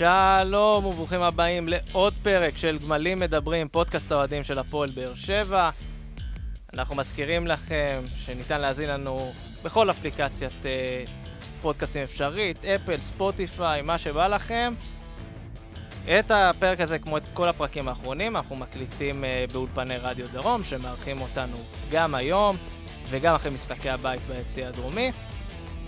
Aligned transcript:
שלום 0.00 0.84
וברוכים 0.84 1.22
הבאים 1.22 1.68
לעוד 1.68 2.14
פרק 2.22 2.56
של 2.56 2.78
גמלים 2.78 3.20
מדברים, 3.20 3.68
פודקאסט 3.68 4.12
האוהדים 4.12 4.44
של 4.44 4.58
הפועל 4.58 4.90
באר 4.90 5.14
שבע. 5.14 5.70
אנחנו 6.74 6.96
מזכירים 6.96 7.46
לכם 7.46 8.02
שניתן 8.16 8.60
להזין 8.60 8.88
לנו 8.88 9.32
בכל 9.64 9.90
אפליקציית 9.90 10.66
אה, 10.66 11.04
פודקאסטים 11.62 12.02
אפשרית, 12.02 12.64
אפל, 12.64 13.00
ספוטיפיי, 13.00 13.82
מה 13.82 13.98
שבא 13.98 14.28
לכם. 14.28 14.74
את 16.04 16.30
הפרק 16.30 16.80
הזה, 16.80 16.98
כמו 16.98 17.16
את 17.16 17.22
כל 17.32 17.48
הפרקים 17.48 17.88
האחרונים, 17.88 18.36
אנחנו 18.36 18.56
מקליטים 18.56 19.24
אה, 19.24 19.44
באולפני 19.52 19.96
רדיו 19.96 20.26
דרום, 20.32 20.64
שמארחים 20.64 21.20
אותנו 21.20 21.56
גם 21.90 22.14
היום 22.14 22.56
וגם 23.10 23.34
אחרי 23.34 23.50
משחקי 23.50 23.90
הבית 23.90 24.20
ביציע 24.28 24.68
הדרומי. 24.68 25.12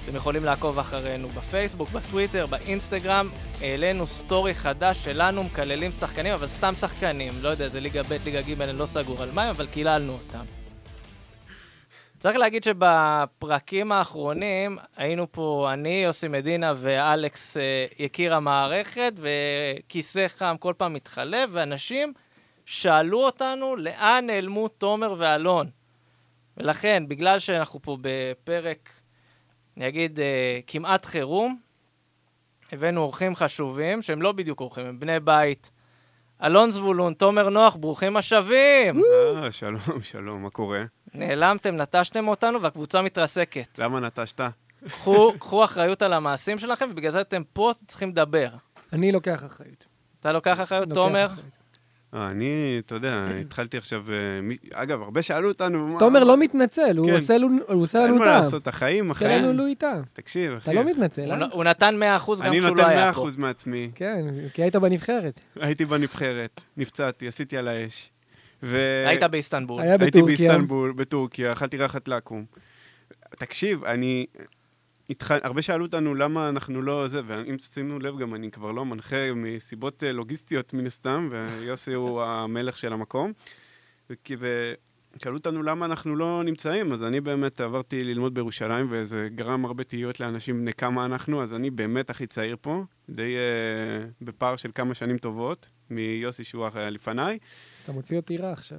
אתם 0.04 0.16
יכולים 0.16 0.44
לעקוב 0.44 0.78
אחרינו 0.78 1.28
בפייסבוק, 1.28 1.90
בטוויטר, 1.90 2.46
באינסטגרם. 2.46 3.30
העלינו 3.60 4.06
סטורי 4.06 4.54
חדש 4.54 5.04
שלנו, 5.04 5.42
מקללים 5.42 5.92
שחקנים, 5.92 6.32
אבל 6.32 6.48
סתם 6.48 6.74
שחקנים. 6.74 7.32
לא 7.42 7.48
יודע, 7.48 7.68
זה 7.68 7.80
ליגה 7.80 8.02
ב', 8.02 8.12
ליגה 8.24 8.42
ג', 8.42 8.60
אני 8.60 8.78
לא 8.78 8.86
סגור 8.86 9.22
על 9.22 9.30
מים, 9.30 9.48
אבל 9.48 9.66
קיללנו 9.66 10.12
אותם. 10.12 10.44
צריך 12.18 12.36
להגיד 12.36 12.64
שבפרקים 12.64 13.92
האחרונים 13.92 14.78
היינו 14.96 15.32
פה 15.32 15.70
אני, 15.72 16.02
יוסי 16.04 16.28
מדינה 16.28 16.72
ואלכס 16.76 17.56
אה, 17.56 17.86
יקיר 17.98 18.34
המערכת, 18.34 19.12
וכיסא 19.16 20.28
חם 20.28 20.56
כל 20.58 20.74
פעם 20.76 20.94
מתחלף, 20.94 21.48
ואנשים 21.52 22.12
שאלו 22.66 23.24
אותנו 23.24 23.76
לאן 23.76 24.24
נעלמו 24.26 24.68
תומר 24.68 25.14
ואלון. 25.18 25.70
ולכן, 26.56 27.04
בגלל 27.08 27.38
שאנחנו 27.38 27.82
פה 27.82 27.96
בפרק 28.00 29.01
אני 29.76 29.88
אגיד, 29.88 30.20
אה, 30.20 30.60
כמעט 30.66 31.06
חירום. 31.06 31.58
הבאנו 32.72 33.00
אורחים 33.00 33.36
חשובים, 33.36 34.02
שהם 34.02 34.22
לא 34.22 34.32
בדיוק 34.32 34.60
אורחים, 34.60 34.86
הם 34.86 35.00
בני 35.00 35.20
בית. 35.20 35.70
אלון 36.42 36.70
זבולון, 36.70 37.14
תומר 37.14 37.48
נוח, 37.48 37.76
ברוכים 37.76 38.16
השבים! 38.16 39.02
אה, 39.04 39.52
שלום, 39.52 40.02
שלום, 40.02 40.42
מה 40.42 40.50
קורה? 40.50 40.84
נעלמתם, 41.14 41.76
נטשתם 41.76 42.28
אותנו, 42.28 42.62
והקבוצה 42.62 43.02
מתרסקת. 43.02 43.78
למה 43.78 44.00
נטשת? 44.00 44.40
קחו, 44.88 45.32
קחו 45.38 45.64
אחריות 45.64 46.02
על 46.02 46.12
המעשים 46.12 46.58
שלכם, 46.58 46.88
ובגלל 46.92 47.10
זה 47.10 47.20
אתם 47.20 47.42
פה 47.52 47.72
צריכים 47.86 48.08
לדבר. 48.08 48.48
אני 48.92 49.12
לוקח 49.12 49.44
אחריות. 49.44 49.86
אתה 50.20 50.32
לוקח 50.32 50.60
אחריות, 50.60 50.88
לוקח 50.88 51.00
תומר? 51.00 51.26
אחריות. 51.26 51.61
אה, 52.14 52.30
אני, 52.30 52.76
אתה 52.86 52.94
יודע, 52.94 53.26
התחלתי 53.40 53.76
עכשיו... 53.76 54.04
אה, 54.12 54.16
אגב, 54.82 55.02
הרבה 55.02 55.22
שאלו 55.22 55.48
אותנו. 55.48 55.96
תומר 55.98 56.24
לא 56.24 56.36
מתנצל, 56.36 56.96
הוא 56.96 57.06
כן. 57.06 57.14
עושה 57.14 57.38
לנו- 57.38 57.58
הוא 57.68 57.82
עושה 57.82 58.04
אין 58.04 58.14
מה 58.14 58.24
טעם. 58.24 58.26
לעשות, 58.42 58.66
החיים, 58.66 59.08
עושה 59.08 59.36
לנו 59.38 59.52
החיים. 59.62 59.74
טעם. 59.74 60.02
תקשיב, 60.12 60.52
אחי. 60.52 60.70
אתה 60.70 60.80
לא 60.80 60.84
מתנצל, 60.90 61.24
הוא, 61.32 61.42
אה? 61.42 61.46
הוא 61.52 61.64
נתן 61.64 61.94
100% 61.94 62.40
גם 62.40 62.46
אני 62.46 62.58
כשהוא 62.58 62.70
נותן 62.70 62.82
לא 62.82 62.86
היה 62.88 63.12
פה. 63.12 63.28
100% 63.28 63.38
מעצמי. 63.38 63.90
כן, 63.94 64.24
כי 64.54 64.62
היית 64.62 64.76
בנבחרת. 64.76 65.40
הייתי 65.60 65.84
בנבחרת, 65.84 66.60
נפצעתי, 66.76 67.28
עשיתי 67.28 67.56
על 67.56 67.68
האש. 67.68 68.10
היית 68.62 69.22
באיסטנבול. 69.22 69.82
הייתי. 69.82 70.22
באיסטנבול, 70.22 70.92
בטורקיה, 70.92 71.52
אכלתי 71.52 71.76
רחת 71.76 72.08
לקום. 72.08 72.44
תקשיב, 73.38 73.84
אני... 73.84 74.26
התח... 75.10 75.30
הרבה 75.30 75.62
שאלו 75.62 75.84
אותנו 75.84 76.14
למה 76.14 76.48
אנחנו 76.48 76.82
לא 76.82 77.06
זה, 77.06 77.20
ואם 77.26 77.56
תשימו 77.56 77.98
לב, 77.98 78.18
גם 78.18 78.34
אני 78.34 78.50
כבר 78.50 78.72
לא 78.72 78.84
מנחה 78.84 79.32
מסיבות 79.34 80.04
אה, 80.04 80.12
לוגיסטיות 80.12 80.74
מן 80.74 80.86
הסתם, 80.86 81.28
ויוסי 81.30 81.92
הוא 81.92 82.22
המלך 82.22 82.76
של 82.76 82.92
המקום. 82.92 83.32
וכי- 84.10 84.36
ושאלו 85.16 85.36
אותנו 85.36 85.62
למה 85.62 85.86
אנחנו 85.86 86.16
לא 86.16 86.42
נמצאים, 86.44 86.92
אז 86.92 87.04
אני 87.04 87.20
באמת 87.20 87.60
עברתי 87.60 88.04
ללמוד 88.04 88.34
בירושלים, 88.34 88.86
וזה 88.90 89.28
גרם 89.34 89.64
הרבה 89.64 89.84
תהיות 89.84 90.20
לאנשים 90.20 90.60
בני 90.60 90.72
כמה 90.72 91.04
אנחנו, 91.04 91.42
אז 91.42 91.54
אני 91.54 91.70
באמת 91.70 92.10
הכי 92.10 92.26
צעיר 92.26 92.56
פה, 92.60 92.84
די 93.10 93.34
אה, 93.36 94.06
בפער 94.22 94.56
של 94.56 94.70
כמה 94.74 94.94
שנים 94.94 95.18
טובות, 95.18 95.70
מיוסי 95.90 96.44
שהוא 96.44 96.66
לפניי. 96.90 97.38
אתה 97.84 97.92
מוציא 97.92 98.16
אותי 98.16 98.36
רע 98.36 98.52
עכשיו. 98.52 98.78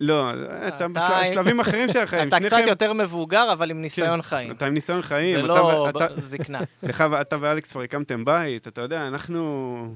לא, 0.00 0.30
אתה 0.68 0.68
אתה- 0.68 0.88
בשלבים 0.88 1.60
אחרים 1.60 1.88
של 1.88 1.98
החיים. 1.98 2.28
אתה 2.28 2.40
קצת 2.40 2.58
יותר 2.66 2.92
מבוגר, 2.92 3.52
אבל 3.52 3.70
עם 3.70 3.82
ניסיון 3.82 4.16
כן, 4.16 4.22
חיים. 4.22 4.50
אתה 4.52 4.66
עם 4.66 4.74
ניסיון 4.74 5.02
חיים, 5.02 5.36
זה 5.36 5.44
אתה 5.44 5.48
לא 5.48 5.88
אתה- 5.88 6.06
זקנה. 6.20 6.60
לך 6.82 7.04
ואתה 7.10 7.36
ואלכס 7.40 7.72
כבר 7.72 7.82
הקמתם 7.82 8.24
בית, 8.24 8.68
אתה 8.68 8.80
יודע, 8.80 9.08
אנחנו 9.08 9.94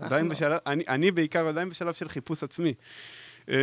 עדיין 0.00 0.26
אנחנו- 0.26 0.28
בשלב, 0.46 0.58
אני- 0.88 1.10
בעיקר 1.10 1.46
עדיין 1.48 1.68
בשלב 1.68 1.92
של 1.94 2.08
חיפוש 2.08 2.42
עצמי. 2.42 2.74
אה, 3.50 3.56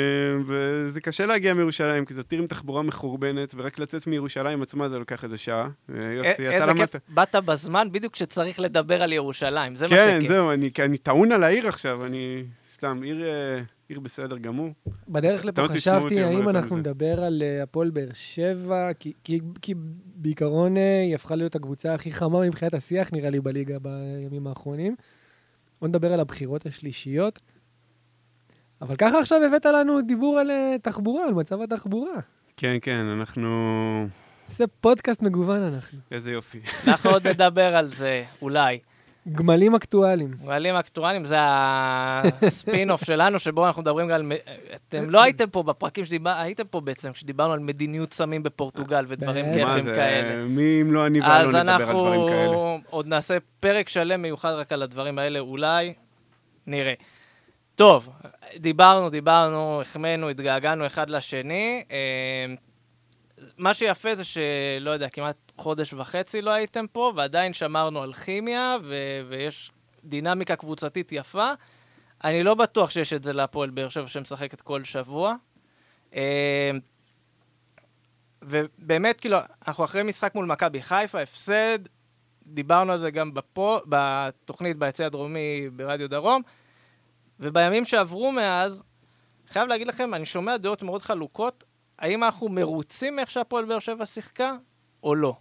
וזה 0.46 1.02
קשה 1.02 1.26
להגיע 1.26 1.54
מירושלים, 1.54 2.06
כי 2.06 2.14
זאת 2.14 2.32
עיר 2.32 2.42
עם 2.42 2.48
תחבורה 2.48 2.82
מחורבנת, 2.84 3.54
ורק 3.58 3.80
לצאת 3.80 4.08
מירושלים 4.08 4.62
עצמה 4.62 4.90
זה 4.90 5.00
לוקח 5.00 5.24
איזה 5.24 5.38
שעה. 5.38 5.68
אה, 5.96 6.04
יוסי, 6.14 6.48
אתה 6.48 6.56
איזה 6.56 6.66
למדת... 6.66 6.92
כיף, 6.92 7.02
באת 7.10 7.36
בזמן 7.36 7.88
בדיוק 7.92 8.14
כשצריך 8.14 8.60
לדבר 8.60 9.04
על 9.04 9.14
ירושלים, 9.14 9.76
זה 9.76 9.86
מה 9.86 9.90
כן, 9.90 10.16
שכיף. 10.20 10.30
זהו, 10.32 10.52
אני- 10.52 10.98
טעון 11.04 11.32
על 11.32 11.44
העיר 11.44 11.68
עכשיו, 11.68 12.06
אני 12.06 12.44
סתם, 12.72 13.02
עיר, 13.04 13.24
אה, 13.24 13.60
עיר 13.90 14.00
בסדר 14.00 14.38
גמור. 14.38 14.70
בדרך 15.08 15.46
לפה 15.46 15.62
לא 15.62 15.68
אותי 15.68 15.78
חשבתי 15.78 16.24
האם 16.24 16.50
אנחנו. 16.50 16.78
נדבר 16.78 17.24
על 17.24 17.44
אה, 17.46 17.64
הפועל 17.64 17.90
באר 17.90 18.10
שבע, 18.14 18.90
כי- 19.00 19.14
כי- 19.24 19.40
כי 19.62 19.74
בעיקרון 20.16 20.78
אה, 20.78 21.02
היא 21.02 21.16
הפכה 21.16 21.36
להיות 21.36 21.56
הקבוצה 21.56 21.94
הכי 21.94 22.12
חמה 22.12 22.40
מבחינת 22.42 22.74
השיח, 22.74 23.10
נראה 23.14 23.30
לי, 23.30 23.40
בליגה 23.40 23.78
בימים 23.80 24.48
האחרונים. 24.48 24.96
בוא 25.82 25.88
נדבר 25.88 26.14
על 26.14 26.20
הבחירות 26.20 26.66
השלישיות. 26.66 27.40
אבל 28.82 28.96
ככה 28.96 29.20
עכשיו 29.20 29.44
הבאת 29.44 29.66
לנו 29.66 30.02
דיבור 30.02 30.40
על 30.40 30.52
אה, 30.52 30.76
תחבורה, 30.82 31.26
על 31.28 31.34
מצב 31.34 31.62
התחבורה. 31.62 32.14
כן, 32.58 32.78
כן, 32.82 33.06
אנחנו... 33.06 33.48
זה 34.48 34.68
פודקאסט 34.68 35.22
מגוון 35.22 35.62
אנחנו. 35.62 36.00
איזה 36.12 36.32
יופי. 36.32 36.60
אנחנו 36.88 37.10
עוד 37.10 37.28
נדבר 37.28 37.76
על 37.76 37.94
זה, 37.94 38.24
אולי. 38.42 38.80
גמלים 39.32 39.76
אקטואליים. 39.76 40.32
גמלים 40.46 40.76
אקטואליים 40.76 41.26
זה 41.26 41.38
הספין-אוף 41.40 43.04
שלנו, 43.04 43.40
שבו 43.40 43.68
אנחנו 43.68 43.82
מדברים 43.82 44.12
על... 44.12 44.32
אתם 44.76 45.10
לא 45.10 45.24
הייתם 45.24 45.50
פה 45.50 45.64
בפרקים 45.64 46.06
שדיבר... 46.06 46.30
הייתם 46.30 46.64
פה 46.70 46.82
בעצם, 46.82 47.12
כשדיברנו 47.12 47.54
על 47.54 47.60
מדיניות 47.60 48.14
סמים 48.14 48.44
בפורטוגל 48.44 49.06
ודברים 49.08 49.46
כיפים 49.46 49.68
מה 49.68 49.82
זה, 49.82 49.96
כאלה. 49.96 50.46
מי 50.46 50.82
אם 50.82 50.94
לא 50.94 51.08
אני 51.08 51.20
אז 51.24 51.48
ואלון 51.48 51.56
נדבר 51.56 51.90
על 51.90 51.94
דברים 51.94 52.28
כאלה? 52.28 52.44
אנחנו 52.46 52.80
עוד 52.90 53.08
נעשה 53.08 53.38
פרק 53.60 53.90
שלם 53.90 54.22
מיוחד 54.22 54.52
רק 54.52 54.72
על 54.72 54.82
הדברים 54.82 55.20
האלה, 55.20 55.40
אולי 55.40 55.94
נראה. 56.68 56.94
טוב, 57.76 58.10
דיברנו, 58.56 59.10
דיברנו, 59.10 59.82
החמאנו, 59.82 60.30
התגעגענו 60.30 60.86
אחד 60.86 61.10
לשני. 61.10 61.84
מה 63.58 63.74
שיפה 63.74 64.16
זה 64.16 64.24
שלא 64.24 64.92
יודע, 64.92 65.10
כמעט 65.10 65.52
חודש 65.58 65.94
וחצי 65.94 66.42
לא 66.42 66.52
הייתם 66.52 66.86
פה, 66.92 67.14
ועדיין 67.16 67.54
שמרנו 67.54 68.04
על 68.04 68.14
כימיה, 68.14 68.78
ו- 68.84 69.22
ויש 69.30 69.72
דינמיקה 70.04 70.56
קבוצתית 70.56 71.12
יפה. 71.12 71.52
אני 72.24 72.44
לא 72.44 72.56
בטוח 72.56 72.90
שיש 72.92 73.14
את 73.14 73.24
זה 73.24 73.34
להפועל 73.34 73.70
באר 73.70 73.90
שבע 73.90 74.08
שמשחקת 74.08 74.62
כל 74.62 74.84
שבוע. 74.84 75.36
אה, 76.16 76.72
ובאמת, 78.42 79.20
כאילו, 79.20 79.38
אנחנו 79.68 79.84
אחרי 79.84 80.04
משחק 80.04 80.36
מול 80.36 80.46
מכבי 80.46 80.82
חיפה, 80.82 81.22
הפסד, 81.22 81.80
דיברנו 82.46 82.92
על 82.92 83.00
זה 83.00 83.12
גם 83.12 83.34
בפה, 83.34 83.80
בתוכנית 83.86 84.78
ביציע 84.78 85.06
הדרומי 85.06 85.70
ברדיו 85.74 86.10
דרום, 86.10 86.42
ובימים 87.40 87.86
שעברו 87.86 88.32
מאז, 88.32 88.84
חייב 89.50 89.68
להגיד 89.68 89.88
לכם, 89.88 90.14
אני 90.14 90.26
שומע 90.26 90.58
דעות 90.58 90.84
מאוד 90.84 91.02
חלוקות, 91.02 91.64
האם 92.00 92.24
אנחנו 92.24 92.50
מרוצים 92.50 93.16
מאיך 93.16 93.32
שהפועל 93.32 93.66
באר 93.66 93.80
שבע 93.80 94.06
שיחקה, 94.06 94.56
או 95.04 95.16
לא? 95.16 95.36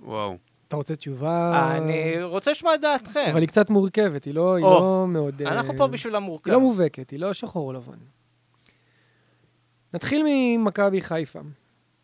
וואו. 0.00 0.36
אתה 0.68 0.76
רוצה 0.76 0.96
תשובה? 0.96 1.76
אני 1.76 2.22
רוצה 2.22 2.50
לשמוע 2.50 2.74
את 2.74 2.80
דעתכם. 2.80 3.28
אבל 3.32 3.40
היא 3.40 3.48
קצת 3.48 3.70
מורכבת, 3.70 4.24
היא 4.24 4.34
לא, 4.34 4.56
היא 4.56 4.64
לא 4.64 5.06
מאוד... 5.08 5.42
אה, 5.42 5.52
אנחנו 5.52 5.76
פה 5.76 5.86
בשביל 5.86 6.16
המורכב. 6.16 6.50
היא 6.50 6.54
לא 6.54 6.60
מובהקת, 6.60 7.10
היא 7.10 7.20
לא 7.20 7.32
שחור 7.32 7.68
או 7.68 7.72
לבן. 7.72 7.98
נתחיל 9.94 10.22
ממכבי 10.26 11.00
חיפה, 11.00 11.40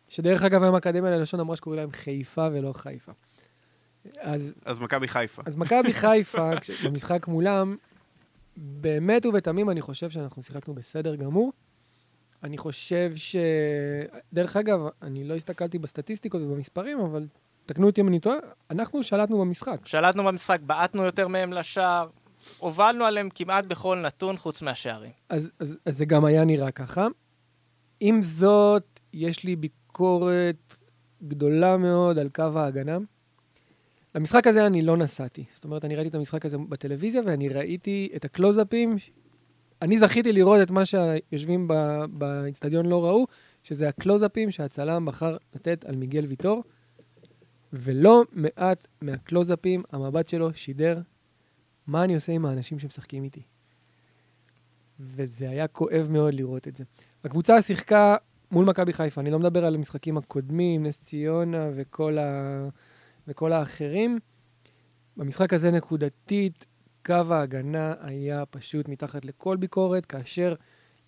שדרך 0.07 0.43
אגב 0.43 0.63
היום 0.63 0.75
האקדמיה 0.75 1.11
ללשון 1.11 1.39
אמרה 1.39 1.55
שקוראים 1.55 1.81
להם 1.81 1.91
חיפה 1.91 2.47
ולא 2.53 2.73
חיפה. 2.73 3.11
אז, 4.19 4.53
אז 4.65 4.79
מכבי 4.79 5.07
חיפה. 5.07 5.41
אז 5.45 5.57
מכבי 5.57 5.93
חיפה, 5.93 6.49
במשחק 6.85 7.27
מולם, 7.27 7.75
באמת 8.57 9.25
ובתמים 9.25 9.69
אני 9.69 9.81
חושב 9.81 10.09
שאנחנו 10.09 10.43
שיחקנו 10.43 10.73
בסדר 10.73 11.15
גמור. 11.15 11.51
אני 12.43 12.57
חושב 12.57 13.11
ש... 13.15 13.35
דרך 14.33 14.55
אגב, 14.57 14.79
אני 15.01 15.23
לא 15.23 15.35
הסתכלתי 15.35 15.79
בסטטיסטיקות 15.79 16.41
ובמספרים, 16.41 16.99
אבל 16.99 17.27
תקנו 17.65 17.87
אותי 17.87 18.01
אם 18.01 18.07
אני 18.07 18.19
טועה, 18.19 18.37
אנחנו 18.69 19.03
שלטנו 19.03 19.39
במשחק. 19.39 19.85
שלטנו 19.85 20.23
במשחק, 20.23 20.59
בעטנו 20.65 21.03
יותר 21.03 21.27
מהם 21.27 21.53
לשער, 21.53 22.09
הובלנו 22.57 23.05
עליהם 23.05 23.29
כמעט 23.35 23.65
בכל 23.65 23.97
נתון 23.97 24.37
חוץ 24.37 24.61
מהשערים. 24.61 25.11
אז, 25.29 25.49
אז, 25.59 25.77
אז 25.85 25.97
זה 25.97 26.05
גם 26.05 26.25
היה 26.25 26.45
נראה 26.45 26.71
ככה. 26.71 27.07
עם 27.99 28.21
זאת, 28.21 28.99
יש 29.13 29.43
לי 29.43 29.55
ביקורת 29.55 30.77
גדולה 31.23 31.77
מאוד 31.77 32.19
על 32.19 32.29
קו 32.29 32.43
ההגנה. 32.55 32.97
למשחק 34.15 34.47
הזה 34.47 34.67
אני 34.67 34.81
לא 34.81 34.97
נסעתי. 34.97 35.43
זאת 35.53 35.63
אומרת, 35.63 35.85
אני 35.85 35.95
ראיתי 35.95 36.09
את 36.09 36.15
המשחק 36.15 36.45
הזה 36.45 36.57
בטלוויזיה, 36.57 37.21
ואני 37.25 37.49
ראיתי 37.49 38.09
את 38.15 38.25
הקלוזאפים. 38.25 38.95
אני 39.81 39.99
זכיתי 39.99 40.33
לראות 40.33 40.61
את 40.61 40.71
מה 40.71 40.85
שהיושבים 40.85 41.67
באיצטדיון 42.09 42.85
לא 42.85 43.05
ראו, 43.05 43.27
שזה 43.63 43.89
הקלוזאפים 43.89 44.51
שהצלם 44.51 45.05
בחר 45.05 45.37
לתת 45.55 45.85
על 45.85 45.95
מיגל 45.95 46.25
ויטור. 46.25 46.63
ולא 47.73 48.23
מעט 48.31 48.87
מהקלוזאפים, 49.01 49.83
המבט 49.91 50.27
שלו 50.27 50.53
שידר 50.53 51.01
מה 51.87 52.03
אני 52.03 52.15
עושה 52.15 52.31
עם 52.31 52.45
האנשים 52.45 52.79
שמשחקים 52.79 53.23
איתי. 53.23 53.41
וזה 54.99 55.49
היה 55.49 55.67
כואב 55.67 56.07
מאוד 56.09 56.33
לראות 56.33 56.67
את 56.67 56.75
זה. 56.75 56.83
הקבוצה 57.23 57.61
שיחקה 57.61 58.15
מול 58.51 58.65
מכבי 58.65 58.93
חיפה, 58.93 59.21
אני 59.21 59.31
לא 59.31 59.39
מדבר 59.39 59.65
על 59.65 59.75
המשחקים 59.75 60.17
הקודמים, 60.17 60.85
נס 60.85 60.99
ציונה 60.99 61.69
וכל, 61.75 62.17
ה... 62.17 62.67
וכל 63.27 63.53
האחרים. 63.53 64.19
במשחק 65.17 65.53
הזה 65.53 65.71
נקודתית, 65.71 66.65
קו 67.05 67.13
ההגנה 67.29 67.93
היה 68.01 68.45
פשוט 68.45 68.89
מתחת 68.89 69.25
לכל 69.25 69.57
ביקורת, 69.57 70.05
כאשר 70.05 70.53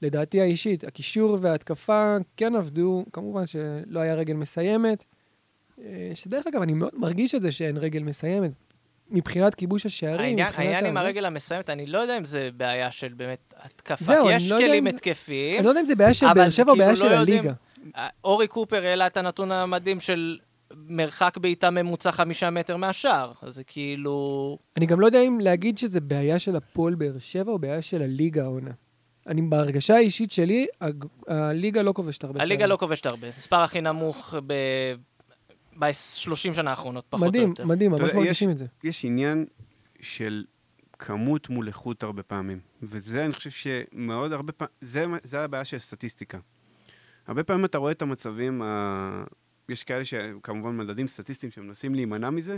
לדעתי 0.02 0.42
האישית, 0.42 0.84
הקישור 0.84 1.38
וההתקפה 1.42 2.18
כן 2.38 2.56
עבדו, 2.56 3.06
כמובן 3.14 3.48
שלא 3.48 4.00
היה 4.00 4.16
רגל 4.16 4.34
מסיימת, 4.34 5.04
אה, 5.82 6.12
שדרך 6.16 6.48
אגב, 6.48 6.62
אני 6.62 6.74
מאוד 6.74 6.92
מרגיש 6.96 7.36
את 7.36 7.42
זה 7.42 7.52
שאין 7.52 7.78
רגל 7.78 8.04
מסיימת. 8.04 8.52
מבחינת 9.10 9.56
כיבוש 9.56 9.86
השערים, 9.86 10.20
העניין, 10.20 10.48
מבחינת... 10.48 10.66
העניין 10.68 10.86
עם 10.86 10.98
הרגל 10.98 11.26
המסיימת, 11.26 11.70
אני 11.70 11.86
לא 11.86 11.98
יודע 12.00 12.18
אם 12.18 12.26
זה 12.26 12.50
בעיה 12.58 12.92
של 12.92 13.14
באמת 13.14 13.54
התקפה. 13.58 14.06
זהו, 14.06 14.32
יש 14.32 14.52
לא 14.52 14.58
כלים 14.58 14.88
התקפיים. 14.88 15.58
אני 15.58 15.66
לא 15.66 15.70
יודע 15.70 15.82
אם 15.82 15.86
זה 15.86 15.96
בעיה 15.96 16.14
של 16.14 16.26
באר 16.36 16.50
שבע 16.50 16.72
או 16.72 16.78
בעיה 16.78 16.90
כאילו 16.96 17.06
של 17.10 17.14
לא 17.16 17.20
יודעים- 17.20 17.40
הליגה. 17.40 17.54
אה, 17.98 18.08
אורי 18.24 18.48
קופר 18.48 18.86
העלה 18.86 19.08
את 19.08 19.18
הנתון 19.18 19.52
המדהים 19.52 20.00
של 20.00 20.38
מרחק 20.76 21.38
בעיטה 21.38 21.70
ממוצע 21.70 22.12
חמישה 22.12 22.50
מטר 22.50 22.78
מהשער. 22.78 23.32
אז 23.42 23.56
זה 23.56 23.64
כאילו... 23.64 24.58
אני 24.78 24.86
גם 24.86 25.00
לא 25.00 25.06
יודע 25.06 25.22
אם 25.22 25.40
להגיד 25.40 25.78
שזה 25.78 26.00
בעיה 26.00 26.40
של 26.40 26.56
הפועל 26.56 26.96
באר 26.96 27.20
שבע 27.20 27.52
או 27.52 27.60
בעיה 27.60 27.82
של 27.82 28.02
הליגה 28.02 28.44
העונה. 28.44 28.72
אני, 29.28 29.42
בהרגשה 29.42 29.96
האישית 29.96 30.32
שלי, 30.32 30.68
הג- 30.82 31.06
הליגה 31.28 31.82
לא 31.82 31.94
כובשת 31.94 32.24
הרבה 32.24 32.42
הליגה 32.42 32.60
שערים. 32.60 32.72
לא 32.72 32.78
כובשת 32.78 33.06
הרבה. 33.06 33.28
מספר 33.38 33.56
הכי 33.56 33.82
נמוך 33.82 34.36
ב... 34.48 34.54
ב-30 35.80 36.36
שנה 36.54 36.70
האחרונות, 36.70 37.06
פחות 37.10 37.22
או 37.24 37.28
מדהים, 37.28 37.50
יותר. 37.50 37.66
מדהים, 37.66 37.96
אתה 37.96 38.04
ממש 38.04 38.14
מרגישים 38.14 38.50
יש- 38.50 38.54
את 38.54 38.58
זה. 38.58 38.66
יש 38.84 39.06
עניין 39.06 39.46
של 40.02 40.44
כמות 41.00 41.50
מול 41.50 41.68
איכות 41.68 42.04
הרבה 42.04 42.24
פעמים, 42.24 42.60
וזה, 42.82 43.26
אני 43.26 43.34
חושב 43.34 43.50
שמאוד 43.50 44.34
הרבה 44.34 44.52
פעמים, 44.52 44.72
זה, 44.82 45.06
זה 45.24 45.44
הבעיה 45.44 45.66
של 45.66 45.78
סטטיסטיקה. 45.78 46.38
הרבה 47.28 47.44
פעמים 47.44 47.66
אתה 47.66 47.78
רואה 47.78 47.92
את 47.92 48.02
המצבים, 48.02 48.62
ה... 48.62 49.24
יש 49.70 49.84
כאלה 49.84 50.06
שכמובן 50.06 50.78
מדדים 50.78 51.08
סטטיסטיים 51.08 51.52
שמנסים 51.52 51.96
להימנע 51.96 52.30
מזה, 52.30 52.58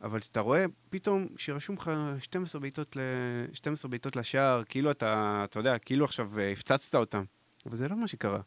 אבל 0.00 0.20
כשאתה 0.20 0.40
רואה 0.40 0.64
פתאום 0.90 1.26
שרשום 1.36 1.76
לך 1.76 1.90
12 2.18 2.60
בעיטות, 2.60 2.96
ל... 2.96 3.00
12 3.52 3.90
בעיטות 3.90 4.16
לשער, 4.16 4.62
כאילו 4.68 4.90
אתה, 4.90 5.40
אתה 5.44 5.58
יודע, 5.58 5.78
כאילו 5.78 6.04
עכשיו 6.04 6.38
אה, 6.38 6.52
הפצצת 6.52 6.94
אותם, 6.94 7.24
אבל 7.66 7.76
זה 7.76 7.88
לא 7.88 7.96
מה 7.96 8.08
שקרה. 8.08 8.40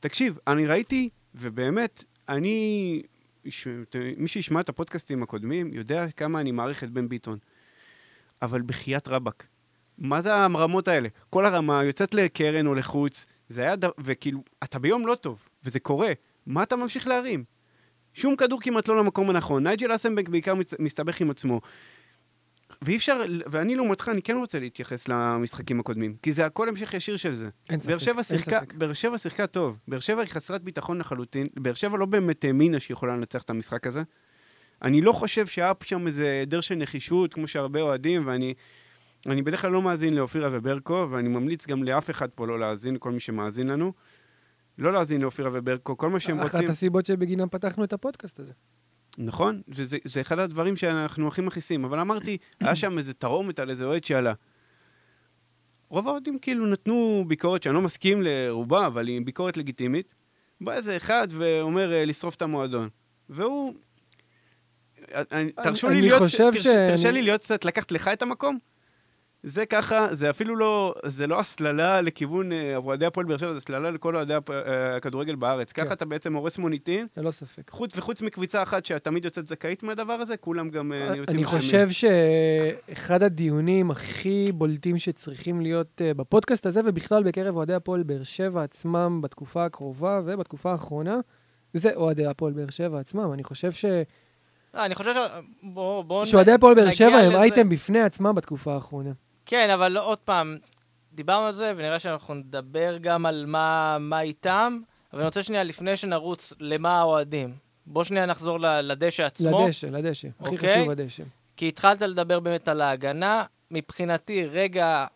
תקשיב, 0.00 0.38
אני 0.46 0.66
ראיתי, 0.66 1.08
ובאמת, 1.34 2.04
אני, 2.28 3.02
ש- 3.48 3.68
מי 4.16 4.28
שישמע 4.28 4.60
את 4.60 4.68
הפודקאסטים 4.68 5.22
הקודמים, 5.22 5.72
יודע 5.72 6.10
כמה 6.10 6.40
אני 6.40 6.52
מעריך 6.52 6.84
את 6.84 6.90
בן 6.90 7.08
ביטון. 7.08 7.38
אבל 8.42 8.62
בחייאת 8.62 9.08
רבאק, 9.08 9.46
מה 9.98 10.22
זה 10.22 10.34
הרמות 10.34 10.88
האלה? 10.88 11.08
כל 11.30 11.46
הרמה 11.46 11.84
יוצאת 11.84 12.14
לקרן 12.14 12.66
או 12.66 12.74
לחוץ, 12.74 13.26
זה 13.48 13.62
היה, 13.62 13.76
ד... 13.76 13.84
וכאילו, 13.98 14.42
אתה 14.62 14.78
ביום 14.78 15.06
לא 15.06 15.14
טוב, 15.14 15.48
וזה 15.64 15.80
קורה, 15.80 16.12
מה 16.48 16.62
אתה 16.62 16.76
ממשיך 16.76 17.06
להרים? 17.06 17.44
שום 18.14 18.36
כדור 18.36 18.60
כמעט 18.60 18.88
לא 18.88 18.98
למקום 18.98 19.30
הנכון. 19.30 19.66
נייג'ל 19.66 19.94
אסנבנק 19.94 20.28
בעיקר 20.28 20.54
מסתבך 20.78 21.20
עם 21.20 21.30
עצמו. 21.30 21.60
ואי 22.82 22.96
אפשר, 22.96 23.22
ואני 23.46 23.76
לעומתך, 23.76 24.08
אני 24.12 24.22
כן 24.22 24.36
רוצה 24.36 24.60
להתייחס 24.60 25.08
למשחקים 25.08 25.80
הקודמים, 25.80 26.16
כי 26.22 26.32
זה 26.32 26.46
הכל 26.46 26.68
המשך 26.68 26.94
ישיר 26.94 27.16
של 27.16 27.34
זה. 27.34 27.48
אין 27.70 27.80
ספק, 27.80 27.98
שבע 27.98 28.14
אין 28.14 28.22
שיחקה, 28.22 28.60
ספק. 28.60 28.74
באר 28.74 28.92
שבע 28.92 29.18
שיחקה 29.18 29.46
טוב. 29.46 29.78
באר 29.88 30.00
שבע 30.00 30.20
היא 30.20 30.28
חסרת 30.28 30.62
ביטחון 30.62 30.98
לחלוטין. 30.98 31.46
באר 31.56 31.74
שבע 31.74 31.98
לא 31.98 32.06
באמת 32.06 32.44
האמינה 32.44 32.80
שהיא 32.80 32.94
יכולה 32.94 33.16
לנצח 33.16 33.42
את 33.42 33.50
המשחק 33.50 33.86
הזה. 33.86 34.02
אני 34.82 35.00
לא 35.00 35.12
חושב 35.12 35.46
שהיה 35.46 35.72
שם 35.84 36.06
איזה 36.06 36.24
היעדר 36.24 36.60
של 36.60 36.74
נחישות, 36.74 37.34
כמו 37.34 37.46
שהרבה 37.46 37.80
אוהדים, 37.80 38.26
ואני 38.26 38.54
אני 39.26 39.42
בדרך 39.42 39.60
כלל 39.60 39.72
לא 39.72 39.82
מאזין 39.82 40.14
לאופירה 40.14 40.48
וברקו, 40.52 41.06
ואני 41.10 41.28
ממליץ 41.28 41.66
גם 41.66 41.84
לאף 41.84 42.10
אחד 42.10 42.28
פה 42.28 42.46
לא 42.46 42.58
להאזין, 42.58 42.96
כל 42.98 43.10
מי 43.10 43.20
שמאזין 43.20 43.68
לנו. 43.68 43.92
לא 44.78 44.92
להאזין 44.92 45.20
לאופירה 45.20 45.50
וברקו, 45.52 45.96
כל 45.96 46.10
מה 46.10 46.20
שהם 46.20 46.40
רוצים... 46.42 46.60
אחת 46.60 46.68
הסיבות 46.70 47.06
שבגינם 47.06 47.48
פתחנו 47.48 47.84
את 47.84 47.92
הפודקאסט 47.92 48.40
הזה. 48.40 48.52
נכון, 49.18 49.62
וזה 49.68 49.98
זה 50.04 50.20
אחד 50.20 50.38
הדברים 50.38 50.76
שאנחנו 50.76 51.28
הכי 51.28 51.40
מכעיסים. 51.42 51.84
אבל 51.84 51.98
אמרתי, 52.00 52.36
היה 52.60 52.76
שם 52.76 52.98
איזה 52.98 53.14
תרעומת 53.14 53.58
על 53.58 53.70
איזה 53.70 53.84
אוהד 53.84 54.04
שעלה. 54.04 54.32
רוב 55.88 56.08
האוהדים 56.08 56.38
כאילו 56.38 56.66
נתנו 56.66 57.24
ביקורת 57.28 57.62
שאני 57.62 57.74
לא 57.74 57.80
מסכים 57.82 58.22
לרובה, 58.22 58.86
אבל 58.86 59.06
היא 59.06 59.20
ביקורת 59.24 59.56
לגיטימית. 59.56 60.14
בא 60.60 60.72
איזה 60.72 60.96
אחד 60.96 61.28
ואומר 61.30 61.92
אה, 61.92 62.04
לשרוף 62.04 62.34
את 62.34 62.42
המועדון. 62.42 62.88
והוא... 63.28 63.74
אה, 65.14 65.22
אני- 65.32 65.52
תרשו 65.52 65.88
לי 65.88 65.92
אני 65.94 66.02
להיות... 66.02 66.18
חושב 66.22 66.50
תרש- 66.52 66.62
ש- 66.62 66.66
תרשה 66.88 67.08
אני- 67.08 67.18
לי 67.18 67.22
להיות 67.22 67.40
קצת, 67.40 67.64
לקחת 67.64 67.92
לך 67.92 68.08
את 68.08 68.22
המקום? 68.22 68.58
זה 69.42 69.66
ככה, 69.66 70.14
זה 70.14 70.30
אפילו 70.30 70.56
לא, 70.56 70.94
זה 71.04 71.26
לא 71.26 71.40
הסללה 71.40 72.00
לכיוון 72.00 72.52
אה, 72.52 72.76
אוהדי 72.76 73.06
הפועל 73.06 73.26
באר 73.26 73.36
שבע, 73.36 73.52
זה 73.52 73.56
הסללה 73.58 73.90
לכל 73.90 74.16
אוהדי 74.16 74.34
אה, 74.50 74.96
הכדורגל 74.96 75.34
בארץ. 75.34 75.72
כן. 75.72 75.84
ככה 75.84 75.94
אתה 75.94 76.04
בעצם 76.04 76.34
הורס 76.34 76.58
מוניטין, 76.58 77.06
ללא 77.16 77.30
ספק. 77.30 77.70
חוץ 77.70 77.90
וחוץ 77.96 78.22
מקבוצה 78.22 78.62
אחת 78.62 78.84
שתמיד 78.84 79.24
יוצאת 79.24 79.48
זכאית 79.48 79.82
מהדבר 79.82 80.12
הזה, 80.12 80.36
כולם 80.36 80.70
גם 80.70 80.92
אה, 80.92 80.98
יוצאים 80.98 81.38
אני 81.38 81.44
אשמים. 81.44 81.60
חושב 81.60 81.88
שאחד 81.90 83.22
הדיונים 83.22 83.90
הכי 83.90 84.52
בולטים 84.54 84.98
שצריכים 84.98 85.60
להיות 85.60 86.02
בפודקאסט 86.16 86.66
הזה, 86.66 86.80
ובכלל 86.84 87.22
בקרב 87.22 87.56
אוהדי 87.56 87.74
הפועל 87.74 88.02
באר 88.02 88.22
שבע 88.22 88.62
עצמם 88.62 89.20
בתקופה 89.22 89.64
הקרובה 89.64 90.20
ובתקופה 90.24 90.72
האחרונה, 90.72 91.16
זה 91.74 91.90
אוהדי 91.94 92.26
הפועל 92.26 92.52
באר 92.52 92.70
שבע 92.70 93.00
עצמם. 93.00 93.32
אני 93.32 93.44
חושב 93.44 93.72
ש... 93.72 93.84
אני 94.74 94.94
חושב 94.94 95.14
ש... 95.14 95.16
בוא, 95.62 96.02
בוא... 96.02 96.22
נ- 96.22 96.26
שאוהדי 96.26 96.52
הפועל 96.52 96.74
באר 96.74 96.90
שבע 96.90 97.16
הם. 97.18 97.32
אייטם 97.36 97.68
בפני 97.68 98.00
עצמם 98.00 98.34
בתקופה 98.34 98.74
האחרונה. 98.74 99.10
כן, 99.48 99.70
אבל 99.70 99.96
עוד 99.96 100.18
פעם, 100.18 100.56
דיברנו 101.12 101.46
על 101.46 101.52
זה, 101.52 101.72
ונראה 101.76 101.98
שאנחנו 101.98 102.34
נדבר 102.34 102.96
גם 103.00 103.26
על 103.26 103.44
מה, 103.46 103.96
מה 104.00 104.20
איתם, 104.20 104.80
אבל 105.12 105.20
אני 105.20 105.26
רוצה 105.26 105.42
שנייה, 105.42 105.62
לפני 105.62 105.96
שנרוץ 105.96 106.52
למה 106.60 106.98
האוהדים, 106.98 107.54
בוא 107.86 108.04
שנייה 108.04 108.26
נחזור 108.26 108.58
לדשא 108.60 109.24
עצמו. 109.24 109.66
לדשא, 109.66 109.86
לדשא. 109.86 110.28
הכי 110.40 110.54
אוקיי. 110.54 110.76
חשוב 110.76 110.90
הדשא. 110.90 111.22
כי 111.56 111.68
התחלת 111.68 112.02
לדבר 112.02 112.40
באמת 112.40 112.68
על 112.68 112.80
ההגנה, 112.80 113.44
מבחינתי, 113.70 114.46
רגע 114.46 115.06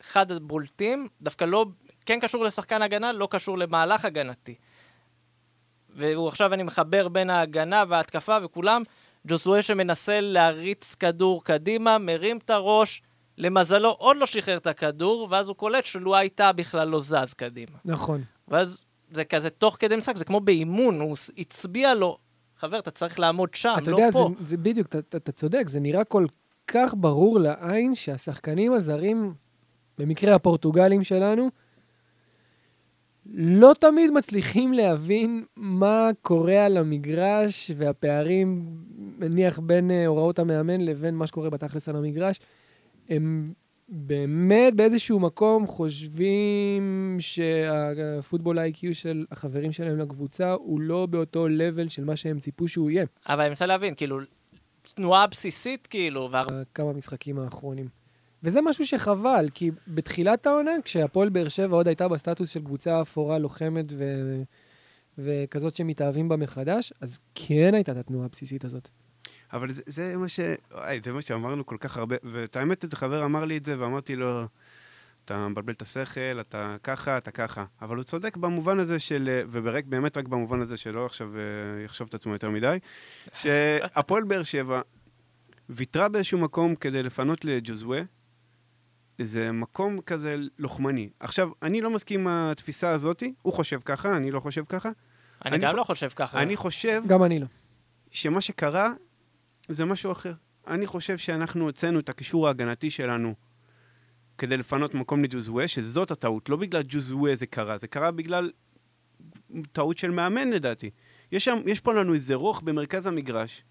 אחד 0.00 0.32
הבולטים, 0.32 1.08
דווקא 1.22 1.44
לא, 1.44 1.66
כן 2.06 2.20
קשור 2.20 2.44
לשחקן 2.44 2.82
הגנה, 2.82 3.12
לא 3.12 3.28
קשור 3.30 3.58
למהלך 3.58 4.04
הגנתי. 4.04 4.54
ועכשיו 5.90 6.54
אני 6.54 6.62
מחבר 6.62 7.08
בין 7.08 7.30
ההגנה 7.30 7.84
וההתקפה 7.88 8.36
וכולם, 8.42 8.82
ג'וסואל 9.26 9.62
שמנסה 9.62 10.20
להריץ 10.20 10.94
כדור 10.94 11.44
קדימה, 11.44 11.98
מרים 11.98 12.38
את 12.38 12.50
הראש, 12.50 13.02
למזלו 13.38 13.90
עוד 13.90 14.16
לא 14.16 14.26
שחרר 14.26 14.56
את 14.56 14.66
הכדור, 14.66 15.28
ואז 15.30 15.48
הוא 15.48 15.56
קולט 15.56 15.84
שלו 15.84 16.16
הייתה 16.16 16.52
בכלל 16.52 16.88
לא 16.88 17.00
זז 17.00 17.34
קדימה. 17.36 17.78
נכון. 17.84 18.22
ואז 18.48 18.84
זה 19.10 19.24
כזה 19.24 19.50
תוך 19.50 19.76
כדי 19.78 19.96
משחק, 19.96 20.16
זה 20.16 20.24
כמו 20.24 20.40
באימון, 20.40 21.00
הוא 21.00 21.16
הצביע 21.38 21.94
לו, 21.94 22.18
חבר, 22.58 22.78
אתה 22.78 22.90
צריך 22.90 23.20
לעמוד 23.20 23.54
שם, 23.54 23.74
אתה 23.78 23.90
לא 23.90 23.96
יודע, 23.96 24.10
פה. 24.10 24.30
זה, 24.40 24.46
זה 24.46 24.56
בדיוק, 24.56 24.88
אתה, 24.88 24.98
אתה, 24.98 25.16
אתה 25.16 25.32
צודק, 25.32 25.68
זה 25.68 25.80
נראה 25.80 26.04
כל 26.04 26.26
כך 26.66 26.94
ברור 26.96 27.40
לעין 27.40 27.94
שהשחקנים 27.94 28.72
הזרים, 28.72 29.34
במקרה 29.98 30.34
הפורטוגלים 30.34 31.04
שלנו, 31.04 31.50
לא 33.34 33.74
תמיד 33.80 34.10
מצליחים 34.10 34.72
להבין 34.72 35.44
מה 35.56 36.10
קורה 36.22 36.64
על 36.64 36.76
המגרש 36.76 37.70
והפערים, 37.76 38.66
נניח, 39.18 39.58
בין 39.58 39.90
אה, 39.90 40.06
הוראות 40.06 40.38
המאמן 40.38 40.80
לבין 40.80 41.14
מה 41.14 41.26
שקורה 41.26 41.50
בתכלס 41.50 41.88
על 41.88 41.96
המגרש. 41.96 42.40
הם 43.12 43.52
באמת 43.88 44.74
באיזשהו 44.74 45.20
מקום 45.20 45.66
חושבים 45.66 47.16
שהפוטבול 47.20 48.58
איי-קיו 48.58 48.94
של 48.94 49.24
החברים 49.30 49.72
שלהם 49.72 49.98
לקבוצה 49.98 50.52
הוא 50.52 50.80
לא 50.80 51.06
באותו 51.06 51.48
לבל 51.48 51.88
של 51.88 52.04
מה 52.04 52.16
שהם 52.16 52.38
ציפו 52.38 52.68
שהוא 52.68 52.90
יהיה. 52.90 53.04
אבל 53.28 53.40
אני 53.40 53.48
מנסה 53.48 53.66
להבין, 53.66 53.94
כאילו, 53.94 54.18
תנועה 54.94 55.26
בסיסית, 55.26 55.86
כאילו, 55.86 56.28
והר... 56.32 56.46
כמה 56.74 56.92
משחקים 56.92 57.38
האחרונים. 57.38 57.88
וזה 58.42 58.60
משהו 58.60 58.86
שחבל, 58.86 59.48
כי 59.54 59.70
בתחילת 59.88 60.46
העונה, 60.46 60.70
כשהפועל 60.84 61.28
באר 61.28 61.48
שבע 61.48 61.76
עוד 61.76 61.88
הייתה 61.88 62.08
בסטטוס 62.08 62.50
של 62.50 62.60
קבוצה 62.60 63.02
אפורה 63.02 63.38
לוחמת 63.38 63.86
ו... 63.92 64.04
וכזאת 65.18 65.76
שמתאהבים 65.76 66.28
בה 66.28 66.36
מחדש, 66.36 66.92
אז 67.00 67.18
כן 67.34 67.74
הייתה 67.74 67.92
את 67.92 67.96
התנועה 67.96 68.26
הבסיסית 68.26 68.64
הזאת. 68.64 68.88
אבל 69.52 69.72
זה, 69.72 69.82
זה 69.86 70.16
מה 70.16 70.28
ש... 70.28 70.40
וואי, 70.72 71.00
זה 71.04 71.12
מה 71.12 71.22
שאמרנו 71.22 71.66
כל 71.66 71.76
כך 71.80 71.96
הרבה, 71.96 72.16
ואת 72.22 72.56
האמת, 72.56 72.84
איזה 72.84 72.96
חבר 72.96 73.24
אמר 73.24 73.44
לי 73.44 73.56
את 73.56 73.64
זה, 73.64 73.80
ואמרתי 73.80 74.16
לו, 74.16 74.44
אתה 75.24 75.48
מבלבל 75.48 75.72
את 75.72 75.82
השכל, 75.82 76.40
אתה 76.40 76.76
ככה, 76.82 77.18
אתה 77.18 77.30
ככה. 77.30 77.64
אבל 77.82 77.96
הוא 77.96 78.04
צודק 78.04 78.36
במובן 78.36 78.78
הזה 78.78 78.98
של, 78.98 79.42
ובאמת 79.48 80.16
רק 80.16 80.28
במובן 80.28 80.60
הזה 80.60 80.76
שלא 80.76 81.06
עכשיו 81.06 81.30
אה, 81.36 81.40
יחשוב 81.84 82.08
את 82.08 82.14
עצמו 82.14 82.32
יותר 82.32 82.50
מדי, 82.50 82.78
שהפועל 83.34 84.24
באר 84.24 84.42
שבע 84.42 84.80
ויתרה 85.68 86.08
באיזשהו 86.08 86.38
מקום 86.38 86.74
כדי 86.74 87.02
לפנות 87.02 87.44
לג'וזווה, 87.44 88.00
איזה 89.18 89.52
מקום 89.52 90.00
כזה 90.00 90.36
לוחמני. 90.58 91.10
עכשיו, 91.20 91.50
אני 91.62 91.80
לא 91.80 91.90
מסכים 91.90 92.20
עם 92.20 92.28
התפיסה 92.28 92.90
הזאתי, 92.90 93.34
הוא 93.42 93.52
חושב 93.52 93.80
ככה, 93.84 94.16
אני 94.16 94.30
לא 94.30 94.40
חושב 94.40 94.64
ככה. 94.68 94.88
אני 95.44 95.54
אני 95.56 95.64
גם 95.64 95.70
חו- 95.70 95.76
לא 95.76 95.84
חושב 95.84 96.08
ככה. 96.16 96.38
אני 96.42 96.56
חושב 96.56 97.02
גם 97.06 97.22
אני 97.24 97.38
לא. 97.40 97.46
שמה 98.10 98.40
שקרה 98.40 98.92
זה 99.68 99.84
משהו 99.84 100.12
אחר. 100.12 100.32
אני 100.66 100.86
חושב 100.86 101.18
שאנחנו 101.18 101.64
הוצאנו 101.64 101.98
את 101.98 102.08
הקישור 102.08 102.46
ההגנתי 102.46 102.90
שלנו 102.90 103.34
כדי 104.38 104.56
לפנות 104.56 104.94
מקום 104.94 105.24
לג'וזווה, 105.24 105.68
שזאת 105.68 106.10
הטעות. 106.10 106.48
לא 106.48 106.56
בגלל 106.56 106.82
ג'וזווה 106.88 107.34
זה 107.34 107.46
קרה, 107.46 107.78
זה 107.78 107.86
קרה 107.86 108.10
בגלל 108.10 108.50
טעות 109.72 109.98
של 109.98 110.10
מאמן 110.10 110.50
לדעתי. 110.50 110.90
יש, 111.32 111.44
שם, 111.44 111.58
יש 111.66 111.80
פה 111.80 111.94
לנו 111.94 112.14
איזה 112.14 112.34
רוך 112.34 112.60
במרכז 112.62 113.06
המגרש, 113.06 113.64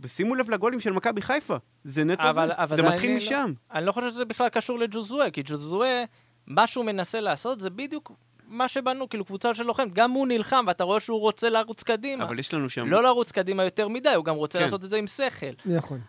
ושימו 0.00 0.34
לב 0.34 0.50
לגולים 0.50 0.80
של 0.80 0.92
מכבי 0.92 1.22
חיפה. 1.22 1.56
זה 1.84 2.04
נטו 2.04 2.22
אבל- 2.30 2.48
זה, 2.48 2.54
אבל 2.56 2.76
זה 2.76 2.82
זה 2.82 2.88
מתחיל 2.88 3.10
אני 3.10 3.18
משם. 3.18 3.52
אני 3.72 3.86
לא 3.86 3.92
חושב 3.92 4.10
שזה 4.10 4.24
בכלל 4.24 4.48
קשור 4.48 4.78
לג'וזואה, 4.78 5.30
כי 5.30 5.42
ג'וזואה, 5.44 6.04
מה 6.46 6.66
שהוא 6.66 6.84
מנסה 6.84 7.20
לעשות 7.20 7.60
זה 7.60 7.70
בדיוק 7.70 8.12
מה 8.48 8.68
שבנו, 8.68 9.08
כאילו 9.08 9.24
קבוצה 9.24 9.54
של 9.54 9.64
לוחם. 9.64 9.88
גם 9.92 10.10
הוא 10.10 10.26
נלחם, 10.26 10.64
ואתה 10.68 10.84
רואה 10.84 11.00
שהוא 11.00 11.20
רוצה 11.20 11.50
לרוץ 11.50 11.82
קדימה. 11.82 12.24
אבל 12.24 12.38
יש 12.38 12.54
לנו 12.54 12.70
שם... 12.70 12.86
לא 12.86 13.02
לרוץ 13.02 13.32
קדימה 13.32 13.64
יותר 13.64 13.88
מדי, 13.88 14.14
הוא 14.14 14.24
גם 14.24 14.34
רוצה 14.34 14.58
כן. 14.58 14.64
לעשות 14.64 14.84
את 14.84 14.90
זה 14.90 14.96
עם 14.96 15.06
שכל. 15.06 15.46
נכון. 15.66 16.00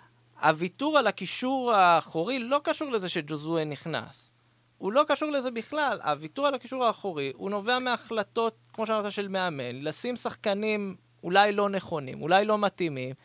הוויתור 0.42 0.98
על 0.98 1.08
הקישור 1.08 1.74
האחורי 1.74 2.40
לא 2.40 2.62
קשור 2.64 2.92
לזה 2.92 3.10
שג'וזואה 3.10 3.66
נכנס. 3.66 4.32
הוא 4.78 4.92
לא 4.92 5.04
קשור 5.08 5.32
לזה 5.32 5.52
בכלל. 5.52 6.00
הוויתור 6.04 6.48
על 6.48 6.54
הקישור 6.54 6.86
האחורי, 6.86 7.32
הוא 7.36 7.50
נובע 7.50 7.80
מהחלטות, 7.80 8.56
כמו 8.74 8.88
שאמרת, 8.88 9.12
של 9.12 9.28
מאמן, 9.28 9.76
לשים 9.82 10.16
שחקנים 10.16 10.96
אולי 11.24 11.52
לא 11.52 11.70
נכונים, 11.70 12.22
אולי 12.22 12.46
לא 12.46 12.58
מתאימים, 12.58 13.16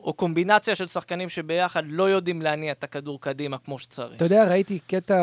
או 0.00 0.12
קומבינציה 0.12 0.74
של 0.74 0.86
שחקנים 0.86 1.28
שביחד 1.28 1.82
לא 1.86 2.10
יודעים 2.10 2.42
להניע 2.42 2.72
את 2.72 2.84
הכדור 2.84 3.20
קדימה 3.20 3.58
כמו 3.58 3.78
שצריך. 3.78 4.16
אתה 4.16 4.24
יודע, 4.24 4.44
ראיתי 4.44 4.78
קטע 4.78 5.16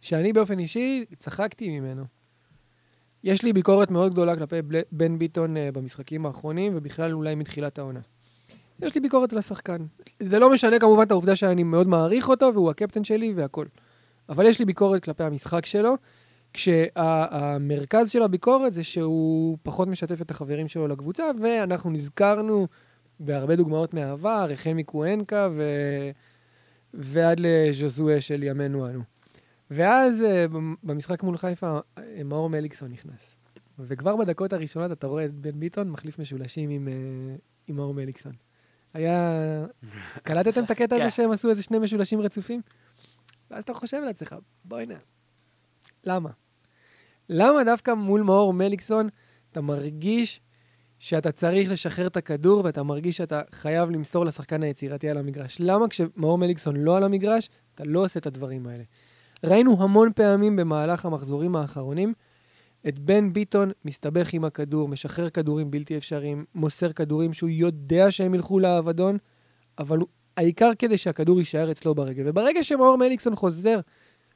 שאני 0.00 0.32
באופן 0.32 0.58
אישי 0.58 1.04
צחקתי 1.18 1.80
ממנו. 1.80 2.15
יש 3.26 3.42
לי 3.42 3.52
ביקורת 3.52 3.90
מאוד 3.90 4.12
גדולה 4.12 4.36
כלפי 4.36 4.56
בן 4.92 5.18
ביטון 5.18 5.56
אה, 5.56 5.72
במשחקים 5.72 6.26
האחרונים, 6.26 6.72
ובכלל 6.76 7.12
אולי 7.12 7.34
מתחילת 7.34 7.78
העונה. 7.78 8.00
יש 8.82 8.94
לי 8.94 9.00
ביקורת 9.00 9.32
על 9.32 9.38
השחקן. 9.38 9.76
זה 10.20 10.38
לא 10.38 10.52
משנה 10.52 10.78
כמובן 10.78 11.02
את 11.02 11.10
העובדה 11.10 11.36
שאני 11.36 11.62
מאוד 11.62 11.86
מעריך 11.86 12.28
אותו, 12.28 12.50
והוא 12.54 12.70
הקפטן 12.70 13.04
שלי 13.04 13.32
והכול. 13.36 13.66
אבל 14.28 14.46
יש 14.46 14.58
לי 14.58 14.64
ביקורת 14.64 15.04
כלפי 15.04 15.24
המשחק 15.24 15.66
שלו, 15.66 15.94
כשהמרכז 16.52 18.10
של 18.10 18.22
הביקורת 18.22 18.72
זה 18.72 18.82
שהוא 18.82 19.58
פחות 19.62 19.88
משתף 19.88 20.22
את 20.22 20.30
החברים 20.30 20.68
שלו 20.68 20.88
לקבוצה, 20.88 21.24
ואנחנו 21.42 21.90
נזכרנו 21.90 22.66
בהרבה 23.20 23.56
דוגמאות 23.56 23.94
מהעבר, 23.94 24.46
החל 24.52 24.72
מקוונקה 24.72 25.48
ו... 25.56 25.62
ועד 26.94 27.40
לז'וזואה 27.40 28.20
של 28.20 28.42
ימינו 28.42 28.88
אנו. 28.88 29.15
ואז 29.70 30.22
אה, 30.22 30.48
במ- 30.48 30.74
במשחק 30.82 31.22
מול 31.22 31.36
חיפה, 31.36 31.78
אה, 31.98 32.22
מאור 32.24 32.50
מליקסון 32.50 32.92
נכנס. 32.92 33.36
וכבר 33.78 34.16
בדקות 34.16 34.52
הראשונות 34.52 34.92
אתה 34.92 35.06
רואה 35.06 35.24
את 35.24 35.34
בן 35.34 35.60
ביטון 35.60 35.90
מחליף 35.90 36.18
משולשים 36.18 36.70
עם, 36.70 36.88
אה, 36.88 36.94
עם 37.66 37.76
מאור 37.76 37.94
מליקסון. 37.94 38.32
היה... 38.94 39.66
קלטתם 40.22 40.64
את 40.64 40.70
הקטע 40.70 40.96
כן. 40.96 41.02
הזה 41.02 41.10
שהם 41.10 41.30
עשו 41.30 41.50
איזה 41.50 41.62
שני 41.62 41.78
משולשים 41.78 42.20
רצופים? 42.20 42.60
ואז 43.50 43.62
אתה 43.62 43.74
חושב 43.74 44.00
לעצמך, 44.06 44.36
בוא'נה, 44.64 44.94
למה? 46.04 46.30
למה 47.28 47.64
דווקא 47.64 47.90
מול 47.90 48.22
מאור 48.22 48.52
מליקסון 48.52 49.08
אתה 49.52 49.60
מרגיש 49.60 50.40
שאתה 50.98 51.32
צריך 51.32 51.70
לשחרר 51.70 52.06
את 52.06 52.16
הכדור 52.16 52.64
ואתה 52.64 52.82
מרגיש 52.82 53.16
שאתה 53.16 53.42
חייב 53.52 53.90
למסור 53.90 54.24
לשחקן 54.24 54.62
היצירתי 54.62 55.08
על 55.08 55.18
המגרש? 55.18 55.56
למה 55.60 55.88
כשמאור 55.88 56.38
מליקסון 56.38 56.76
לא 56.76 56.96
על 56.96 57.02
המגרש, 57.04 57.50
אתה 57.74 57.84
לא 57.84 58.04
עושה 58.04 58.20
את 58.20 58.26
הדברים 58.26 58.66
האלה? 58.66 58.84
ראינו 59.46 59.82
המון 59.82 60.12
פעמים 60.12 60.56
במהלך 60.56 61.04
המחזורים 61.04 61.56
האחרונים 61.56 62.12
את 62.88 62.98
בן 62.98 63.32
ביטון 63.32 63.70
מסתבך 63.84 64.32
עם 64.32 64.44
הכדור, 64.44 64.88
משחרר 64.88 65.30
כדורים 65.30 65.70
בלתי 65.70 65.96
אפשריים, 65.96 66.44
מוסר 66.54 66.92
כדורים 66.92 67.32
שהוא 67.32 67.50
יודע 67.50 68.10
שהם 68.10 68.34
ילכו 68.34 68.58
לאבדון, 68.58 69.18
אבל 69.78 69.98
העיקר 70.36 70.70
כדי 70.78 70.98
שהכדור 70.98 71.38
יישאר 71.38 71.70
אצלו 71.70 71.94
ברגל. 71.94 72.22
וברגע 72.26 72.64
שמאור 72.64 72.98
מליקסון 72.98 73.36
חוזר 73.36 73.80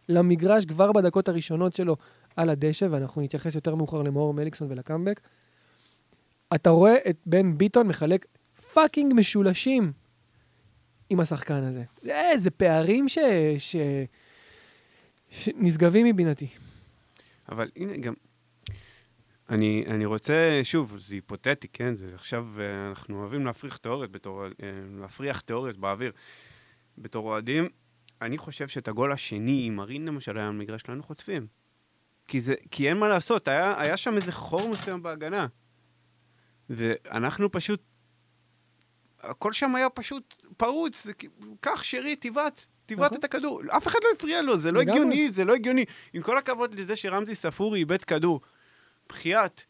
למגרש 0.08 0.64
כבר 0.64 0.92
בדקות 0.92 1.28
הראשונות 1.28 1.74
שלו 1.74 1.96
על 2.36 2.50
הדשא, 2.50 2.86
ואנחנו 2.90 3.22
נתייחס 3.22 3.54
יותר 3.54 3.74
מאוחר 3.74 4.02
למאור 4.02 4.34
מליקסון 4.34 4.68
ולקאמבק, 4.70 5.20
אתה 6.54 6.70
רואה 6.70 6.94
את 7.10 7.16
בן 7.26 7.58
ביטון 7.58 7.88
מחלק 7.88 8.26
fucking 8.72 9.12
משולשים 9.14 9.92
עם 11.10 11.20
השחקן 11.20 11.64
הזה. 11.64 11.82
זה, 12.02 12.32
זה 12.38 12.50
פערים 12.50 13.08
ש... 13.08 13.18
ש... 13.58 13.76
שנשגבים 15.30 16.06
מבינתי. 16.06 16.48
אבל 17.48 17.70
הנה 17.76 17.96
גם... 17.96 18.14
אני, 19.50 19.84
אני 19.86 20.04
רוצה, 20.04 20.60
שוב, 20.62 20.98
זה 20.98 21.14
היפותטי, 21.14 21.68
כן? 21.68 21.94
זה 21.94 22.06
עכשיו, 22.14 22.46
אה, 22.60 22.88
אנחנו 22.88 23.20
אוהבים 23.20 23.46
להפריח 23.46 23.76
תיאוריות 23.76 24.12
בתור, 24.12 24.44
אה, 24.44 24.50
להפריח 25.00 25.40
תיאוריות 25.40 25.78
באוויר. 25.78 26.12
בתור 26.98 27.26
אוהדים, 27.26 27.68
אני 28.22 28.38
חושב 28.38 28.68
שאת 28.68 28.88
הגול 28.88 29.12
השני, 29.12 29.68
אם 29.68 29.76
מרין 29.76 30.04
למשל 30.04 30.38
היה 30.38 30.48
במגרש 30.48 30.82
שלנו, 30.82 31.02
חוטפים. 31.02 31.46
כי, 32.28 32.40
זה, 32.40 32.54
כי 32.70 32.88
אין 32.88 32.96
מה 32.96 33.08
לעשות, 33.08 33.48
היה, 33.48 33.80
היה 33.80 33.96
שם 33.96 34.16
איזה 34.16 34.32
חור 34.32 34.70
מסוים 34.70 35.02
בהגנה. 35.02 35.46
ואנחנו 36.70 37.52
פשוט... 37.52 37.82
הכל 39.20 39.52
שם 39.52 39.74
היה 39.74 39.90
פשוט 39.90 40.46
פרוץ, 40.56 41.04
זה 41.04 41.12
קח 41.60 41.82
שרי, 41.82 42.16
תבעט, 42.16 42.66
תבעט 42.94 43.06
נכון. 43.12 43.18
את 43.18 43.24
הכדור. 43.24 43.60
אף 43.68 43.86
אחד 43.86 43.98
לא 44.04 44.08
הפריע 44.16 44.42
לו, 44.42 44.56
זה 44.58 44.72
לא. 44.72 44.80
הגיוני, 44.80 45.30
זה 45.30 45.44
לא 45.44 45.54
הגיוני. 45.54 45.84
עם 46.12 46.22
כל 46.22 46.38
הכבוד 46.38 46.74
לזה 46.80 46.96
שרמזי 46.96 47.34
ספורי 47.34 47.78
איבד 47.78 48.04
כדור. 48.04 48.40
בחייאת, 49.08 49.62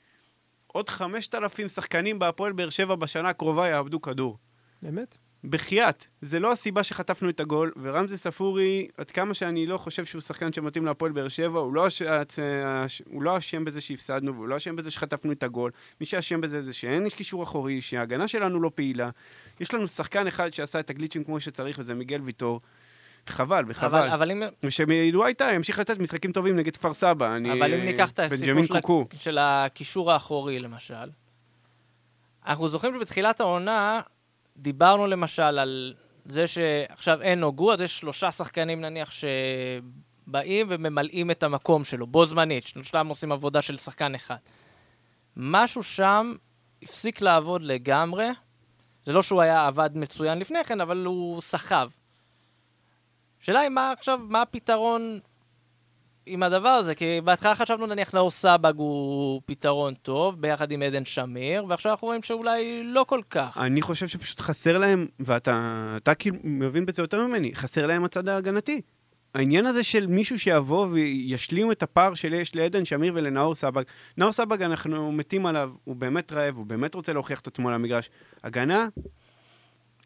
עוד 0.66 0.88
5,000 0.88 1.68
שחקנים 1.68 2.18
בהפועל 2.18 2.52
באר 2.52 2.68
שבע 2.70 2.94
בשנה 2.94 3.28
הקרובה 3.28 3.68
יאבדו 3.68 4.00
כדור. 4.00 4.38
באמת? 4.82 5.16
בחייאת, 5.44 6.06
זה 6.22 6.38
לא 6.38 6.52
הסיבה 6.52 6.82
שחטפנו 6.84 7.28
את 7.28 7.40
הגול, 7.40 7.72
ורמזי 7.82 8.16
ספורי, 8.16 8.88
עד 8.96 9.10
כמה 9.10 9.34
שאני 9.34 9.66
לא 9.66 9.78
חושב 9.78 10.04
שהוא 10.04 10.22
שחקן 10.22 10.52
שמתאים 10.52 10.84
להפועל 10.84 11.12
באר 11.12 11.28
שבע, 11.28 11.60
הוא 11.60 11.74
לא. 11.74 11.86
אש- 11.88 12.02
הוא 13.06 13.22
לא 13.22 13.38
אשם 13.38 13.64
בזה 13.64 13.80
שהפסדנו, 13.80 14.34
והוא 14.34 14.48
לא 14.48 14.56
אשם 14.56 14.76
בזה 14.76 14.90
שחטפנו 14.90 15.32
את 15.32 15.42
הגול. 15.42 15.70
מי 16.00 16.06
שאשם 16.06 16.40
בזה 16.40 16.62
זה 16.62 16.72
שאין 16.72 17.08
קישור 17.08 17.42
אחורי, 17.42 17.80
שההגנה 17.80 18.28
שלנו 18.28 18.60
לא 18.60 18.70
פעילה. 18.74 19.10
יש 19.60 19.74
לנו 19.74 19.88
שחקן 19.88 20.26
אחד 20.26 20.54
שעשה 20.54 20.80
את 20.80 20.90
הגליצ'ים 20.90 21.24
כמו 21.24 21.40
שצריך, 21.40 21.78
וזה 21.78 21.94
מיגל 21.94 22.20
ויטור. 22.20 22.60
חבל, 23.26 23.64
וחבל. 23.68 23.98
אבל, 23.98 24.10
אבל 24.10 24.30
אם, 24.30 24.42
ושמילואי 24.62 25.26
הייתה, 25.26 25.44
ימשיך 25.54 25.78
לתת 25.78 25.98
משחקים 25.98 26.32
טובים 26.32 26.56
נגד 26.56 26.76
כפר 26.76 26.94
סבא. 26.94 27.36
אני... 27.36 27.52
אבל 27.52 27.74
אם 27.74 27.84
ניקח 27.84 28.10
את 28.10 28.18
הסיפור 28.18 28.64
של, 28.64 28.72
קוקו. 28.80 29.06
של 29.18 29.38
הקישור 29.40 30.12
האחורי, 30.12 30.58
למשל, 30.58 31.10
אנחנו 32.46 32.68
זוכרים 32.68 32.94
שבתחילת 32.94 33.40
העונה 33.40 34.00
דיברנו 34.56 35.06
למשל 35.06 35.42
על 35.42 35.94
זה 36.24 36.46
שעכשיו 36.46 37.22
אין 37.22 37.40
נוגו, 37.40 37.72
אז 37.72 37.80
יש 37.80 37.98
שלושה 37.98 38.32
שחקנים 38.32 38.80
נניח 38.80 39.10
שבאים 39.10 40.66
וממלאים 40.70 41.30
את 41.30 41.42
המקום 41.42 41.84
שלו, 41.84 42.06
בו 42.06 42.26
זמנית, 42.26 42.66
שלושתם 42.66 43.06
עושים 43.06 43.32
עבודה 43.32 43.62
של 43.62 43.76
שחקן 43.76 44.14
אחד. 44.14 44.36
משהו 45.36 45.82
שם 45.82 46.34
הפסיק 46.82 47.20
לעבוד 47.20 47.62
לגמרי. 47.62 48.26
זה 49.04 49.12
לא 49.12 49.22
שהוא 49.22 49.40
היה 49.42 49.66
עבד 49.66 49.90
מצוין 49.94 50.38
לפני 50.38 50.64
כן, 50.64 50.80
אבל 50.80 51.04
הוא 51.04 51.40
סחב. 51.40 51.88
השאלה 53.42 53.60
היא 53.60 53.68
מה 53.68 53.92
עכשיו, 53.98 54.20
מה 54.28 54.42
הפתרון 54.42 55.18
עם 56.26 56.42
הדבר 56.42 56.68
הזה? 56.68 56.94
כי 56.94 57.20
בהתחלה 57.24 57.54
חשבנו 57.54 57.86
נניח 57.86 58.14
נאור 58.14 58.30
סבג 58.30 58.72
הוא 58.76 59.42
פתרון 59.46 59.94
טוב, 59.94 60.40
ביחד 60.40 60.72
עם 60.72 60.82
עדן 60.82 61.04
שמיר, 61.04 61.64
ועכשיו 61.68 61.92
אנחנו 61.92 62.06
רואים 62.06 62.22
שאולי 62.22 62.82
לא 62.84 63.04
כל 63.08 63.20
כך. 63.30 63.58
אני 63.58 63.82
חושב 63.82 64.08
שפשוט 64.08 64.40
חסר 64.40 64.78
להם, 64.78 65.06
ואתה 65.20 65.94
אתה 65.96 66.14
כאילו 66.14 66.36
מבין 66.44 66.86
בזה 66.86 67.02
יותר 67.02 67.26
ממני, 67.26 67.54
חסר 67.54 67.86
להם 67.86 68.04
הצד 68.04 68.28
ההגנתי. 68.28 68.80
העניין 69.34 69.66
הזה 69.66 69.82
של 69.82 70.06
מישהו 70.06 70.38
שיבוא 70.38 70.86
וישלים 70.86 71.72
את 71.72 71.82
הפער 71.82 72.14
שיש 72.14 72.56
לעדן 72.56 72.84
שמיר 72.84 73.12
ולנאור 73.16 73.54
סבג. 73.54 73.82
נאור 74.16 74.32
סבג, 74.32 74.62
אנחנו 74.62 75.12
מתים 75.12 75.46
עליו, 75.46 75.72
הוא 75.84 75.96
באמת 75.96 76.32
רעב, 76.32 76.56
הוא 76.56 76.66
באמת 76.66 76.94
רוצה 76.94 77.12
להוכיח 77.12 77.40
את 77.40 77.46
עצמו 77.46 77.68
על 77.68 77.74
המגרש. 77.74 78.10
הגנה, 78.44 78.88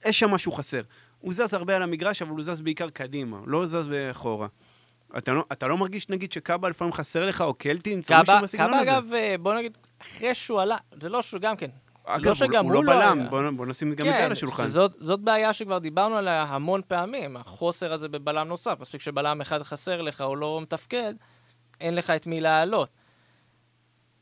יש 0.06 0.18
שם 0.20 0.30
משהו 0.30 0.52
חסר. 0.52 0.82
הוא 1.24 1.34
זז 1.34 1.54
הרבה 1.54 1.76
על 1.76 1.82
המגרש, 1.82 2.22
אבל 2.22 2.30
הוא 2.30 2.42
זז 2.42 2.60
בעיקר 2.60 2.88
קדימה, 2.88 3.38
לא 3.46 3.66
זז 3.66 3.90
אחורה. 4.10 4.46
אתה 5.18 5.32
לא, 5.32 5.44
אתה 5.52 5.68
לא 5.68 5.76
מרגיש, 5.76 6.08
נגיד, 6.08 6.32
שקאבה 6.32 6.68
לפעמים 6.68 6.92
חסר 6.92 7.26
לך, 7.26 7.40
או 7.40 7.54
קלטינס, 7.54 8.10
או 8.10 8.18
מישהו 8.18 8.34
קאבה, 8.34 8.42
בסגנון 8.42 8.68
קאבה 8.68 8.80
הזה? 8.80 8.92
אגב, 8.92 9.12
אה, 9.12 9.34
בוא 9.40 9.54
נגיד, 9.54 9.78
אחרי 10.02 10.34
שהוא 10.34 10.60
עלה, 10.60 10.76
זה 11.00 11.08
לא 11.08 11.22
שהוא 11.22 11.40
גם 11.40 11.56
כן. 11.56 11.70
אגב, 12.04 12.26
לא 12.26 12.34
שגם 12.34 12.64
הוא, 12.64 12.74
הוא 12.74 12.84
לא 12.84 12.94
לא 12.94 13.00
בלם, 13.00 13.20
היה. 13.20 13.28
בוא, 13.28 13.50
בוא 13.50 13.66
נשים 13.66 13.92
גם 13.92 14.08
את 14.08 14.16
זה 14.16 14.24
על 14.24 14.32
השולחן. 14.32 14.62
כן, 14.62 14.68
שזאת, 14.68 14.92
זאת 14.98 15.20
בעיה 15.20 15.52
שכבר 15.52 15.78
דיברנו 15.78 16.16
עליה 16.16 16.42
המון 16.42 16.80
פעמים, 16.88 17.36
החוסר 17.36 17.92
הזה 17.92 18.08
בבלם 18.08 18.48
נוסף. 18.48 18.76
מספיק 18.80 19.00
שבלם 19.00 19.40
אחד 19.40 19.62
חסר 19.62 20.02
לך 20.02 20.20
או 20.20 20.36
לא 20.36 20.60
מתפקד, 20.62 21.14
אין 21.80 21.94
לך 21.94 22.10
את 22.10 22.26
מי 22.26 22.40
להעלות. 22.40 22.88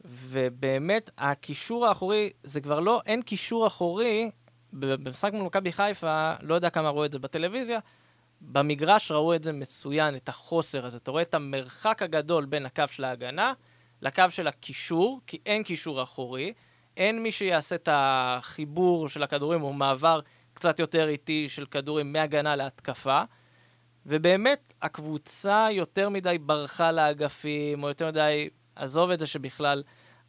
ובאמת, 0.04 1.11
הקישור 1.18 1.87
האחורי, 1.87 2.30
זה 2.44 2.61
כבר 2.61 2.80
לא, 2.80 3.02
אין 3.06 3.23
קישור 3.23 3.66
אחורי, 3.66 4.30
במשחק 4.72 5.32
מול 5.32 5.42
מכבי 5.42 5.72
חיפה, 5.72 6.32
לא 6.40 6.54
יודע 6.54 6.70
כמה 6.70 6.90
ראו 6.90 7.04
את 7.04 7.12
זה 7.12 7.18
בטלוויזיה, 7.18 7.78
במגרש 8.40 9.10
ראו 9.10 9.34
את 9.34 9.44
זה 9.44 9.52
מצוין, 9.52 10.16
את 10.16 10.28
החוסר 10.28 10.86
הזה. 10.86 10.96
אתה 10.96 11.10
רואה 11.10 11.22
את 11.22 11.34
המרחק 11.34 12.02
הגדול 12.02 12.44
בין 12.44 12.66
הקו 12.66 12.84
של 12.90 13.04
ההגנה 13.04 13.52
לקו 14.02 14.24
של 14.30 14.46
הקישור, 14.46 15.20
כי 15.26 15.38
אין 15.46 15.62
קישור 15.62 16.02
אחורי. 16.02 16.52
אין 16.96 17.22
מי 17.22 17.32
שיעשה 17.32 17.74
את 17.74 17.88
החיבור 17.92 19.08
של 19.08 19.22
הכדורים, 19.22 19.62
או 19.62 19.72
מעבר 19.72 20.20
קצת 20.54 20.78
יותר 20.78 21.08
איטי 21.08 21.48
של 21.48 21.66
כדורים 21.66 22.12
מהגנה 22.12 22.56
להתקפה. 22.56 23.22
ובאמת, 24.06 24.72
הקבוצה 24.82 25.68
יותר 25.70 26.08
מדי 26.08 26.38
ברחה 26.38 26.92
לאגפים, 26.92 27.82
או 27.82 27.88
יותר 27.88 28.08
מדי, 28.08 28.48
עזוב 28.76 29.10
את 29.10 29.18
זה 29.18 29.26
שבכלל, 29.26 29.82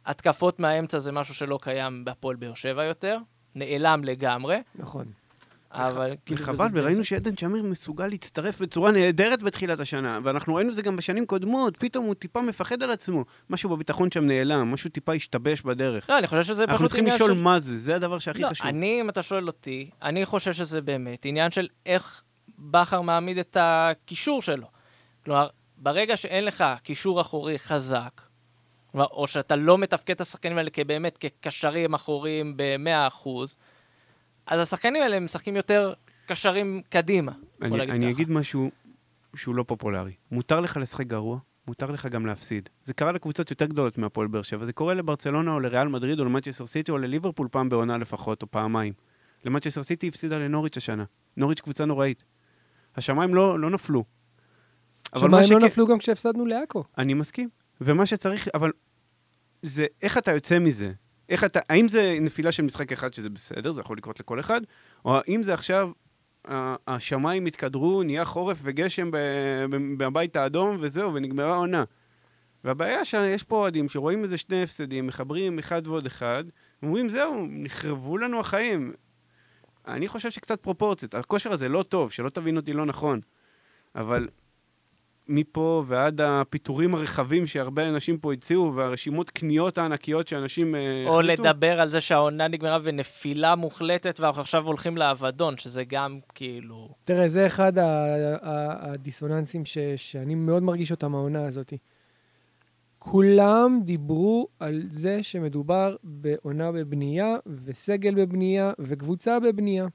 התקפות 0.06 0.60
מהאמצע 0.60 0.98
זה 0.98 1.12
משהו 1.12 1.34
שלא 1.34 1.58
קיים 1.62 2.04
בהפועל 2.04 2.36
באר 2.36 2.54
שבע 2.54 2.84
יותר, 2.84 3.18
נעלם 3.54 4.04
לגמרי, 4.04 4.56
נכון. 4.74 5.04
אבל 5.72 6.14
כאילו... 6.26 6.40
וחבל, 6.40 6.66
וזה- 6.70 6.80
וראינו 6.82 7.04
שעדן 7.04 7.36
שמיר 7.36 7.62
מסוגל 7.62 8.06
להצטרף 8.06 8.60
בצורה 8.60 8.90
נהדרת 8.90 9.42
בתחילת 9.42 9.80
השנה, 9.80 10.18
ואנחנו 10.22 10.54
ראינו 10.54 10.70
את 10.70 10.76
זה 10.76 10.82
גם 10.82 10.96
בשנים 10.96 11.26
קודמות, 11.26 11.76
פתאום 11.76 12.04
הוא 12.06 12.14
טיפה 12.14 12.42
מפחד 12.42 12.82
על 12.82 12.90
עצמו. 12.90 13.24
משהו 13.50 13.70
בביטחון 13.70 14.10
שם 14.10 14.26
נעלם, 14.26 14.72
משהו 14.72 14.90
טיפה 14.90 15.14
השתבש 15.14 15.60
בדרך. 15.62 16.10
לא, 16.10 16.18
אני 16.18 16.26
חושב 16.26 16.42
שזה 16.42 16.62
אנחנו 16.64 16.76
פשוט 16.76 16.86
צריכים 16.86 17.04
עניין 17.04 17.14
לשאול 17.16 17.30
של... 17.30 17.40
מה 17.40 17.60
זה, 17.60 17.78
זה 17.78 17.96
הדבר 17.96 18.18
שהכי 18.18 18.42
לא, 18.42 18.48
חשוב. 18.48 18.66
אני, 18.66 19.00
אם 19.00 19.08
אתה 19.08 19.22
שואל 19.22 19.46
אותי, 19.46 19.90
אני 20.02 20.26
חושב 20.26 20.52
שזה 20.52 20.80
באמת 20.80 21.24
עניין 21.24 21.50
של 21.50 21.68
איך 21.86 22.22
בכר 22.58 23.00
מעמיד 23.00 23.38
את 23.38 23.56
הקישור 23.60 24.42
שלו. 24.42 24.66
כלומר, 25.24 25.48
ברגע 25.78 26.16
שאין 26.16 26.44
לך 26.44 26.64
קישור 26.82 27.20
אחורי 27.20 27.58
חזק, 27.58 28.20
או 28.94 29.26
שאתה 29.26 29.56
לא 29.56 29.78
מתפקד 29.78 30.14
את 30.14 30.20
השחקנים 30.20 30.58
האלה 30.58 30.70
כבאמת 30.70 31.18
כקשרים 31.18 31.94
אחוריים 31.94 32.56
ב-100%, 32.56 33.28
אז 34.46 34.60
השחקנים 34.60 35.02
האלה 35.02 35.20
משחקים 35.20 35.56
יותר 35.56 35.92
קשרים 36.26 36.82
קדימה. 36.88 37.32
אני, 37.62 37.80
אני 37.82 37.86
ככה. 38.06 38.10
אגיד 38.10 38.30
משהו 38.30 38.70
שהוא 39.36 39.54
לא 39.54 39.62
פופולרי. 39.66 40.12
מותר 40.30 40.60
לך 40.60 40.76
לשחק 40.76 41.06
גרוע, 41.06 41.38
מותר 41.68 41.90
לך 41.90 42.06
גם 42.06 42.26
להפסיד. 42.26 42.68
זה 42.84 42.94
קרה 42.94 43.12
לקבוצות 43.12 43.50
יותר 43.50 43.66
גדולות 43.66 43.98
מהפועל 43.98 44.26
באר 44.28 44.42
שבע, 44.42 44.64
זה 44.64 44.72
קורה 44.72 44.94
לברצלונה 44.94 45.54
או 45.54 45.60
לריאל 45.60 45.88
מדריד 45.88 46.20
או 46.20 46.24
למנצ'סטר 46.24 46.66
סיטי 46.66 46.92
או 46.92 46.98
לליברפול 46.98 47.48
פעם 47.50 47.68
בעונה 47.68 47.98
לפחות, 47.98 48.42
או 48.42 48.50
פעמיים. 48.50 48.92
למנצ'סטר 49.44 49.82
סיטי 49.82 50.08
הפסידה 50.08 50.38
לנוריץ' 50.38 50.76
השנה. 50.76 51.04
נוריץ' 51.36 51.60
קבוצה 51.60 51.84
נוראית. 51.84 52.24
השמיים 52.96 53.34
לא, 53.34 53.58
לא 53.60 53.70
נפלו. 53.70 54.04
אבל 55.14 55.28
מה 55.28 55.36
שמיים 55.44 55.52
לא 55.52 55.60
שכן- 55.60 55.66
נפלו 55.66 55.86
גם 55.86 55.98
כשהפסדנו 55.98 56.46
לעכו. 56.46 56.84
אני 56.98 57.14
מסכים. 57.14 57.48
ומה 57.80 58.06
שצריך, 58.06 58.48
אבל 58.54 58.72
זה 59.62 59.86
איך 60.02 60.18
אתה 60.18 60.32
יוצא 60.32 60.58
מזה. 60.58 60.92
איך 61.28 61.44
אתה, 61.44 61.60
האם 61.68 61.88
זה 61.88 62.18
נפילה 62.20 62.52
של 62.52 62.62
משחק 62.62 62.92
אחד 62.92 63.14
שזה 63.14 63.30
בסדר, 63.30 63.72
זה 63.72 63.80
יכול 63.80 63.96
לקרות 63.96 64.20
לכל 64.20 64.40
אחד, 64.40 64.60
או 65.04 65.16
האם 65.16 65.42
זה 65.42 65.54
עכשיו, 65.54 65.90
השמיים 66.88 67.46
התקדרו, 67.46 68.02
נהיה 68.02 68.24
חורף 68.24 68.58
וגשם 68.62 69.10
בבית 69.98 70.36
האדום 70.36 70.76
וזהו, 70.80 71.14
ונגמרה 71.14 71.54
העונה. 71.54 71.84
והבעיה 72.64 73.04
שיש 73.04 73.42
פה 73.42 73.56
אוהדים 73.56 73.88
שרואים 73.88 74.22
איזה 74.22 74.38
שני 74.38 74.62
הפסדים, 74.62 75.06
מחברים 75.06 75.58
אחד 75.58 75.86
ועוד 75.86 76.06
אחד, 76.06 76.44
אומרים, 76.82 77.08
זהו, 77.08 77.46
נחרבו 77.50 78.18
לנו 78.18 78.40
החיים. 78.40 78.92
אני 79.86 80.08
חושב 80.08 80.30
שקצת 80.30 80.60
פרופורציות. 80.60 81.14
הכושר 81.14 81.52
הזה 81.52 81.68
לא 81.68 81.82
טוב, 81.82 82.10
שלא 82.10 82.28
תבין 82.28 82.56
אותי 82.56 82.72
לא 82.72 82.86
נכון. 82.86 83.20
אבל 83.94 84.28
מפה 85.28 85.84
ועד 85.86 86.20
הפיטורים 86.20 86.94
הרחבים 86.94 87.46
שהרבה 87.46 87.88
אנשים 87.88 88.18
פה 88.18 88.32
הציעו, 88.32 88.72
והרשימות 88.74 89.30
קניות 89.30 89.78
הענקיות 89.78 90.28
שאנשים 90.28 90.74
אה, 90.74 91.04
או 91.06 91.20
החליטו, 91.20 91.42
לדבר 91.42 91.80
על 91.80 91.88
זה 91.90 92.00
שהעונה 92.00 92.48
נגמרה 92.48 92.78
ונפילה 92.82 93.54
מוחלטת, 93.54 94.20
ואנחנו 94.20 94.40
עכשיו 94.40 94.66
הולכים 94.66 94.96
לאבדון, 94.96 95.58
שזה 95.58 95.84
גם 95.84 96.18
כאילו... 96.34 96.94
תראה, 97.04 97.28
זה 97.28 97.46
אחד 97.46 97.72
הדיסוננסים 98.42 99.64
ש- 99.64 99.78
שאני 99.96 100.34
מאוד 100.34 100.62
מרגיש 100.62 100.90
אותם 100.90 101.14
העונה 101.14 101.46
הזאת. 101.46 101.72
כולם 102.98 103.80
דיברו 103.84 104.48
על 104.60 104.82
זה 104.90 105.22
שמדובר 105.22 105.96
בעונה 106.04 106.72
בבנייה, 106.72 107.36
וסגל 107.64 108.14
בבנייה, 108.14 108.72
וקבוצה 108.78 109.40
בבנייה. 109.40 109.86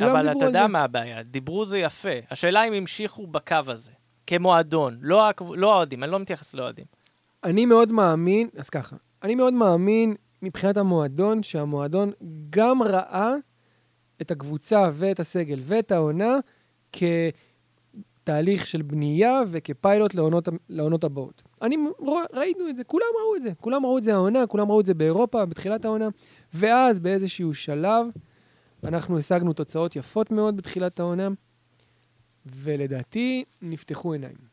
אבל 0.00 0.32
אתה 0.32 0.44
יודע. 0.44 0.66
מה 0.66 0.82
הבעיה, 0.84 1.22
דיברו 1.22 1.64
זה 1.64 1.78
יפה. 1.78 2.08
השאלה 2.30 2.64
אם 2.64 2.72
המשיכו 2.72 3.26
בקו 3.26 3.56
הזה, 3.66 3.92
כמועדון, 4.26 4.98
לא 5.00 5.30
לא 5.40 5.72
האוהדים, 5.72 6.04
אני 6.04 6.12
לא 6.12 6.18
מתייחס 6.18 6.54
לאוהדים. 6.54 6.84
אני 7.44 7.66
מאוד 7.66 7.92
מאמין, 7.92 8.48
אז 8.56 8.70
ככה, 8.70 8.96
אני 9.22 9.34
מאוד 9.34 9.54
מאמין 9.54 10.14
מבחינת 10.42 10.76
המועדון, 10.76 11.42
שהמועדון 11.42 12.10
גם 12.50 12.82
ראה 12.82 13.34
את 14.22 14.30
הקבוצה 14.30 14.90
ואת 14.92 15.20
הסגל 15.20 15.58
ואת 15.62 15.92
העונה 15.92 16.38
כתהליך 16.92 18.66
של 18.66 18.82
בנייה 18.82 19.42
וכפיילוט 19.46 20.14
לעונות, 20.14 20.48
לעונות 20.68 21.04
הבאות. 21.04 21.42
אני, 21.62 21.76
ראינו 22.32 22.68
את 22.68 22.76
זה, 22.76 22.84
כולם 22.84 23.06
ראו 23.24 23.36
את 23.36 23.42
זה. 23.42 23.50
כולם 23.60 23.86
ראו 23.86 23.98
את 23.98 24.02
זה 24.02 24.14
העונה, 24.14 24.46
כולם 24.46 24.70
ראו 24.70 24.80
את 24.80 24.86
זה 24.86 24.94
באירופה, 24.94 25.46
בתחילת 25.46 25.84
העונה. 25.84 26.08
ואז 26.54 27.00
באיזשהו 27.00 27.54
שלב, 27.54 28.06
אנחנו 28.84 29.18
השגנו 29.18 29.52
תוצאות 29.52 29.96
יפות 29.96 30.30
מאוד 30.30 30.56
בתחילת 30.56 31.00
העונה, 31.00 31.28
ולדעתי 32.46 33.44
נפתחו 33.62 34.12
עיניים. 34.12 34.50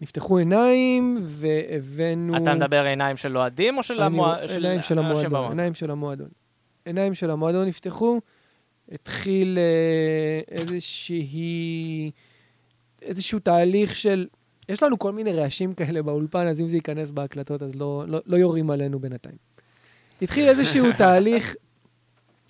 נפתחו 0.00 0.38
עיניים 0.38 1.18
והבאנו... 1.22 2.36
אתה 2.36 2.54
מדבר 2.54 2.84
עיניים 2.84 3.16
של 3.16 3.36
אוהדים 3.36 3.78
או 3.78 3.82
של 3.82 3.94
אני- 3.94 4.04
המוע- 4.06 4.36
עיניים 4.40 4.82
של 4.82 4.98
המועדון, 4.98 5.24
במועדון? 5.30 5.50
עיניים 5.50 5.74
של 5.74 5.90
המועדון. 5.90 6.28
עיניים 6.84 7.14
של 7.14 7.30
המועדון 7.30 7.66
נפתחו, 7.68 8.20
התחיל 8.92 9.58
אה, 9.58 10.54
איזושהי... 10.58 12.10
איזשהו 13.02 13.38
תהליך 13.38 13.96
של... 13.96 14.26
יש 14.68 14.82
לנו 14.82 14.98
כל 14.98 15.12
מיני 15.12 15.32
רעשים 15.32 15.74
כאלה 15.74 16.02
באולפן, 16.02 16.46
אז 16.46 16.60
אם 16.60 16.68
זה 16.68 16.76
ייכנס 16.76 17.10
בהקלטות, 17.10 17.62
אז 17.62 17.74
לא, 17.76 18.04
לא, 18.08 18.20
לא 18.26 18.36
יורים 18.36 18.70
עלינו 18.70 18.98
בינתיים. 18.98 19.36
התחיל 20.22 20.48
איזשהו 20.48 20.86
תהליך 20.98 21.54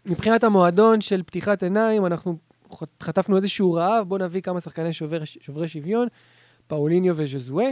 מבחינת 0.06 0.44
המועדון 0.44 1.00
של 1.00 1.22
פתיחת 1.22 1.62
עיניים, 1.62 2.06
אנחנו 2.06 2.36
חטפנו 3.02 3.36
איזשהו 3.36 3.72
רעב, 3.72 4.08
בואו 4.08 4.24
נביא 4.24 4.40
כמה 4.40 4.60
שחקני 4.60 4.92
שובר, 4.92 5.24
שוברי 5.24 5.68
שוויון, 5.68 6.08
פאוליניו 6.66 7.14
וז'זואה, 7.16 7.70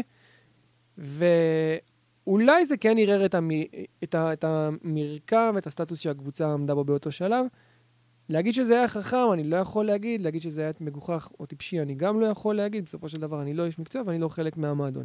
ואולי 0.99 2.67
זה 2.67 2.77
כן 2.77 2.99
ערער 2.99 3.25
את, 3.25 3.35
המ... 3.35 3.51
את, 4.05 4.15
ה... 4.15 4.33
את 4.33 4.45
המרקם, 4.45 5.55
את 5.59 5.67
הסטטוס 5.67 6.01
שהקבוצה 6.01 6.53
עמדה 6.53 6.75
בו 6.75 6.85
באותו 6.85 7.13
שלב. 7.13 7.47
להגיד 8.29 8.55
שזה 8.55 8.75
היה 8.75 8.89
חכם, 8.89 9.33
אני 9.33 9.45
לא 9.45 9.57
יכול 9.57 9.85
להגיד, 9.85 10.21
להגיד 10.21 10.43
שזה 10.43 10.61
היה 10.61 10.71
מגוחך 10.81 11.31
או 11.41 11.47
טיפשי, 11.47 11.81
אני 11.81 11.95
גם 11.95 12.21
לא 12.21 12.27
יכול 12.27 12.55
להגיד, 12.55 12.85
בסופו 12.85 13.09
של 13.09 13.21
דבר 13.21 13.43
אני 13.43 13.55
לא 13.55 13.67
איש 13.67 13.79
מקצוע 13.79 14.03
ואני 14.07 14.19
לא 14.19 14.29
חלק 14.29 14.57
מהמועדון. 14.57 15.05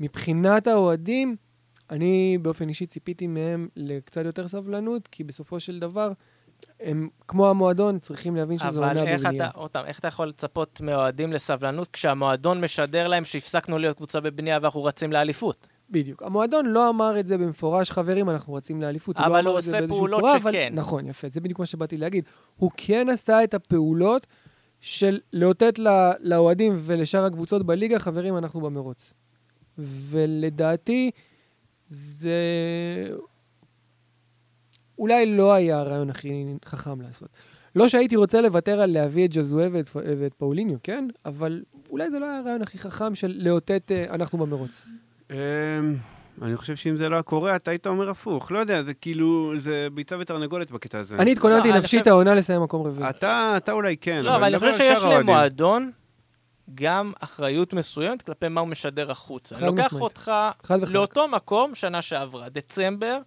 מבחינת 0.00 0.66
האוהדים, 0.66 1.36
אני 1.90 2.38
באופן 2.42 2.68
אישי 2.68 2.86
ציפיתי 2.86 3.26
מהם 3.26 3.68
לקצת 3.76 4.24
יותר 4.24 4.48
סבלנות, 4.48 5.08
כי 5.08 5.24
בסופו 5.24 5.60
של 5.60 5.78
דבר, 5.78 6.12
הם, 6.80 7.08
כמו 7.28 7.50
המועדון, 7.50 7.98
צריכים 7.98 8.36
להבין 8.36 8.58
שזו 8.58 8.78
אבל 8.78 8.88
עונה 8.88 9.02
איך 9.02 9.20
בבנייה. 9.20 9.48
אתה, 9.48 9.58
אותם, 9.58 9.82
איך 9.86 9.98
אתה 9.98 10.08
יכול 10.08 10.28
לצפות 10.28 10.80
מאוהדים 10.80 11.32
לסבלנות 11.32 11.88
כשהמועדון 11.88 12.60
משדר 12.60 13.08
להם 13.08 13.24
שהפסקנו 13.24 13.78
להיות 13.78 13.96
קבוצה 13.96 14.20
בבנייה 14.20 14.58
ואנחנו 14.62 14.84
רצים 14.84 15.12
לאליפות? 15.12 15.66
בדיוק. 15.90 16.22
המועדון 16.22 16.66
לא 16.66 16.88
אמר 16.88 17.20
את 17.20 17.26
זה 17.26 17.38
במפורש, 17.38 17.90
חברים, 17.90 18.30
אנחנו 18.30 18.54
רצים 18.54 18.82
לאליפות. 18.82 19.16
אבל 19.16 19.44
לא 19.44 19.50
הוא 19.50 19.58
את 19.58 19.64
זה 19.64 19.78
עושה 19.78 19.88
פעולות 19.88 20.20
צורה, 20.20 20.38
שכן. 20.40 20.48
אבל... 20.48 20.68
נכון, 20.70 21.06
יפה, 21.06 21.28
זה 21.28 21.40
בדיוק 21.40 21.58
מה 21.58 21.66
שבאתי 21.66 21.96
להגיד. 21.96 22.24
הוא 22.56 22.70
כן 22.76 23.08
עשה 23.08 23.44
את 23.44 23.54
הפעולות 23.54 24.26
של 24.80 25.20
לאותת 25.32 25.78
לאוהדים 26.20 26.76
ולשאר 26.78 27.24
הקבוצות 27.24 27.66
בליגה, 27.66 27.98
חברים, 27.98 28.36
אנחנו 28.36 28.60
במרוץ. 28.60 29.14
ולדעתי, 29.78 31.10
זה 31.90 32.38
אולי 34.98 35.26
לא 35.26 35.52
היה 35.52 35.78
הרעיון 35.78 36.10
הכי 36.10 36.44
חכם 36.64 37.00
לעשות. 37.00 37.28
לא 37.76 37.88
שהייתי 37.88 38.16
רוצה 38.16 38.40
לוותר 38.40 38.80
על 38.80 38.90
להביא 38.90 39.24
את 39.24 39.34
ג'זואה 39.34 39.68
ואת, 39.72 39.90
ואת 39.94 40.34
פאוליניו, 40.34 40.76
כן? 40.82 41.08
אבל 41.24 41.62
אולי 41.90 42.10
זה 42.10 42.18
לא 42.18 42.26
היה 42.26 42.38
הרעיון 42.38 42.62
הכי 42.62 42.78
חכם 42.78 43.14
של 43.14 43.34
לאותת 43.38 43.92
אה, 43.94 44.14
אנחנו 44.14 44.38
במרוץ. 44.38 44.84
אמ, 45.30 45.36
אני 46.42 46.56
חושב 46.56 46.76
שאם 46.76 46.96
זה 46.96 47.08
לא 47.08 47.14
היה 47.14 47.22
קורה, 47.22 47.56
אתה 47.56 47.70
היית 47.70 47.86
אומר 47.86 48.10
הפוך. 48.10 48.52
לא 48.52 48.58
יודע, 48.58 48.82
זה 48.82 48.94
כאילו, 48.94 49.52
זה 49.56 49.88
ביצה 49.94 50.16
ותרנגולת 50.20 50.70
בקטע 50.70 50.98
הזה. 50.98 51.16
אני 51.16 51.32
התכוננתי 51.32 51.68
לא, 51.68 51.76
נפשית 51.78 52.06
העונה 52.06 52.34
לסיים 52.34 52.62
מקום 52.62 52.86
רביעי. 52.86 53.10
אתה, 53.10 53.54
אתה 53.56 53.72
אולי 53.72 53.96
כן, 53.96 54.24
לא, 54.24 54.36
אבל 54.36 54.44
אני 54.44 54.58
חושב 54.58 54.76
שיש. 54.76 54.98
למועדון 55.04 55.90
גם 56.74 57.12
אחריות 57.20 57.72
מסוימת 57.72 58.22
כלפי 58.22 58.48
מה 58.48 58.60
הוא 58.60 58.68
משדר 58.68 59.10
החוצה. 59.10 59.56
אני 59.56 59.66
לוקח. 59.66 59.92
אותך. 59.92 60.32
לאותו 60.70 61.28
מקום 61.28 61.74
שנה 61.74 62.02
שעברה, 62.02 62.48
דצמבר, 62.48 63.18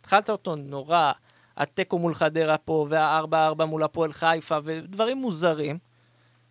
התחלת 0.00 0.30
אותו 0.30 0.56
נורא, 0.56 1.12
התיקו 1.56 1.98
מול 1.98 2.14
חדרה 2.14 2.58
פה, 2.58 2.86
והארבע 2.90 3.46
ארבע 3.46 3.64
מול 3.64 3.82
הפועל 3.82 4.12
חיפה, 4.12 4.58
ודברים 4.64 5.16
מוזרים, 5.16 5.78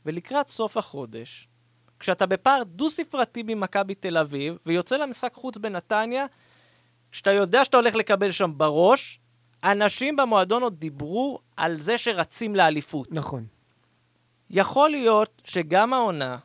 ולקראת 0.05 0.49
סוף 0.49 0.77
החודש, 0.77 1.47
כשאתה 1.99 2.25
בפער 2.25 2.63
דו-ספרתי 2.63 3.43
ממכבי 3.45 3.95
תל 3.95 4.17
אביב, 4.17 4.57
ויוצא 4.65 4.97
למשחק 4.97 5.33
חוץ 5.33 5.57
בנתניה, 5.57 6.25
כשאתה 7.11 7.31
יודע 7.31 7.65
שאתה 7.65 7.77
הולך 7.77 7.95
לקבל 7.95 8.31
שם 8.31 8.51
בראש, 8.57 9.19
אנשים 9.63 10.15
במועדון 10.15 10.63
עוד 10.63 10.79
דיברו 10.79 11.39
על 11.57 11.81
זה 11.81 11.97
שרצים 11.97 12.55
לאליפות. 12.55 13.07
נכון. 13.11 13.45
יכול 14.49 14.89
להיות 14.89 15.41
שגם 15.45 15.93
העונה, 15.93 16.37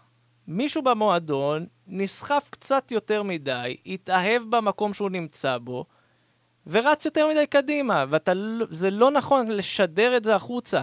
מישהו 0.47 0.83
במועדון 0.83 1.67
נסחף 1.87 2.49
קצת 2.51 2.91
יותר 2.91 3.23
מדי, 3.23 3.77
התאהב 3.87 4.43
במקום 4.51 4.95
שהוא 4.95 5.11
נמצא 5.11 5.59
בו, 5.59 5.87
ורץ 6.67 7.05
יותר 7.05 7.29
מדי 7.29 7.47
קדימה, 7.47 8.05
וזה 8.11 8.91
לא 8.91 9.11
נכון 9.11 9.49
לשדר 9.49 10.17
את 10.17 10.25
זה 10.25 10.35
החוצה. 10.35 10.81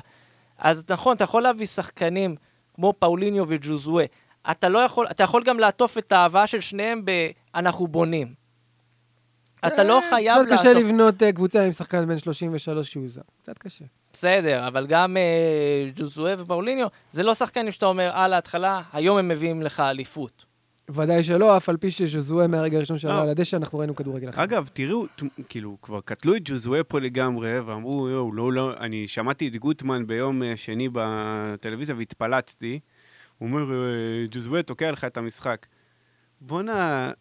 אז 0.58 0.84
נכון, 0.89 1.15
אתה 1.15 1.24
יכול 1.24 1.44
להביא 1.44 1.65
שחקנים 1.65 2.36
כמו 2.74 2.94
פאוליניו 3.00 3.46
וג'וזואה. 3.48 4.06
אתה 4.52 4.70
לא 4.70 4.80
יכול, 4.80 5.08
אתה 5.12 5.24
יכול 5.24 5.44
גם 5.44 5.60
לעטוף 5.60 5.98
את 5.98 6.12
האהבה 6.12 6.48
של 6.48 6.62
שניהם 6.62 7.02
ב"אנחנו 7.06 7.88
בונים". 7.88 8.41
אתה 9.67 9.84
לא 9.84 10.02
חייב 10.10 10.38
לעטוף... 10.38 10.54
קצת 10.54 10.60
קשה 10.60 10.74
לבנות 10.74 11.24
אה, 11.24 11.32
קבוצה 11.32 11.65
עם 11.65 11.72
שחקן 11.72 12.08
בן 12.08 12.17
33 12.17 12.91
שהוא 12.91 13.10
זר. 13.10 13.22
קצת 13.41 13.58
קשה. 13.58 13.86
בסדר, 14.13 14.67
אבל 14.67 14.88
גם 14.88 15.17
אה, 15.17 15.89
ג'וזואה 15.96 16.34
ופאוליניו, 16.38 16.88
זה 17.12 17.24
לא 17.24 17.34
שחקנים 17.34 17.72
שאתה 17.72 17.86
אומר, 17.86 18.12
על 18.13 18.34
ההתחלה, 18.34 18.82
היום 18.94 19.17
הם 19.17 19.28
מביאים 19.28 19.62
לך 19.62 19.80
אליפות. 19.80 20.46
ודאי 20.93 21.23
שלא, 21.23 21.58
אף 21.58 21.69
על 21.69 21.77
פי 21.77 21.91
שג'וזואה 21.91 22.47
מהרגע 22.47 22.77
הראשון 22.77 22.97
שעלה 22.97 23.15
לא. 23.15 23.21
על 23.21 23.30
הדשא, 23.30 23.58
אנחנו 23.58 23.80
ראינו 23.80 23.95
כדורגל 23.95 24.30
אחר. 24.30 24.43
אגב, 24.43 24.69
תראו, 24.73 25.06
כאילו, 25.49 25.77
כבר 25.82 26.01
קטלו 26.01 26.36
את 26.36 26.41
ג'וזואה 26.45 26.84
פה 26.84 26.99
לגמרי, 26.99 27.60
ואמרו, 27.60 28.10
יואו, 28.10 28.34
לא, 28.34 28.54
לא, 28.54 28.73
אני 28.80 29.08
שמעתי 29.08 29.47
את 29.47 29.56
גוטמן 29.56 30.08
ביום 30.08 30.43
אה, 30.43 30.58
שני 30.58 30.89
בטלוויזיה 30.93 31.95
והתפלצתי. 31.95 32.80
הוא 33.38 33.49
אומר, 33.49 33.71
אה, 33.71 34.25
ג'וזואה 34.32 34.63
תוקע 34.63 34.91
לך 34.91 35.06
את 35.06 35.17
המשחק. 35.17 35.65
בואנה, 36.41 37.12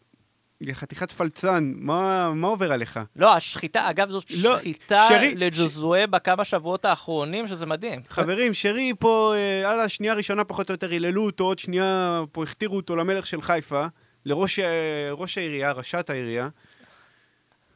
חתיכת 0.73 1.13
פלצן, 1.13 1.73
מה, 1.77 2.33
מה 2.35 2.49
עובר 2.49 2.73
עליך? 2.73 3.01
לא, 3.17 3.37
השחיטה, 3.37 3.91
אגב, 3.91 4.11
זאת 4.11 4.31
לא, 4.31 4.59
שחיטה 4.59 5.07
שרי, 5.09 5.35
לג'וזואה 5.35 6.03
ש... 6.03 6.11
בכמה 6.11 6.45
שבועות 6.45 6.85
האחרונים, 6.85 7.47
שזה 7.47 7.67
מדהים. 7.67 8.01
חברים, 8.09 8.55
שרי 8.55 8.93
פה, 8.99 9.35
אה, 9.37 9.71
על 9.71 9.81
השנייה 9.81 10.13
הראשונה 10.13 10.45
פחות 10.45 10.71
או 10.71 10.75
יותר 10.75 10.91
היללו 10.91 11.27
אותו, 11.27 11.45
עוד 11.45 11.59
שנייה 11.59 12.23
פה 12.33 12.43
הכתירו 12.43 12.77
אותו 12.77 12.97
למלך 12.97 13.27
של 13.27 13.43
חיפה, 13.43 13.85
לראש 14.27 14.59
אה, 14.59 15.13
העירייה, 15.37 15.73
ראשת 15.73 16.11
העירייה. 16.11 16.49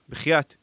בחייאת. 0.08 0.54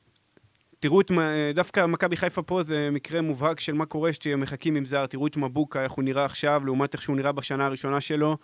תראו 0.80 1.02
את, 1.02 1.12
דווקא 1.56 1.86
מכבי 1.86 2.18
חיפה 2.18 2.42
פה 2.42 2.64
זה 2.64 2.90
מקרה 2.92 3.22
מובהק 3.22 3.60
של 3.60 3.74
מה 3.74 3.86
קורה 3.86 4.12
כשהם 4.12 4.40
מחכים 4.40 4.76
עם 4.76 4.86
זר. 4.86 5.06
תראו 5.06 5.28
את 5.28 5.38
מבוקה, 5.38 5.84
איך 5.84 5.92
הוא 5.92 6.04
נראה 6.04 6.26
עכשיו, 6.26 6.62
לעומת 6.66 6.94
איך 6.94 7.02
שהוא 7.02 7.16
נראה 7.16 7.32
בשנה 7.32 7.66
הראשונה 7.66 8.02
שלו. 8.02 8.38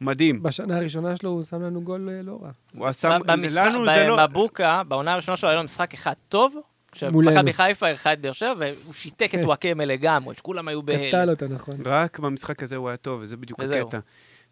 מדהים. 0.00 0.42
בשנה 0.42 0.76
הראשונה 0.76 1.16
שלו 1.16 1.30
הוא 1.30 1.42
שם 1.42 1.62
לנו 1.62 1.82
גול 1.82 2.08
אה, 2.12 2.22
לא 2.22 2.38
רע. 2.42 2.50
הוא 2.74 2.86
עשה, 2.86 3.18
לנו 3.54 3.84
זה 3.86 4.06
לא... 4.06 4.26
מבוקה, 4.28 4.82
בעונה 4.88 5.12
הראשונה 5.12 5.36
שלו 5.36 5.48
היה 5.48 5.58
לו 5.58 5.64
משחק 5.64 5.94
אחד 5.94 6.12
טוב, 6.28 6.56
כשמכבי 6.92 7.52
חיפה 7.52 7.86
אירחה 7.86 8.12
את 8.12 8.20
באר 8.20 8.32
שבע, 8.32 8.54
והוא 8.58 8.94
שיתק 8.94 9.34
את 9.34 9.40
כן. 9.40 9.46
וואקמה 9.46 9.84
לגמרי, 9.84 10.34
שכולם 10.34 10.68
היו 10.68 10.82
בהלם. 10.82 11.08
קטל 11.08 11.30
אותה, 11.30 11.48
נכון. 11.48 11.74
רק 11.84 12.18
במשחק 12.18 12.62
הזה 12.62 12.76
הוא 12.76 12.88
היה 12.88 12.96
טוב, 12.96 13.20
וזה 13.22 13.36
בדיוק 13.36 13.60
הקטע. 13.60 13.98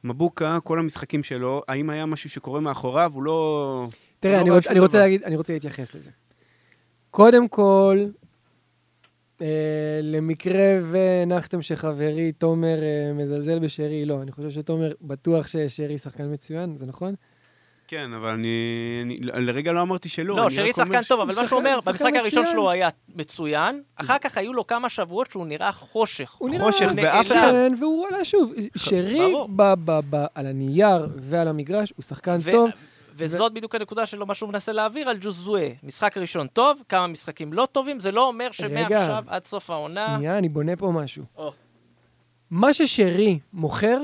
מבוקה, 0.05 0.59
כל 0.65 0.79
המשחקים 0.79 1.23
שלו, 1.23 1.63
האם 1.69 1.91
היה 1.91 2.07
משהו 2.07 2.31
שקורה 2.31 2.61
מאחוריו, 2.61 3.11
הוא 3.15 3.23
לא... 3.23 3.89
תראה, 4.21 4.41
אני, 4.41 4.51
לא 4.51 4.59
אני, 4.69 4.81
רוצה 4.81 4.99
להגיד, 4.99 5.23
אני 5.23 5.37
רוצה 5.37 5.53
להתייחס 5.53 5.95
לזה. 5.95 6.11
קודם 7.11 7.49
כל, 7.49 8.07
למקרה 10.03 10.79
והנחתם 10.83 11.63
שחברי 11.63 12.33
תומר 12.33 12.83
אה, 12.83 13.13
מזלזל 13.15 13.59
בשרי, 13.59 14.05
לא, 14.05 14.23
אני 14.23 14.33
חושב 14.33 14.51
שתומר 14.51 14.93
בטוח 15.01 15.47
ששרי 15.47 15.99
שחקן 15.99 16.33
מצוין, 16.33 16.77
זה 16.77 16.87
נכון? 16.87 17.15
כן, 17.89 18.13
אבל 18.13 18.29
אני, 18.29 19.01
אני 19.03 19.19
לרגע 19.21 19.73
לא 19.73 19.83
אמרתי 19.83 20.09
שלא. 20.09 20.37
לא, 20.37 20.51
שרי 20.51 20.73
שחקן 20.73 21.03
טוב, 21.03 21.21
אבל 21.21 21.35
מה 21.35 21.49
שהוא 21.49 21.59
אומר, 21.59 21.79
במשחק 21.87 22.13
הראשון 22.15 22.47
שלו 22.47 22.71
היה 22.71 22.89
מצוין, 23.15 23.83
אחר 23.97 24.19
כך 24.19 24.37
היו 24.37 24.53
לו 24.53 24.67
כמה 24.67 24.89
שבועות 24.89 25.31
שהוא 25.31 25.47
נראה 25.47 25.73
חושך. 25.73 26.35
הוא 26.39 26.51
נראה 26.51 26.65
חושך 26.73 26.89
באף 26.95 27.27
אחד. 27.27 27.51
כן, 27.51 27.73
והוא 27.81 28.07
עלה 28.09 28.25
שוב. 28.25 28.53
שרי, 28.77 29.35
על 30.35 30.47
הנייר 30.47 31.07
ועל 31.17 31.49
המגרש, 31.49 31.93
הוא 31.97 32.03
שחקן 32.03 32.39
טוב. 32.51 32.71
וזאת 33.17 33.53
בדיוק 33.53 33.75
הנקודה 33.75 34.07
שלו, 34.07 34.27
מה 34.27 34.35
שהוא 34.35 34.49
מנסה 34.49 34.73
להעביר 34.73 35.09
על 35.09 35.17
ג'וזואה. 35.21 35.69
משחק 35.83 36.17
ראשון 36.17 36.47
טוב, 36.47 36.83
כמה 36.89 37.07
משחקים 37.07 37.53
לא 37.53 37.69
טובים, 37.73 38.01
זה 38.01 38.11
לא 38.13 38.29
אומר 38.29 38.49
שמעכשיו 38.53 39.25
עד 39.27 39.47
סוף 39.47 39.71
העונה... 39.71 40.15
שנייה, 40.17 40.39
אני 40.39 40.49
בונה 40.49 40.77
פה 40.77 40.91
משהו. 40.91 41.25
מה 42.51 42.75
ששרי 42.75 43.39
מוכר, 43.53 44.01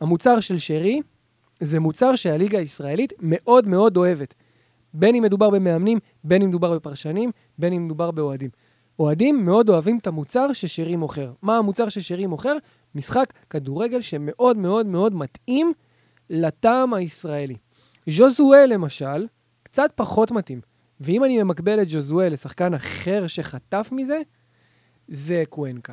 המוצר 0.00 0.40
של 0.40 0.58
שרי, 0.58 1.00
זה 1.60 1.80
מוצר 1.80 2.16
שהליגה 2.16 2.58
הישראלית 2.58 3.12
מאוד 3.18 3.68
מאוד 3.68 3.96
אוהבת. 3.96 4.34
בין 4.94 5.14
אם 5.14 5.22
מדובר 5.22 5.50
במאמנים, 5.50 5.98
בין 6.24 6.42
אם 6.42 6.48
מדובר 6.48 6.74
בפרשנים, 6.74 7.30
בין 7.58 7.72
אם 7.72 7.84
מדובר 7.84 8.10
באוהדים. 8.10 8.50
אוהדים 8.98 9.44
מאוד 9.44 9.68
אוהבים 9.68 9.98
את 9.98 10.06
המוצר 10.06 10.52
ששרי 10.52 10.96
מוכר. 10.96 11.32
מה 11.42 11.58
המוצר 11.58 11.88
ששרי 11.88 12.26
מוכר? 12.26 12.56
משחק 12.94 13.32
כדורגל 13.50 14.00
שמאוד 14.00 14.56
מאוד 14.56 14.86
מאוד 14.86 15.14
מתאים 15.14 15.72
לטעם 16.30 16.94
הישראלי. 16.94 17.56
ז'וזואל, 18.06 18.68
למשל, 18.72 19.26
קצת 19.62 19.92
פחות 19.94 20.30
מתאים. 20.30 20.60
ואם 21.00 21.24
אני 21.24 21.42
ממקבל 21.42 21.82
את 21.82 21.88
ז'וזואל 21.88 22.32
לשחקן 22.32 22.74
אחר 22.74 23.26
שחטף 23.26 23.88
מזה, 23.92 24.20
זה 25.08 25.42
קוונקה. 25.48 25.92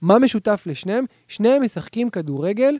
מה 0.00 0.18
משותף 0.18 0.62
לשניהם? 0.66 1.04
שניהם 1.28 1.62
משחקים 1.62 2.10
כדורגל, 2.10 2.74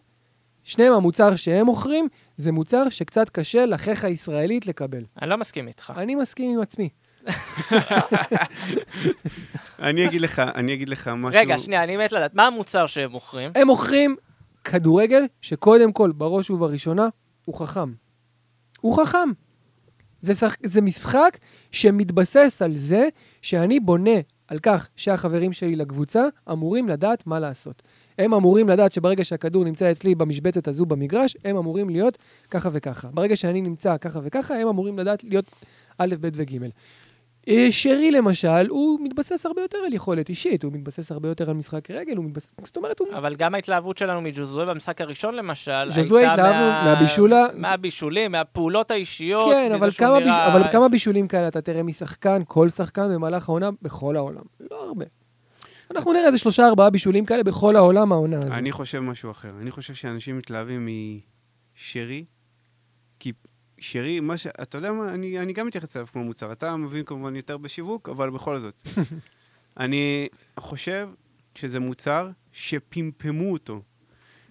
שניהם 0.64 0.92
המוצר 0.92 1.36
שהם 1.36 1.66
מוכרים, 1.66 2.08
זה 2.36 2.52
מוצר 2.52 2.88
שקצת 2.88 3.28
קשה 3.28 3.66
לחך 3.66 4.04
הישראלית 4.04 4.66
לקבל. 4.66 5.04
אני 5.22 5.30
לא 5.30 5.36
מסכים 5.36 5.68
איתך. 5.68 5.92
אני 5.96 6.14
מסכים 6.14 6.54
עם 6.54 6.60
עצמי. 6.60 6.88
אני 9.78 10.06
אגיד 10.06 10.20
לך, 10.20 10.38
אני 10.54 10.74
אגיד 10.74 10.88
לך 10.88 11.08
משהו... 11.08 11.40
רגע, 11.40 11.58
שנייה, 11.58 11.84
אני 11.84 11.96
מת 11.96 12.12
לדעת, 12.12 12.34
מה 12.34 12.46
המוצר 12.46 12.86
שהם 12.86 13.10
מוכרים? 13.10 13.50
הם 13.54 13.66
מוכרים 13.66 14.16
כדורגל 14.64 15.22
שקודם 15.40 15.92
כל, 15.92 16.12
בראש 16.12 16.50
ובראשונה, 16.50 17.08
הוא 17.44 17.54
חכם. 17.54 17.92
הוא 18.80 19.02
חכם. 19.02 19.28
זה, 20.20 20.34
שח... 20.34 20.56
זה 20.62 20.80
משחק 20.80 21.38
שמתבסס 21.70 22.62
על 22.62 22.76
זה 22.76 23.08
שאני 23.42 23.80
בונה 23.80 24.20
על 24.48 24.58
כך 24.58 24.88
שהחברים 24.96 25.52
שלי 25.52 25.76
לקבוצה 25.76 26.24
אמורים 26.52 26.88
לדעת 26.88 27.26
מה 27.26 27.40
לעשות. 27.40 27.82
הם 28.18 28.34
אמורים 28.34 28.68
לדעת 28.68 28.92
שברגע 28.92 29.24
שהכדור 29.24 29.64
נמצא 29.64 29.90
אצלי 29.90 30.14
במשבצת 30.14 30.68
הזו 30.68 30.86
במגרש, 30.86 31.36
הם 31.44 31.56
אמורים 31.56 31.90
להיות 31.90 32.18
ככה 32.50 32.68
וככה. 32.72 33.08
ברגע 33.08 33.36
שאני 33.36 33.60
נמצא 33.60 33.96
ככה 33.96 34.20
וככה, 34.22 34.54
הם 34.54 34.68
אמורים 34.68 34.98
לדעת 34.98 35.24
להיות 35.24 35.44
א', 35.98 36.14
ב' 36.20 36.28
וג'. 36.32 36.56
אה, 37.48 37.66
שרי 37.70 38.10
למשל, 38.10 38.66
הוא 38.68 39.00
מתבסס 39.02 39.46
הרבה 39.46 39.62
יותר 39.62 39.78
על 39.86 39.94
יכולת 39.94 40.28
אישית, 40.28 40.62
הוא 40.62 40.72
מתבסס 40.72 41.12
הרבה 41.12 41.28
יותר 41.28 41.50
על 41.50 41.56
משחק 41.56 41.90
רגל, 41.90 42.16
הוא 42.16 42.24
מתבסס... 42.24 42.52
זאת 42.64 42.76
אומרת, 42.76 43.00
הוא... 43.00 43.08
אבל 43.12 43.36
גם 43.36 43.54
ההתלהבות 43.54 43.98
שלנו 43.98 44.20
מג'וזואה 44.20 44.66
במשחק 44.66 45.00
הראשון 45.00 45.34
למשל, 45.34 45.90
ג'וזואה 45.96 46.32
התלהבנו 46.32 46.66
מה... 46.66 46.84
מהבישולה... 46.84 47.46
מהבישולים, 47.54 48.32
מהפעולות 48.32 48.90
האישיות, 48.90 49.52
כן, 49.52 49.72
אבל 49.72 49.90
כמה, 49.90 50.20
נראה... 50.20 50.48
ביש... 50.48 50.54
אבל 50.54 50.72
כמה 50.72 50.88
בישולים 50.88 51.28
כאלה 51.28 51.48
אתה 51.48 51.60
תראה 51.60 51.82
משחקן, 51.82 52.42
כל 52.46 52.68
שחקן 52.68 53.14
במהלך 53.14 53.48
העונה, 53.48 53.70
בכל 53.82 54.16
העולם. 54.16 54.42
לא 54.70 54.84
הרבה. 54.84 55.04
אנחנו 55.90 56.12
נראה 56.12 56.26
איזה 56.26 56.38
שלושה, 56.38 56.66
ארבעה 56.66 56.90
בישולים 56.90 57.24
כאלה 57.24 57.42
בכל 57.42 57.76
העולם 57.76 58.12
העונה 58.12 58.38
הזאת. 58.38 58.52
אני 58.52 58.72
חושב 58.72 59.00
משהו 59.00 59.30
אחר. 59.30 59.50
אני 59.60 59.70
חושב 59.70 59.94
שאנשים 59.94 60.38
מתלהבים 60.38 60.88
משרי, 61.76 62.24
כי 63.18 63.32
שרי, 63.80 64.20
מה 64.20 64.38
ש... 64.38 64.46
אתה 64.46 64.78
יודע 64.78 64.92
מה, 64.92 65.14
אני, 65.14 65.38
אני 65.38 65.52
גם 65.52 65.66
מתייחס 65.66 65.96
אליו 65.96 66.06
כמו 66.12 66.24
מוצר. 66.24 66.52
אתה 66.52 66.76
מבין 66.76 67.04
כמובן 67.04 67.36
יותר 67.36 67.56
בשיווק, 67.56 68.08
אבל 68.08 68.30
בכל 68.30 68.58
זאת. 68.58 68.82
אני 69.80 70.28
חושב 70.60 71.08
שזה 71.54 71.80
מוצר 71.80 72.30
שפמפמו 72.52 73.52
אותו 73.52 73.82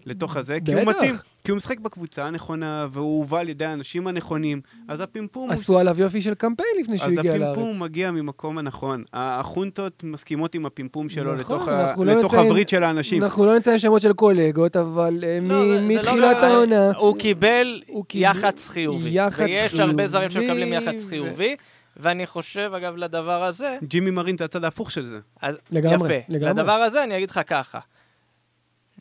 לתוך 0.05 0.35
הזה, 0.35 0.57
כי 0.65 0.73
הוא 0.73 0.81
מתאים. 0.81 1.15
כי 1.49 1.51
הוא 1.51 1.57
משחק 1.57 1.79
בקבוצה 1.79 2.25
הנכונה, 2.25 2.87
והוא 2.91 3.17
הובא 3.17 3.39
על 3.39 3.49
ידי 3.49 3.65
האנשים 3.65 4.07
הנכונים, 4.07 4.61
אז 4.87 5.01
הפמפום... 5.01 5.51
עשו 5.51 5.73
הוא... 5.73 5.79
עליו 5.79 6.01
יופי 6.01 6.21
של 6.21 6.33
קמפיין 6.33 6.69
לפני 6.79 6.97
שהוא 6.97 7.19
הגיע 7.19 7.37
לארץ. 7.37 7.57
אז 7.57 7.63
הפמפום 7.63 7.83
מגיע 7.83 8.11
ממקום 8.11 8.57
הנכון. 8.57 9.03
החונטות 9.13 10.03
מסכימות 10.03 10.55
עם 10.55 10.65
הפמפום 10.65 11.09
שלו 11.09 11.35
נכון, 11.35 11.55
לתוך, 11.55 11.67
ה... 11.67 11.93
לא 11.97 12.13
לתוך 12.13 12.33
נציין, 12.33 12.47
הברית 12.47 12.69
של 12.69 12.83
האנשים. 12.83 13.23
אנחנו 13.23 13.45
לא 13.45 13.57
נציין 13.57 13.79
שמות 13.79 14.01
של 14.01 14.13
קולגות, 14.13 14.77
אבל 14.77 15.23
אה, 15.23 15.39
לא, 15.41 15.75
לא 15.75 15.81
מתחילת 15.81 16.37
לא 16.41 16.47
העונה... 16.47 16.91
הוא 16.97 17.17
קיבל 17.17 17.81
הוא 17.87 18.05
יח"צ 18.13 18.67
חיובי. 18.67 19.09
יח"צ 19.09 19.39
ויש 19.39 19.71
חיובי. 19.71 19.83
הרבה 19.83 20.07
זרים 20.07 20.29
שמקבלים 20.29 20.73
יח"צ 20.73 21.05
חיובי. 21.05 21.55
ואני 21.97 22.27
חושב, 22.27 22.71
אגב, 22.77 22.95
לדבר 22.95 23.43
הזה... 23.43 23.77
ג'ימי 23.83 24.11
מרין 24.11 24.37
זה 24.37 24.45
הצד 24.45 24.63
ההפוך 24.63 24.91
של 24.91 25.03
זה. 25.03 25.19
אז 25.41 25.57
לגמרי, 25.71 26.15
יפה. 26.15 26.25
לגמרי. 26.29 26.49
לדבר 26.49 26.71
הזה 26.71 27.03
אני 27.03 27.17
אגיד 27.17 27.29
לך 27.29 27.39
ככה. 27.47 27.79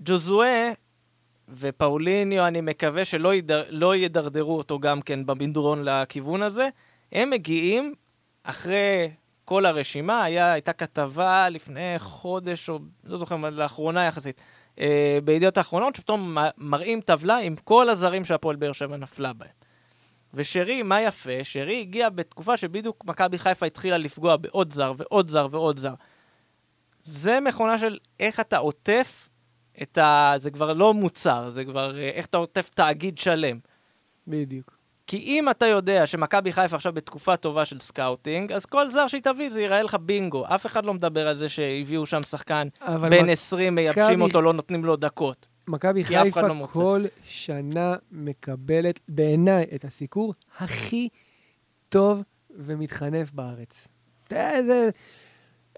ג'וזואה 0.04 0.72
ופאוליניו, 1.56 2.46
אני 2.46 2.60
מקווה 2.60 3.04
שלא 3.04 3.34
ידר, 3.34 3.64
לא 3.70 3.96
ידרדרו 3.96 4.56
אותו 4.56 4.78
גם 4.78 5.02
כן 5.02 5.26
במדרון 5.26 5.84
לכיוון 5.84 6.42
הזה. 6.42 6.68
הם 7.12 7.30
מגיעים 7.30 7.94
אחרי 8.42 9.10
כל 9.44 9.66
הרשימה, 9.66 10.24
היה, 10.24 10.52
הייתה 10.52 10.72
כתבה 10.72 11.48
לפני 11.48 11.94
חודש, 11.98 12.70
או 12.70 12.78
לא 13.04 13.18
זוכר, 13.18 13.36
לאחרונה 13.36 14.06
יחסית, 14.06 14.40
אה, 14.80 15.18
בידיעות 15.24 15.58
האחרונות, 15.58 15.96
שפתאום 15.96 16.36
מראים 16.58 17.00
טבלה 17.00 17.36
עם 17.36 17.56
כל 17.56 17.88
הזרים 17.88 18.24
שהפועל 18.24 18.56
באר 18.56 18.72
שבע 18.72 18.96
נפלה 18.96 19.32
בהם. 19.32 19.50
ושרי, 20.34 20.82
מה 20.82 21.02
יפה? 21.02 21.44
שרי 21.44 21.80
הגיע 21.80 22.08
בתקופה 22.08 22.56
שבדיוק 22.56 23.04
מכבי 23.04 23.38
חיפה 23.38 23.66
התחילה 23.66 23.98
לפגוע 23.98 24.36
בעוד 24.36 24.72
זר 24.72 24.92
ועוד 24.96 25.28
זר 25.28 25.48
ועוד 25.50 25.78
זר. 25.78 25.94
זה 27.02 27.40
מכונה 27.40 27.78
של 27.78 27.98
איך 28.20 28.40
אתה 28.40 28.56
עוטף 28.56 29.27
את 29.82 29.98
ה... 29.98 30.34
זה 30.38 30.50
כבר 30.50 30.72
לא 30.72 30.94
מוצר, 30.94 31.50
זה 31.50 31.64
כבר 31.64 31.98
אה, 31.98 32.08
איך 32.10 32.26
אתה 32.26 32.36
עוטף 32.36 32.70
תאגיד 32.74 33.18
שלם. 33.18 33.58
בדיוק. 34.26 34.78
כי 35.06 35.16
אם 35.16 35.50
אתה 35.50 35.66
יודע 35.66 36.06
שמכבי 36.06 36.52
חיפה 36.52 36.76
עכשיו 36.76 36.92
בתקופה 36.92 37.36
טובה 37.36 37.64
של 37.64 37.80
scouting, 37.80 38.52
אז 38.52 38.66
כל 38.66 38.90
זר 38.90 39.06
שהיא 39.06 39.22
תביא 39.22 39.50
זה 39.50 39.60
ייראה 39.60 39.82
לך 39.82 39.94
בינגו. 39.94 40.44
אף 40.46 40.66
אחד 40.66 40.84
לא 40.84 40.94
מדבר 40.94 41.28
על 41.28 41.36
זה 41.38 41.48
שהביאו 41.48 42.06
שם 42.06 42.22
שחקן 42.22 42.68
בן 42.86 43.24
מק- 43.24 43.28
20, 43.30 43.74
מייבשים 43.74 44.02
מכבי- 44.04 44.22
אותו, 44.22 44.42
לא 44.42 44.52
נותנים 44.52 44.84
לו 44.84 44.96
דקות. 44.96 45.46
מכבי 45.68 46.04
חיפה 46.04 46.40
לא 46.42 46.54
מוצא. 46.54 46.72
כל 46.72 47.04
שנה 47.24 47.94
מקבלת, 48.12 49.00
בעיניי, 49.08 49.66
את 49.74 49.84
הסיקור 49.84 50.34
הכי 50.58 51.08
טוב 51.88 52.22
ומתחנף 52.50 53.32
בארץ. 53.32 53.88
איזה... 54.30 54.90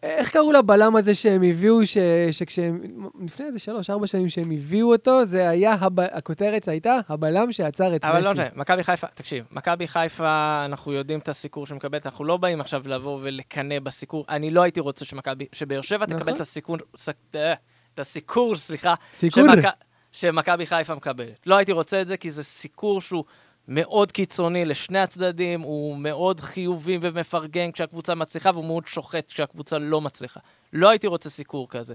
איך 0.02 0.30
קראו 0.30 0.52
לבלם 0.52 0.96
הזה 0.96 1.14
שהם 1.14 1.42
הביאו, 1.42 1.86
ש... 1.86 1.96
שכשהם... 2.30 2.80
לפני 3.24 3.46
איזה 3.46 3.58
שלוש, 3.58 3.90
ארבע 3.90 4.06
שנים 4.06 4.28
שהם 4.28 4.50
הביאו 4.50 4.92
אותו, 4.92 5.24
זה 5.26 5.48
היה, 5.48 5.74
הב... 5.80 6.00
הכותרת 6.00 6.68
הייתה, 6.68 6.98
הבלם 7.08 7.52
שעצר 7.52 7.96
את 7.96 8.04
אבל 8.04 8.14
מסי. 8.18 8.24
לא 8.24 8.32
משנה, 8.32 8.48
מכבי 8.54 8.84
חיפה, 8.84 9.06
תקשיב, 9.14 9.44
מכבי 9.50 9.88
חיפה, 9.88 10.62
אנחנו 10.64 10.92
יודעים 10.92 11.18
את 11.18 11.28
הסיקור 11.28 11.66
שמקבלת, 11.66 12.06
אנחנו 12.06 12.24
לא 12.24 12.36
באים 12.36 12.60
עכשיו 12.60 12.82
לבוא 12.86 13.18
ולקנא 13.22 13.78
בסיקור. 13.78 14.24
אני 14.28 14.50
לא 14.50 14.62
הייתי 14.62 14.80
רוצה 14.80 15.04
שמכבי, 15.04 15.46
שבאר 15.52 15.80
שבע 15.80 16.06
תקבל 16.06 16.20
נכון. 16.20 16.34
את 16.34 16.40
הסיקור, 16.40 16.76
ס- 16.96 17.08
אה, 17.34 17.52
את 17.94 17.98
הסיקור, 17.98 18.56
סליחה, 18.56 18.94
סיקור. 19.16 19.44
שמכ- 19.44 19.70
שמכבי 20.12 20.66
חיפה 20.66 20.94
מקבלת. 20.94 21.40
לא 21.46 21.56
הייתי 21.56 21.72
רוצה 21.72 22.00
את 22.00 22.08
זה, 22.08 22.16
כי 22.16 22.30
זה 22.30 22.42
סיקור 22.44 23.00
שהוא 23.00 23.24
מאוד 23.72 24.12
קיצוני 24.12 24.64
לשני 24.64 24.98
הצדדים, 24.98 25.61
הוא 25.61 25.96
מאוד 25.96 26.40
חיובי 26.40 26.98
ומפרגן 27.00 27.72
כשהקבוצה 27.72 28.14
מצליחה, 28.14 28.50
והוא 28.54 28.64
מאוד 28.64 28.87
שוחט 28.87 29.28
כשהקבוצה 29.28 29.78
לא 29.78 30.00
מצליחה. 30.00 30.40
לא 30.72 30.88
הייתי 30.88 31.06
רוצה 31.06 31.30
סיקור 31.30 31.68
כזה. 31.68 31.94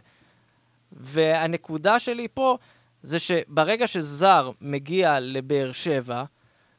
והנקודה 0.91 1.99
שלי 1.99 2.27
פה, 2.33 2.57
זה 3.03 3.19
שברגע 3.19 3.87
שזר 3.87 4.49
מגיע 4.61 5.19
לבאר 5.19 5.71
שבע, 5.71 6.23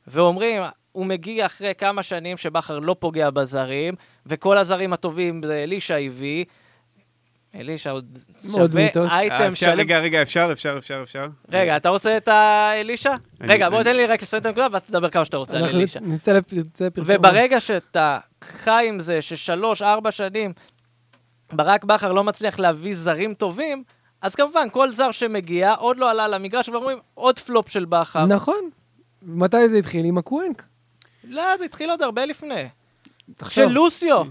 ואומרים, 0.07 0.63
הוא 0.93 1.07
מגיע 1.07 1.47
אחרי 1.47 1.73
כמה 1.79 2.03
שנים 2.03 2.37
שבכר 2.37 2.79
לא 2.79 2.97
פוגע 2.99 3.31
בזרים, 3.31 3.95
וכל 4.27 4.59
הזרים 4.59 4.93
הטובים 4.93 5.43
זה 5.47 5.63
אלישע 5.63 5.97
הביא, 5.97 6.45
אלישע 7.61 7.91
עוד 7.91 8.19
שווה 8.43 8.67
מיתוס. 8.75 9.11
אה, 9.11 9.19
אייטם 9.19 9.49
אפשר, 9.53 9.67
שלם. 9.67 9.79
רגע, 9.81 9.99
רגע, 9.99 10.23
אפשר, 10.23 10.49
אפשר, 10.53 10.75
אפשר, 10.79 11.01
אפשר. 11.03 11.27
רגע, 11.49 11.77
אתה 11.77 11.89
רוצה 11.89 12.17
את 12.17 12.29
האלישע? 12.29 13.15
אני- 13.41 13.55
רגע, 13.55 13.69
בוא 13.71 13.77
אני- 13.77 13.85
תן 13.85 13.97
לי 13.97 14.07
רק 14.07 14.23
לסיים 14.23 14.41
את 14.41 14.47
הנקודה, 14.47 14.67
ואז 14.73 14.83
תדבר 14.83 15.11
כמה 15.11 15.25
שאתה 15.25 15.37
רוצה 15.37 15.57
על 15.59 15.65
אלישע. 15.65 16.01
נצא 16.01 16.33
לפרסום. 16.33 17.05
וברגע 17.07 17.61
שאתה 17.61 18.19
חי 18.45 18.85
עם 18.89 19.01
זה 19.01 19.23
ששלוש, 19.23 19.83
ארבע 19.83 20.11
שנים 20.11 20.53
ברק 21.53 21.85
בכר 21.85 22.13
לא 22.13 22.25
מצליח 22.25 22.59
להביא 22.59 22.95
זרים 22.97 23.35
טובים, 23.35 23.83
אז 24.23 24.35
כמובן, 24.35 24.69
כל 24.73 24.91
זר 24.91 25.11
שמגיע, 25.11 25.73
עוד 25.75 25.97
לא 25.99 26.11
עלה 26.11 26.29
למגרש, 26.29 26.69
ואומרים, 26.69 26.99
עוד 27.15 27.39
פלופ 27.39 27.69
של 27.69 27.85
בכר. 27.85 28.27
נכון. 28.27 28.71
מתי 29.23 29.69
זה 29.69 29.79
התחיל? 29.79 30.05
עם 30.05 30.19
הקוונק. 30.19 30.63
לא, 31.25 31.57
זה 31.59 31.65
התחיל 31.65 31.91
עוד 31.91 32.03
הרבה 32.03 32.25
לפני. 32.27 32.69
תחשוב. 33.37 33.65
כשלוסיו, 33.65 34.23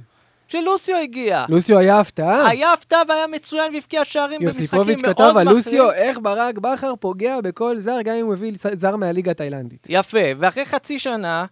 כשלוסיו 0.62 0.98
הגיע. 0.98 1.46
לוסיו 1.50 1.78
היה 1.78 2.00
הפתעה. 2.00 2.48
היה 2.48 2.74
הפתעה 2.74 3.02
והיה 3.08 3.28
מצוין 3.28 3.74
והבקיע 3.74 4.06
שערים 4.06 4.42
במשחקים 4.42 4.64
יוסיפוביץ' 4.64 5.02
מאוד 5.02 5.14
כתב 5.14 5.24
על 5.24 5.32
מכריעים. 5.32 5.56
לוסיו, 5.56 5.92
איך 5.92 6.20
ברק 6.22 6.58
בכר 6.58 6.94
פוגע 7.00 7.42
בכל 7.42 7.78
זר, 7.78 8.02
גם 8.04 8.16
אם 8.16 8.26
הוא 8.26 8.34
הביא 8.34 8.52
זר 8.74 8.96
מהליגה 8.96 9.32
התאילנדית. 9.32 9.88
יפה, 9.90 10.20
ואחרי 10.40 10.66
חצי 10.66 11.00
שנה, 11.00 11.46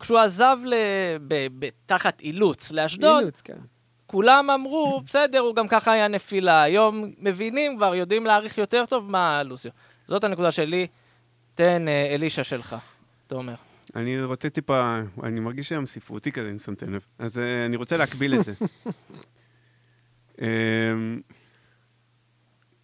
כשהוא 0.00 0.18
עזב 0.18 0.56
ל... 0.64 0.74
ב... 1.28 1.46
ב... 1.58 1.68
תחת 1.86 2.20
אילוץ 2.20 2.72
לאשדוד, 2.72 3.18
אילוץ, 3.18 3.40
כן. 3.40 3.58
כולם 4.06 4.50
אמרו, 4.50 5.00
בסדר, 5.06 5.38
הוא 5.38 5.54
גם 5.54 5.68
ככה 5.68 5.92
היה 5.92 6.08
נפילה. 6.08 6.62
היום 6.62 7.10
מבינים 7.18 7.76
כבר, 7.76 7.94
יודעים 7.94 8.26
להעריך 8.26 8.58
יותר 8.58 8.86
טוב 8.86 9.10
מה 9.10 9.42
לוסיו. 9.42 9.70
זאת 10.08 10.24
הנקודה 10.24 10.50
שלי. 10.50 10.86
תן 11.54 11.88
אה, 11.88 12.14
אלישע 12.14 12.44
שלך, 12.44 12.76
תומר. 13.26 13.54
אני 13.96 14.22
רוצה 14.22 14.48
טיפה, 14.50 15.00
אני 15.22 15.40
מרגיש 15.40 15.72
היום 15.72 15.86
ספרותי 15.86 16.32
כזה, 16.32 16.50
אם 16.50 16.58
שמתם 16.58 16.94
לב. 16.94 17.02
אז 17.18 17.38
אה, 17.38 17.66
אני 17.66 17.76
רוצה 17.76 17.96
להקביל 17.96 18.34
את 18.34 18.44
זה. 18.44 18.52
אמ, 20.42 21.20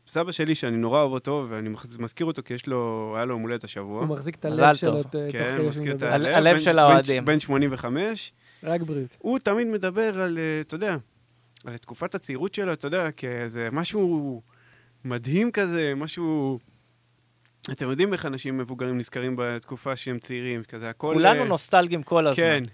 סבא 0.09 0.33
שלי, 0.33 0.55
שאני 0.55 0.77
נורא 0.77 1.01
אוהב 1.01 1.13
אותו, 1.13 1.47
ואני 1.49 1.69
מזכיר 1.99 2.27
אותו 2.27 2.43
כי 2.45 2.55
יש 2.55 2.67
לו, 2.67 3.13
היה 3.17 3.25
לו 3.25 3.35
יום 3.35 3.43
הולדת 3.43 3.65
השבוע. 3.65 4.01
הוא 4.01 4.09
מחזיק 4.09 4.35
את 4.35 4.45
הלב 4.45 4.57
טוב. 4.57 4.75
שלו 4.75 5.03
כן, 5.33 5.57
כדי 5.57 5.69
מזכיר 5.69 5.95
את 5.97 6.03
הלב. 6.03 6.23
מדבר. 6.23 6.37
הלב 6.37 6.57
בן- 6.57 6.63
של 6.63 6.79
האוהדים. 6.79 7.25
בן 7.25 7.41
85. 7.41 8.33
רק 8.63 8.81
בריאות. 8.81 9.17
הוא 9.19 9.39
תמיד 9.39 9.67
מדבר 9.67 10.21
על, 10.21 10.39
אה, 10.39 10.61
אתה 10.61 10.75
יודע, 10.75 10.97
על 11.65 11.77
תקופת 11.77 12.15
הצעירות 12.15 12.55
שלו, 12.55 12.73
אתה 12.73 12.87
יודע, 12.87 13.11
כאיזה 13.11 13.69
משהו 13.73 14.43
מדהים 15.05 15.51
כזה, 15.51 15.93
משהו... 15.97 16.59
אתם 17.73 17.91
יודעים 17.91 18.13
איך 18.13 18.27
אנשים 18.27 18.59
מבוגרים 18.59 18.99
נזכרים 18.99 19.35
בתקופה 19.39 19.97
שהם 19.97 20.19
צעירים, 20.19 20.63
כזה 20.65 20.91
הכל... 20.91 21.11
כולנו 21.15 21.43
אה, 21.43 21.49
נוסטלגים 21.49 22.03
כל 22.03 22.27
הזמן. 22.27 22.45
כן. 22.45 22.65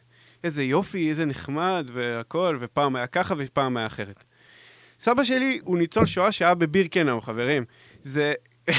איזה 0.45 0.63
יופי, 0.63 1.11
איזה 1.11 1.25
נחמד 1.25 1.87
והכל, 1.93 2.59
ופעם 2.61 2.97
היה 2.97 3.07
ככה 3.07 3.35
ופעם 3.39 3.77
היה 3.77 3.87
אחרת. 3.87 4.25
סבא 4.99 5.25
שלי 5.25 5.61
הוא 5.63 5.79
ניצול 5.79 6.07
שואה 6.07 6.33
שהיה 6.33 6.55
בבירקנאו, 6.55 7.21
חברים. 7.21 7.65
זה... 8.03 8.35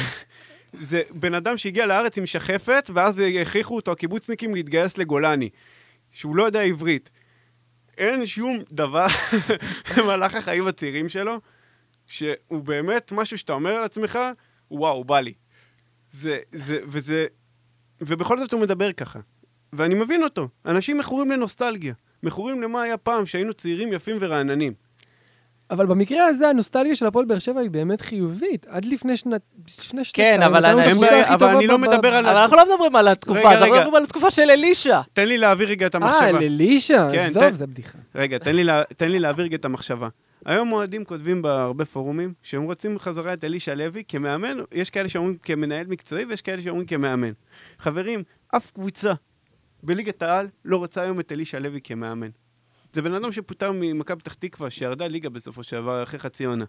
זה 0.79 1.01
בן 1.11 1.33
אדם 1.33 1.57
שהגיע 1.57 1.85
לארץ 1.85 2.17
עם 2.17 2.25
שחפת, 2.25 2.89
ואז 2.93 3.23
הכריחו 3.41 3.75
אותו 3.75 3.91
הקיבוצניקים 3.91 4.55
להתגייס 4.55 4.97
לגולני, 4.97 5.49
שהוא 6.11 6.35
לא 6.35 6.43
יודע 6.43 6.61
עברית. 6.61 7.09
אין 7.97 8.25
שום 8.25 8.59
דבר 8.71 9.05
במהלך 9.97 10.35
החיים 10.35 10.67
הצעירים 10.67 11.09
שלו, 11.09 11.39
שהוא 12.07 12.63
באמת 12.63 13.11
משהו 13.11 13.37
שאתה 13.37 13.53
אומר 13.53 13.79
לעצמך, 13.79 14.19
וואו, 14.71 15.03
בא 15.03 15.19
לי. 15.19 15.33
זה, 16.15 16.37
זה, 16.51 16.77
וזה, 16.87 17.25
ובכל 18.01 18.37
זאת 18.37 18.53
הוא 18.53 18.61
מדבר 18.61 18.91
ככה. 18.91 19.19
ואני 19.73 19.95
מבין 19.95 20.23
אותו. 20.23 20.47
אנשים 20.65 20.97
מכורים 20.97 21.31
לנוסטלגיה. 21.31 21.93
מכורים 22.23 22.61
למה 22.61 22.81
היה 22.81 22.97
פעם, 22.97 23.25
שהיינו 23.25 23.53
צעירים, 23.53 23.93
יפים 23.93 24.17
ורעננים. 24.21 24.73
אבל 25.71 25.85
במקרה 25.85 26.25
הזה, 26.27 26.49
הנוסטלגיה 26.49 26.95
של 26.95 27.05
הפועל 27.05 27.25
באר 27.25 27.39
שבע 27.39 27.59
היא 27.61 27.69
באמת 27.69 28.01
חיובית. 28.01 28.65
עד 28.69 28.85
לפני 28.85 29.17
שנת... 29.17 29.41
לפני 29.79 29.99
כן, 29.99 30.03
שנתיים, 30.03 30.41
אבל 30.41 30.65
הייתה 30.65 30.91
לנו 30.93 31.05
את 31.05 31.11
אני- 31.11 31.33
אבל 31.35 31.55
אני 31.55 31.67
לא 31.67 31.77
מדבר 31.77 32.13
על 32.15 32.25
אבל 32.25 32.37
אנחנו 32.37 32.57
לא 32.57 32.65
מדברים 32.73 32.95
על 32.95 33.07
התקופה, 33.07 33.39
רגע, 33.39 33.49
אנחנו 33.51 33.65
רגע. 33.65 33.75
מדברים 33.75 33.95
על 33.95 34.03
התקופה 34.03 34.31
של 34.31 34.49
אלישע. 34.49 35.01
תן 35.13 35.27
לי 35.27 35.37
להעביר 35.37 35.69
רגע 35.69 35.85
את 35.87 35.95
אה, 35.95 35.99
המחשבה. 36.01 36.31
ללישה? 36.31 37.09
כן, 37.11 37.19
עזוב, 37.29 37.53
זה 37.53 37.67
בדיחה. 37.67 37.97
רגע, 38.15 38.37
תן 38.97 39.11
לי 39.11 39.19
להעביר 39.19 39.45
רגע 39.45 39.55
את 39.55 39.65
המחשבה. 39.65 40.07
היום 40.45 40.71
אוהדים 40.71 41.05
כותבים 41.05 41.41
בהרבה 41.41 41.85
פורומים 41.85 42.33
שהם 42.41 42.63
רוצים 42.63 42.99
חזרה 42.99 43.33
את 43.33 43.43
אלישע 43.43 43.75
לוי 43.75 44.03
כמאמן, 44.07 44.57
יש 44.71 44.89
כאלה 44.89 45.09
שאומרים 45.09 45.37
כמנהל 45.37 45.87
מקצועי 45.87 46.25
ויש 46.25 46.41
כאלה 46.41 46.61
שאומרים 46.61 46.87
כמאמן. 46.87 47.31
חברים, 47.79 48.23
אף 48.47 48.71
קבוצה 48.71 49.13
בליגת 49.83 50.21
העל 50.21 50.47
לא 50.65 50.77
רוצה 50.77 51.01
היום 51.01 51.19
את 51.19 51.31
אלישע 51.31 51.59
לוי 51.59 51.79
כמאמן. 51.83 52.29
זה 52.93 53.01
בן 53.01 53.13
אדם 53.13 53.31
שפוטר 53.31 53.71
ממכבי 53.71 54.19
פתח 54.19 54.33
תקווה, 54.33 54.69
שירדה 54.69 55.07
ליגה 55.07 55.29
בסופו 55.29 55.63
של 55.63 55.75
דבר 55.75 56.03
אחרי 56.03 56.19
חצי 56.19 56.45
עונה. 56.45 56.65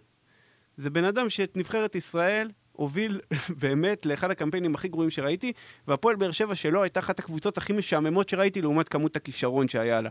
זה 0.77 0.89
בן 0.89 1.03
אדם 1.03 1.29
שאת 1.29 1.57
נבחרת 1.57 1.95
ישראל 1.95 2.51
הוביל 2.71 3.21
באמת 3.61 4.05
לאחד 4.05 4.31
הקמפיינים 4.31 4.75
הכי 4.75 4.87
גרועים 4.87 5.09
שראיתי, 5.09 5.51
והפועל 5.87 6.15
באר 6.15 6.31
שבע 6.31 6.55
שלו 6.55 6.83
הייתה 6.83 6.99
אחת 6.99 7.19
הקבוצות 7.19 7.57
הכי 7.57 7.73
משעממות 7.73 8.29
שראיתי 8.29 8.61
לעומת 8.61 8.89
כמות 8.89 9.15
הכישרון 9.15 9.67
שהיה 9.67 10.01
לה. 10.01 10.09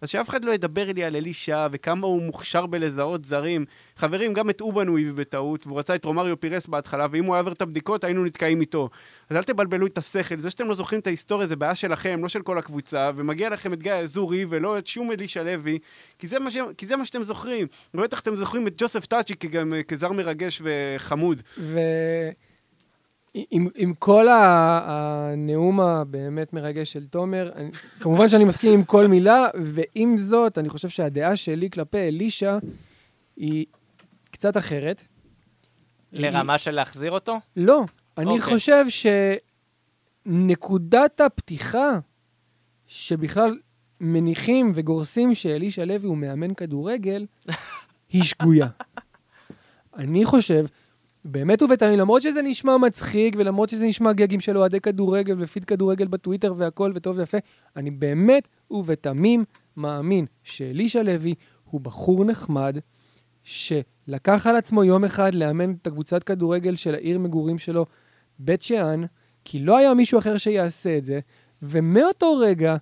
אז 0.00 0.08
שאף 0.08 0.28
אחד 0.28 0.44
לא 0.44 0.50
ידבר 0.50 0.92
לי 0.92 1.04
על 1.04 1.16
אלישע 1.16 1.66
וכמה 1.72 2.06
הוא 2.06 2.22
מוכשר 2.22 2.66
בלזהות 2.66 3.24
זרים. 3.24 3.64
חברים, 3.96 4.32
גם 4.32 4.50
את 4.50 4.60
אובן 4.60 4.88
הוא 4.88 4.98
הביא 4.98 5.12
בטעות, 5.12 5.66
והוא 5.66 5.78
רצה 5.78 5.94
את 5.94 6.04
רומריו 6.04 6.40
פירס 6.40 6.66
בהתחלה, 6.66 7.06
ואם 7.10 7.24
הוא 7.24 7.34
היה 7.34 7.40
עובר 7.40 7.52
את 7.52 7.62
הבדיקות, 7.62 8.04
היינו 8.04 8.24
נתקעים 8.24 8.60
איתו. 8.60 8.88
אז 9.30 9.36
אל 9.36 9.42
תבלבלו 9.42 9.86
את 9.86 9.98
השכל, 9.98 10.38
זה 10.38 10.50
שאתם 10.50 10.68
לא 10.68 10.74
זוכרים 10.74 11.00
את 11.00 11.06
ההיסטוריה 11.06 11.46
זה 11.46 11.56
בעיה 11.56 11.74
שלכם, 11.74 12.20
לא 12.22 12.28
של 12.28 12.42
כל 12.42 12.58
הקבוצה, 12.58 13.10
ומגיע 13.16 13.48
לכם 13.48 13.72
את 13.72 13.82
גיא 13.82 13.92
אזורי 13.92 14.46
ולא 14.48 14.78
את 14.78 14.86
שום 14.86 15.12
אלישע 15.12 15.42
לוי, 15.42 15.78
כי 16.18 16.26
זה 16.26 16.38
מה, 16.38 16.50
ש... 16.50 16.56
כי 16.78 16.86
זה 16.86 16.96
מה 16.96 17.04
שאתם 17.04 17.24
זוכרים. 17.24 17.66
ובטח 17.94 18.20
אתם 18.20 18.36
זוכרים 18.36 18.66
את 18.66 18.74
ג'וסף 18.78 19.06
טאצ'י 19.06 19.34
כזר 19.88 20.12
מרגש 20.12 20.62
וחמוד. 20.64 21.42
ועם 21.58 22.45
עם 23.74 23.94
כל 23.98 24.28
ה- 24.28 24.80
הנאום 24.86 25.80
הבאמת 25.80 26.52
מרגש 26.52 26.92
של 26.92 27.06
תומר, 27.06 27.50
אני, 27.54 27.70
כמובן 28.00 28.28
שאני 28.28 28.44
מסכים 28.44 28.72
עם 28.72 28.84
כל 28.84 29.06
מילה, 29.06 29.46
ועם 29.64 30.16
זאת, 30.16 30.58
אני 30.58 30.68
חושב 30.68 30.88
שהדעה 30.88 31.36
שלי 31.36 31.70
כלפי 31.70 31.98
אלישע 31.98 32.58
היא 33.36 33.66
קצת 34.30 34.56
אחרת. 34.56 35.02
לרמה 36.12 36.58
של 36.58 36.70
להחזיר 36.70 37.10
אותו? 37.10 37.40
לא, 37.56 37.84
אני 38.18 38.26
אוקיי. 38.30 38.40
חושב 38.54 38.84
שנקודת 40.26 41.20
הפתיחה 41.20 41.98
שבכלל 42.86 43.58
מניחים 44.00 44.68
וגורסים 44.74 45.34
שאלישע 45.34 45.84
לוי 45.84 46.08
הוא 46.08 46.16
מאמן 46.16 46.54
כדורגל, 46.54 47.26
היא 48.12 48.22
שגויה. 48.22 48.66
אני 49.96 50.24
חושב, 50.24 50.64
באמת 51.26 51.62
ובתמים, 51.62 51.98
למרות 51.98 52.22
שזה 52.22 52.42
נשמע 52.42 52.76
מצחיק, 52.76 53.36
ולמרות 53.38 53.68
שזה 53.68 53.86
נשמע 53.86 54.12
גגים 54.12 54.40
של 54.40 54.58
אוהדי 54.58 54.80
כדורגל 54.80 55.36
ופיד 55.38 55.64
כדורגל 55.64 56.06
בטוויטר 56.06 56.54
והכל 56.56 56.92
וטוב 56.94 57.18
ויפה, 57.18 57.38
אני 57.76 57.90
באמת 57.90 58.48
ובתמים 58.70 59.44
מאמין 59.76 60.26
שאלישע 60.42 61.02
לוי 61.02 61.34
הוא 61.70 61.80
בחור 61.80 62.24
נחמד, 62.24 62.78
שלקח 63.42 64.46
על 64.46 64.56
עצמו 64.56 64.84
יום 64.84 65.04
אחד 65.04 65.34
לאמן 65.34 65.72
את 65.82 65.86
הקבוצת 65.86 66.24
כדורגל 66.24 66.76
של 66.76 66.94
העיר 66.94 67.18
מגורים 67.18 67.58
שלו, 67.58 67.86
בית 68.38 68.62
שאן, 68.62 69.02
כי 69.44 69.58
לא 69.58 69.76
היה 69.76 69.94
מישהו 69.94 70.18
אחר 70.18 70.36
שיעשה 70.36 70.98
את 70.98 71.04
זה, 71.04 71.20
ומאותו 71.62 72.38
רגע 72.38 72.76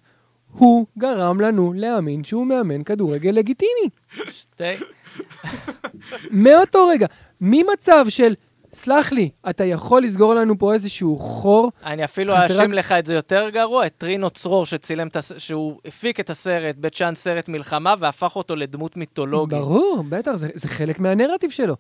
הוא 0.58 0.86
גרם 0.98 1.40
לנו 1.40 1.72
להאמין 1.72 2.24
שהוא 2.24 2.46
מאמן 2.46 2.82
כדורגל 2.82 3.30
לגיטימי. 3.30 3.88
שתי... 4.30 4.64
מאותו 6.30 6.88
רגע. 6.88 7.06
ממצב 7.40 8.06
של, 8.08 8.34
סלח 8.74 9.12
לי, 9.12 9.30
אתה 9.50 9.64
יכול 9.64 10.02
לסגור 10.02 10.34
לנו 10.34 10.58
פה 10.58 10.74
איזשהו 10.74 11.16
חור, 11.16 11.72
אני 11.84 12.04
אפילו 12.04 12.34
אאשים 12.36 12.72
לך 12.72 12.92
את 12.92 13.06
זה 13.06 13.14
יותר 13.14 13.48
גרוע, 13.48 13.86
את 13.86 14.02
רינו 14.02 14.30
צרור 14.30 14.66
שצילם 14.66 15.08
את 15.08 15.16
הס... 15.16 15.32
שהוא 15.38 15.78
הפיק 15.84 16.20
את 16.20 16.30
הסרט 16.30 16.76
בית 16.76 16.94
שאן 16.94 17.14
סרט 17.14 17.48
מלחמה 17.48 17.94
והפך 17.98 18.36
אותו 18.36 18.56
לדמות 18.56 18.96
מיתולוגית. 18.96 19.58
ברור, 19.58 20.04
בטח, 20.08 20.34
זה, 20.34 20.48
זה 20.54 20.68
חלק 20.68 20.98
מהנרטיב 20.98 21.50
שלו. 21.50 21.76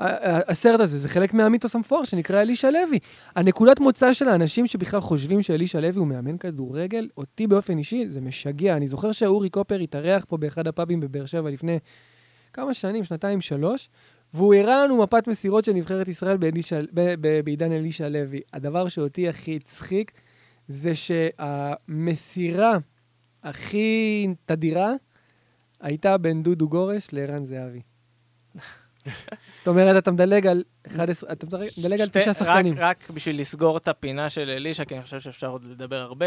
הסרט 0.00 0.80
הזה 0.80 0.98
זה 0.98 1.08
חלק 1.08 1.34
מהמיתוס 1.34 1.74
המפואר 1.74 2.04
שנקרא 2.04 2.42
אלישע 2.42 2.70
לוי. 2.70 2.98
הנקודת 3.36 3.80
מוצא 3.80 4.12
של 4.12 4.28
האנשים 4.28 4.66
שבכלל 4.66 5.00
חושבים 5.00 5.42
שאלישע 5.42 5.80
לוי 5.80 5.98
הוא 5.98 6.06
מאמן 6.06 6.38
כדורגל, 6.38 7.08
אותי 7.16 7.46
באופן 7.46 7.78
אישי 7.78 8.08
זה 8.08 8.20
משגע. 8.20 8.76
אני 8.76 8.88
זוכר 8.88 9.12
שאורי 9.12 9.50
קופר 9.50 9.80
התארח 9.80 10.24
פה 10.24 10.36
באחד 10.36 10.66
הפאבים 10.66 11.00
בבאר 11.00 11.26
שבע 11.26 11.50
לפני 11.50 11.78
כמה 12.52 12.74
שנים, 12.74 13.04
שנתיים, 13.04 13.40
שלוש, 13.40 13.88
והוא 14.34 14.54
הראה 14.54 14.84
לנו 14.84 15.02
מפת 15.02 15.28
מסירות 15.28 15.64
של 15.64 15.72
נבחרת 15.72 16.08
ישראל 16.08 16.36
באלישע, 16.36 16.80
ב, 16.94 17.14
ב, 17.20 17.40
בעידן 17.40 17.72
אלישע 17.72 18.08
לוי. 18.08 18.40
הדבר 18.52 18.88
שאותי 18.88 19.28
הכי 19.28 19.56
הצחיק 19.56 20.12
זה 20.68 20.92
שהמסירה 20.94 22.78
הכי 23.42 24.28
תדירה 24.46 24.92
הייתה 25.80 26.18
בין 26.18 26.42
דודו 26.42 26.68
גורש 26.68 27.08
לערן 27.12 27.44
זהבי. 27.44 27.80
זאת 29.58 29.68
אומרת, 29.68 30.02
אתה 30.02 30.10
מדלג 30.10 30.46
על 30.46 30.62
11, 30.86 31.32
אתה 31.32 31.46
מדלג 31.78 32.00
על 32.00 32.08
תשעה 32.08 32.34
שחקנים. 32.34 32.74
רק 32.78 33.10
בשביל 33.10 33.40
לסגור 33.40 33.76
את 33.76 33.88
הפינה 33.88 34.30
של 34.30 34.50
אלישע, 34.50 34.84
כי 34.84 34.94
אני 34.94 35.02
חושב 35.02 35.20
שאפשר 35.20 35.48
עוד 35.48 35.64
לדבר 35.64 35.96
הרבה, 35.96 36.26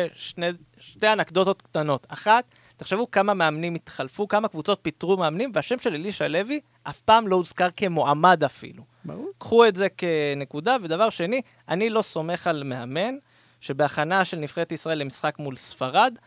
שתי 0.79 1.13
אנקדוטות 1.13 1.61
קטנות. 1.61 2.07
אחת, 2.09 2.43
תחשבו 2.77 3.11
כמה 3.11 3.33
מאמנים 3.33 3.75
התחלפו, 3.75 4.27
כמה 4.27 4.47
קבוצות 4.47 4.79
פיטרו 4.81 5.17
מאמנים, 5.17 5.51
והשם 5.53 5.79
של 5.79 5.93
אלישע 5.93 6.27
לוי 6.27 6.59
אף 6.83 6.99
פעם 6.99 7.27
לא 7.27 7.35
הוזכר 7.35 7.67
כמועמד 7.77 8.43
אפילו. 8.43 8.83
ברור. 9.05 9.29
קחו 9.37 9.67
את 9.67 9.75
זה 9.75 9.87
כנקודה. 9.89 10.77
ודבר 10.83 11.09
שני, 11.09 11.41
אני 11.69 11.89
לא 11.89 12.01
סומך 12.01 12.47
על 12.47 12.63
מאמן 12.63 13.15
שבהכנה 13.61 14.25
של 14.25 14.37
נבחרת 14.37 14.71
ישראל 14.71 14.97
למשחק 14.97 15.35
מול 15.39 15.55
ספרד, 15.55 16.17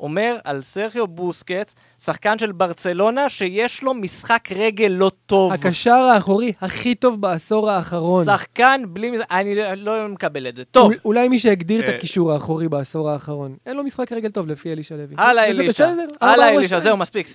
אומר 0.00 0.36
על 0.44 0.62
סרחיו 0.62 1.06
בוסקץ, 1.06 1.74
שחקן 2.04 2.38
של 2.38 2.52
ברצלונה, 2.52 3.28
שיש 3.28 3.82
לו 3.82 3.94
משחק 3.94 4.48
רגל 4.56 4.86
לא 4.86 5.10
טוב. 5.26 5.52
הקשר 5.52 5.90
האחורי 5.92 6.52
הכי 6.60 6.94
טוב 6.94 7.20
בעשור 7.20 7.70
האחרון. 7.70 8.24
שחקן 8.24 8.82
בלי... 8.88 9.12
אני 9.30 9.54
לא- 9.54 9.74
לא 9.74 10.08
מקבל 10.08 10.48
את 10.48 10.56
זה. 10.56 10.64
טוב, 10.64 10.84
אול- 10.86 10.98
אולי 11.04 11.28
מי 11.28 11.38
שהגדיר 11.38 11.80
את 11.84 11.88
אה. 11.88 11.94
הקישור 11.94 12.32
האחורי 12.32 12.68
בעשור 12.68 13.10
האחרון. 13.10 13.56
אין 13.66 13.76
לו 13.76 13.84
משחק 13.84 14.12
רגל 14.12 14.30
טוב 14.30 14.46
לפי 14.46 14.72
אלישע 14.72 14.96
לוי. 14.96 15.14
הלאה 15.18 15.44
אלישע. 15.46 15.88
הלאה 16.20 16.48
אלישע. 16.50 16.80
זהו, 16.80 16.96
מספיק. 16.96 17.28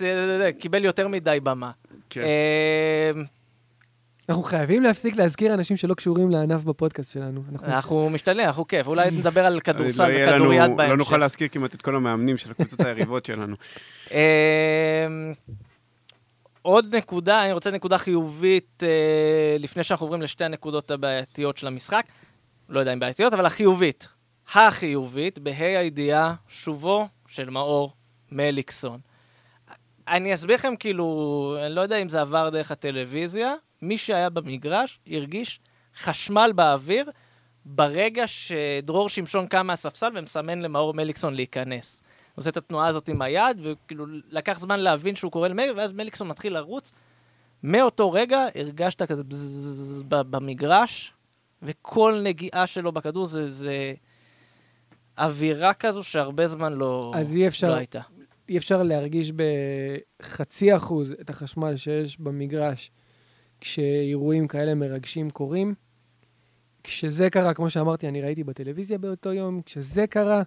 קיבל 0.58 0.84
יותר 0.84 1.08
מדי 1.08 1.38
במה. 1.42 1.70
כן. 2.10 2.22
אנחנו 4.28 4.42
חייבים 4.42 4.82
להפסיק 4.82 5.16
להזכיר 5.16 5.54
אנשים 5.54 5.76
שלא 5.76 5.94
קשורים 5.94 6.30
לענף 6.30 6.64
בפודקאסט 6.64 7.12
שלנו. 7.12 7.42
אנחנו- 7.52 7.66
אנחנו 7.68 8.10
משתדלים, 8.10 8.46
אנחנו 8.46 8.66
כיף. 8.68 8.86
אולי 8.86 9.10
נדבר 9.10 9.46
על 9.46 9.60
כדורסל 9.60 10.08
לא 10.08 10.14
לנו- 10.14 10.32
וכדוריד 10.34 10.60
לא 10.60 10.76
בהמשך. 10.76 10.96
נוכל 10.96 11.16
להזכיר 11.16 11.48
כמעט 11.48 11.74
את 11.74 11.82
כל 11.82 11.96
המאמנים 11.96 12.36
של 12.36 12.50
הקבוצות 12.50 12.80
היריבות 12.86 13.24
שלנו. 13.26 13.56
אמ, 14.10 14.16
עוד 16.62 16.94
נקודה, 16.96 17.44
אני 17.44 17.52
רוצה 17.52 17.70
נקודה 17.70 17.98
חיובית 17.98 18.82
אה, 18.82 18.88
לפני 19.58 19.84
שאנחנו 19.84 20.04
עוברים 20.06 20.22
לשתי 20.22 20.44
הנקודות 20.44 20.90
הבעייתיות 20.90 21.58
של 21.58 21.66
המשחק. 21.66 22.04
לא 22.68 22.80
יודע 22.80 22.92
אם 22.92 23.00
בעייתיות, 23.00 23.32
אבל 23.32 23.46
החיובית. 23.46 24.08
החיובית, 24.54 25.38
בה"א 25.38 25.62
הידיעה, 25.78 26.34
שובו 26.48 27.06
של 27.28 27.50
מאור 27.50 27.92
מליקסון. 28.32 28.98
אני 30.08 30.34
אסביר 30.34 30.54
לכם, 30.54 30.76
כאילו, 30.78 31.06
אני 31.66 31.74
לא 31.74 31.80
יודע 31.80 31.96
אם 31.96 32.08
זה 32.08 32.20
עבר 32.20 32.48
דרך 32.50 32.70
הטלוויזיה, 32.70 33.54
מי 33.88 33.98
שהיה 33.98 34.30
במגרש 34.30 35.00
הרגיש 35.10 35.60
חשמל 35.96 36.52
באוויר 36.54 37.10
ברגע 37.64 38.26
שדרור 38.26 39.08
שמשון 39.08 39.46
קם 39.46 39.66
מהספסל 39.66 40.08
ומסמן 40.14 40.58
למאור 40.62 40.94
מליקסון 40.94 41.34
להיכנס. 41.34 42.02
הוא 42.34 42.40
עושה 42.42 42.50
את 42.50 42.56
התנועה 42.56 42.86
הזאת 42.88 43.08
עם 43.08 43.22
היד, 43.22 43.60
וכאילו 43.62 44.06
לקח 44.30 44.58
זמן 44.60 44.80
להבין 44.80 45.16
שהוא 45.16 45.32
קורא 45.32 45.48
למליקסון, 45.48 45.78
ואז 45.78 45.92
מליקסון 45.92 46.28
מתחיל 46.28 46.52
לרוץ. 46.52 46.92
מאותו 47.62 48.12
רגע 48.12 48.46
הרגשת 48.54 49.02
כזה 49.02 49.24
בזזז 49.24 50.02
במגרש, 50.08 51.12
וכל 51.62 52.20
נגיעה 52.22 52.66
שלו 52.66 52.92
בכדור 52.92 53.26
זה, 53.26 53.50
זה 53.50 53.94
אווירה 55.18 55.74
כזו 55.74 56.02
שהרבה 56.02 56.46
זמן 56.46 56.72
לא, 56.72 57.12
אז 57.14 57.34
אי 57.34 57.48
אפשר- 57.48 57.68
לא 57.70 57.74
הייתה. 57.74 58.00
אי 58.48 58.58
אפשר 58.58 58.82
להרגיש 58.82 59.32
בחצי 59.32 60.76
אחוז 60.76 61.12
את 61.20 61.30
החשמל 61.30 61.76
שיש 61.76 62.20
במגרש 62.20 62.90
כשאירועים 63.60 64.48
כאלה 64.48 64.74
מרגשים 64.74 65.30
קורים. 65.30 65.74
כשזה 66.84 67.30
קרה, 67.30 67.54
כמו 67.54 67.70
שאמרתי, 67.70 68.08
אני 68.08 68.22
ראיתי 68.22 68.44
בטלוויזיה 68.44 68.98
באותו 68.98 69.32
יום, 69.32 69.60
כשזה 69.66 70.06
קרה, 70.06 70.42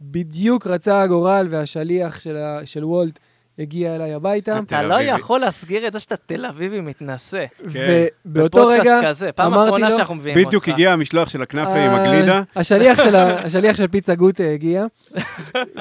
בדיוק 0.00 0.66
רצה 0.66 1.02
הגורל 1.02 1.46
והשליח 1.50 2.20
של, 2.20 2.36
ה, 2.36 2.60
של 2.66 2.84
וולט 2.84 3.18
הגיע 3.58 3.94
אליי 3.94 4.14
הביתה. 4.14 4.58
אתה 4.58 4.82
לא. 4.82 5.00
יכול 5.00 5.40
להסגיר 5.40 5.86
את 5.86 5.92
זה 5.92 6.00
שאתה 6.00 6.16
תל 6.16 6.46
אביבי 6.46 6.80
מתנשא. 6.80 7.44
כן. 7.72 8.04
ובאותו 8.26 8.66
רגע 8.66 9.00
כזה, 9.04 9.32
פעם 9.32 9.52
אמרתי 9.52 9.68
אחרונה 9.68 9.88
לו, 9.88 9.96
שאנחנו 9.96 10.14
מביאים 10.14 10.36
אותך. 10.36 10.46
בדיוק 10.48 10.68
הגיע 10.68 10.92
המשלוח 10.92 11.28
של 11.28 11.42
הכנאפה 11.42 11.74
עם 11.76 11.90
אה, 11.90 12.02
הגלידה. 12.04 12.42
השליח 12.56 12.98
של, 13.04 13.16
ה- 13.16 13.38
השליח 13.46 13.76
של 13.76 13.88
פיצה 13.88 14.14
גוטה 14.14 14.44
הגיע, 14.44 14.84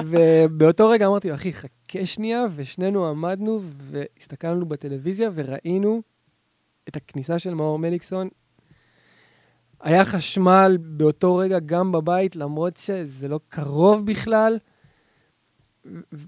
ובאותו 0.06 0.89
רגע 0.89 1.08
אמרתי 1.08 1.30
לו, 1.30 1.36
אחי, 1.36 1.54
חכה 1.54 2.06
שנייה, 2.06 2.45
ושנינו 2.56 3.08
עמדנו 3.10 3.62
והסתכלנו 3.91 4.65
בטלוויזיה 4.65 5.30
וראינו 5.36 6.02
את 6.91 6.95
הכניסה 6.95 7.39
של 7.39 7.54
מאור 7.54 7.80
מליקסון. 7.80 8.30
היה 9.80 10.06
חשמל 10.06 10.77
באותו 10.82 11.36
רגע 11.36 11.60
גם 11.60 11.91
בבית, 11.91 12.36
למרות 12.36 12.77
שזה 12.77 13.27
לא 13.27 13.39
קרוב 13.49 14.06
בכלל. 14.06 14.58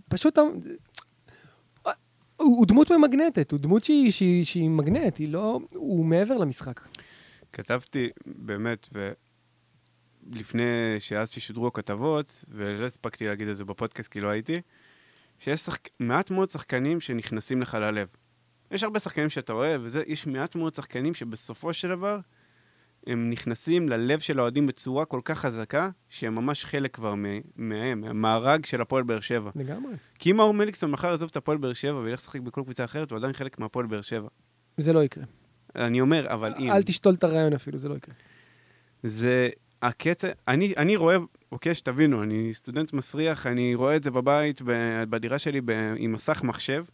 פשוט... 0.09 0.37
הוא 2.37 2.65
דמות 2.65 2.91
ממגנטת, 2.91 3.51
הוא 3.51 3.59
דמות 3.59 3.83
שהיא, 3.83 4.11
שהיא, 4.11 4.45
שהיא 4.45 4.69
מגנט, 4.69 5.17
היא 5.17 5.29
לא... 5.29 5.59
הוא 5.73 6.05
מעבר 6.05 6.37
למשחק. 6.37 6.81
כתבתי, 7.53 8.09
באמת, 8.25 8.89
ולפני 10.31 10.63
שאז 10.99 11.29
ששודרו 11.29 11.67
הכתבות, 11.67 12.45
ולא 12.49 12.85
הספקתי 12.85 13.27
להגיד 13.27 13.47
את 13.47 13.55
זה 13.55 13.65
בפודקאסט 13.65 14.11
כי 14.11 14.21
לא 14.21 14.29
הייתי, 14.29 14.61
שיש 15.39 15.59
שחק... 15.59 15.89
מעט 15.99 16.31
מאוד 16.31 16.49
שחקנים 16.49 16.99
שנכנסים 16.99 17.61
לך 17.61 17.73
ללב. 17.73 18.07
יש 18.71 18.83
הרבה 18.83 18.99
שחקנים 18.99 19.29
שאתה 19.29 19.53
אוהב, 19.53 19.81
וזה, 19.83 20.03
יש 20.07 20.27
מעט 20.27 20.55
מאוד 20.55 20.75
שחקנים 20.75 21.13
שבסופו 21.13 21.73
של 21.73 21.89
דבר 21.89 22.19
הם 23.07 23.29
נכנסים 23.29 23.89
ללב 23.89 24.19
של 24.19 24.39
האוהדים 24.39 24.67
בצורה 24.67 25.05
כל 25.05 25.21
כך 25.25 25.39
חזקה, 25.39 25.89
שהם 26.09 26.35
ממש 26.35 26.65
חלק 26.65 26.95
כבר 26.95 27.15
מהם, 27.55 28.01
מהמארג 28.01 28.65
של 28.65 28.81
הפועל 28.81 29.03
באר 29.03 29.19
שבע. 29.19 29.51
לגמרי. 29.55 29.93
כי 30.19 30.31
אם 30.31 30.37
מאור 30.37 30.53
מליקסון 30.53 30.91
מחר 30.91 31.07
יעזוב 31.07 31.29
את 31.31 31.37
הפועל 31.37 31.57
באר 31.57 31.73
שבע 31.73 31.97
וילך 31.97 32.19
לשחק 32.19 32.39
בכל 32.39 32.61
קבוצה 32.63 32.85
אחרת, 32.85 33.11
הוא 33.11 33.17
עדיין 33.17 33.33
חלק 33.33 33.59
מהפועל 33.59 33.85
באר 33.85 34.01
שבע. 34.01 34.27
זה 34.77 34.93
לא 34.93 35.03
יקרה. 35.03 35.23
אני 35.75 36.01
אומר, 36.01 36.33
אבל 36.33 36.53
אם... 36.59 36.71
אל 36.71 36.83
תשתול 36.83 37.13
את 37.13 37.23
הרעיון 37.23 37.53
אפילו, 37.53 37.77
זה 37.77 37.89
לא 37.89 37.95
יקרה. 37.95 38.15
זה 39.03 39.49
הקצב, 39.81 40.27
אני, 40.47 40.73
אני 40.77 40.95
רואה, 40.95 41.17
אוקיי, 41.51 41.75
שתבינו, 41.75 42.23
אני 42.23 42.53
סטודנט 42.53 42.93
מסריח, 42.93 43.47
אני 43.47 43.75
רואה 43.75 43.95
את 43.95 44.03
זה 44.03 44.11
בבית, 44.11 44.61
בדירה 45.09 45.39
שלי, 45.39 45.61
עם 45.97 46.11
מסך 46.11 46.43
מחשב, 46.43 46.85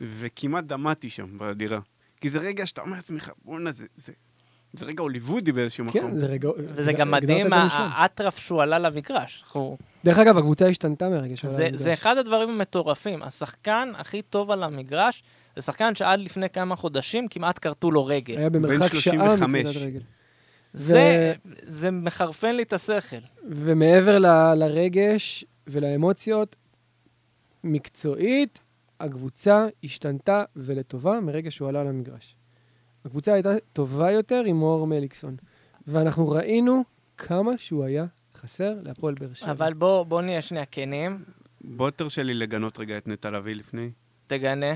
וכמעט 0.00 0.64
דמעתי 0.64 1.10
שם 1.10 1.26
בדירה. 1.38 1.78
כי 2.20 2.28
זה 2.30 2.38
רגע 2.38 2.66
שאתה 2.66 2.80
אומר 2.80 2.96
לעצמך, 2.96 3.30
בואנה, 3.44 3.72
זה, 3.72 3.86
זה, 3.96 4.12
זה 4.72 4.84
רגע 4.84 5.02
הוליוודי 5.02 5.52
באיזשהו 5.52 5.84
מקום. 5.84 6.00
כן, 6.10 6.16
זה 6.16 6.26
רגע... 6.26 6.48
וזה 6.58 6.82
זה- 6.82 6.92
גם 6.92 7.10
מדהים, 7.10 7.46
זה. 7.48 7.54
האטרף 7.76 8.38
שהוא 8.38 8.62
עלה 8.62 8.78
למגרש. 8.78 9.44
דרך 10.04 10.18
אגב, 10.18 10.38
הקבוצה 10.38 10.68
השתנתה 10.68 11.08
מהרגע 11.08 11.36
שהוא 11.36 11.50
זה, 11.50 11.66
עלה 11.66 11.78
זה 11.78 11.84
למגרש. 11.84 11.98
אחד 11.98 12.16
הדברים 12.18 12.48
המטורפים. 12.48 13.22
השחקן 13.22 13.92
הכי 13.98 14.22
טוב 14.22 14.50
על 14.50 14.62
המגרש, 14.62 15.22
זה 15.56 15.62
שחקן 15.62 15.94
שעד 15.94 16.20
לפני 16.20 16.50
כמה 16.50 16.76
חודשים 16.76 17.28
כמעט 17.28 17.58
כרתו 17.62 17.90
לו 17.90 18.06
רגל. 18.06 18.36
היה 18.38 18.50
במרחק 18.50 18.94
שעה 18.94 19.00
35. 19.12 19.42
מקריאת 19.66 19.86
רגל. 19.86 20.00
זה, 20.72 21.34
זה 21.62 21.90
מחרפן 21.90 22.54
לי 22.56 22.62
את 22.62 22.72
השכל. 22.72 23.16
ומעבר 23.50 24.18
ל- 24.18 24.54
לרגש 24.54 25.44
ולאמוציות, 25.66 26.56
מקצועית, 27.64 28.60
הקבוצה 29.00 29.66
השתנתה 29.84 30.44
ולטובה 30.56 31.20
מרגע 31.20 31.50
שהוא 31.50 31.68
עלה 31.68 31.84
למגרש. 31.84 32.36
הקבוצה 33.04 33.32
הייתה 33.32 33.50
טובה 33.72 34.10
יותר 34.10 34.42
עם 34.46 34.56
מור 34.56 34.86
מליקסון, 34.86 35.36
ואנחנו 35.86 36.28
ראינו 36.28 36.84
כמה 37.16 37.58
שהוא 37.58 37.84
היה 37.84 38.06
חסר 38.36 38.74
להפועל 38.82 39.14
באר 39.14 39.32
שבע. 39.32 39.50
אבל 39.50 39.74
בוא, 39.74 40.02
בוא 40.02 40.22
נהיה 40.22 40.42
שנייה 40.42 40.64
כנים, 40.64 41.24
בוא 41.60 41.90
תרשה 41.90 42.22
לי 42.22 42.34
לגנות 42.34 42.78
רגע 42.78 42.98
את 42.98 43.08
נטע 43.08 43.30
לביא 43.30 43.54
לפני. 43.54 43.90
תגנה. 44.26 44.74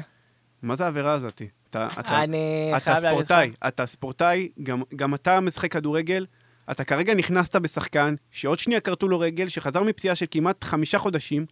מה 0.62 0.76
זה 0.76 0.84
העבירה 0.84 1.12
הזאתי? 1.12 1.48
אתה, 1.70 1.88
אתה, 2.00 2.22
אני 2.22 2.72
אתה 2.76 2.94
חייב. 2.94 3.14
ספורטאי, 3.14 3.52
אתה 3.68 3.86
ספורטאי, 3.86 4.48
גם, 4.62 4.82
גם 4.96 5.14
אתה 5.14 5.40
משחק 5.40 5.72
כדורגל, 5.72 6.26
אתה 6.70 6.84
כרגע 6.84 7.14
נכנסת 7.14 7.56
בשחקן 7.56 8.14
שעוד 8.30 8.58
שנייה 8.58 8.80
כרתו 8.80 9.08
לו 9.08 9.20
רגל, 9.20 9.48
שחזר 9.48 9.82
מפציעה 9.82 10.14
של 10.14 10.26
כמעט 10.30 10.64
חמישה 10.64 10.98
חודשים. 10.98 11.46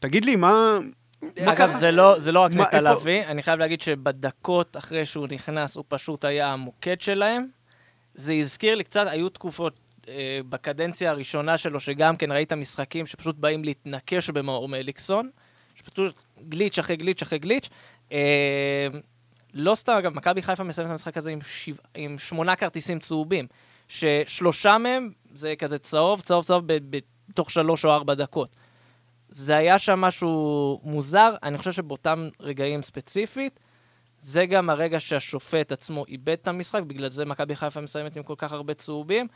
תגיד 0.00 0.24
לי, 0.24 0.36
מה... 0.36 0.78
אגב? 1.44 1.72
זה 1.76 1.90
לא, 1.90 2.18
זה 2.18 2.32
לא 2.32 2.40
רק 2.40 2.52
נטע 2.52 2.80
לביא, 2.80 3.24
אני 3.26 3.42
חייב 3.42 3.58
להגיד 3.58 3.80
שבדקות 3.80 4.76
אחרי 4.76 5.06
שהוא 5.06 5.26
נכנס, 5.30 5.76
הוא 5.76 5.84
פשוט 5.88 6.24
היה 6.24 6.52
המוקד 6.52 7.00
שלהם. 7.00 7.46
זה 8.14 8.32
הזכיר 8.32 8.74
לי 8.74 8.84
קצת, 8.84 9.06
היו 9.10 9.28
תקופות 9.28 9.80
אה, 10.08 10.40
בקדנציה 10.48 11.10
הראשונה 11.10 11.58
שלו, 11.58 11.80
שגם 11.80 12.16
כן 12.16 12.32
ראית 12.32 12.52
משחקים 12.52 13.06
שפשוט 13.06 13.36
באים 13.36 13.64
להתנקש 13.64 14.30
במאור 14.30 14.68
מליקסון, 14.68 15.30
שפשוט 15.74 16.22
גליץ' 16.48 16.78
אחרי 16.78 16.96
גליץ' 16.96 17.22
אחרי 17.22 17.38
גליץ'. 17.38 17.68
אה, 18.12 18.86
לא 19.54 19.74
סתם, 19.74 19.92
אגב, 19.92 20.14
מכבי 20.14 20.42
חיפה 20.42 20.64
מסיימת 20.64 20.86
את 20.86 20.92
המשחק 20.92 21.16
הזה 21.16 21.30
עם, 21.30 21.38
שבע, 21.40 21.82
עם 21.94 22.18
שמונה 22.18 22.56
כרטיסים 22.56 22.98
צהובים, 22.98 23.46
ששלושה 23.88 24.78
מהם 24.78 25.10
זה 25.34 25.54
כזה 25.58 25.78
צהוב, 25.78 26.20
צהוב, 26.20 26.44
צהוב 26.44 26.64
בתוך 26.66 27.50
שלוש 27.50 27.84
או 27.84 27.90
ארבע 27.90 28.14
דקות. 28.14 28.56
זה 29.32 29.56
היה 29.56 29.78
שם 29.78 30.00
משהו 30.00 30.80
מוזר, 30.84 31.34
אני 31.42 31.58
חושב 31.58 31.72
שבאותם 31.72 32.28
רגעים 32.40 32.82
ספציפית, 32.82 33.60
זה 34.20 34.46
גם 34.46 34.70
הרגע 34.70 35.00
שהשופט 35.00 35.72
עצמו 35.72 36.04
איבד 36.08 36.28
את 36.42 36.48
המשחק, 36.48 36.82
בגלל 36.82 37.10
זה 37.10 37.24
מכבי 37.24 37.56
חיפה 37.56 37.80
מסיימת 37.80 38.16
עם 38.16 38.22
כל 38.22 38.34
כך 38.38 38.52
הרבה 38.52 38.74
צהובים. 38.74 39.26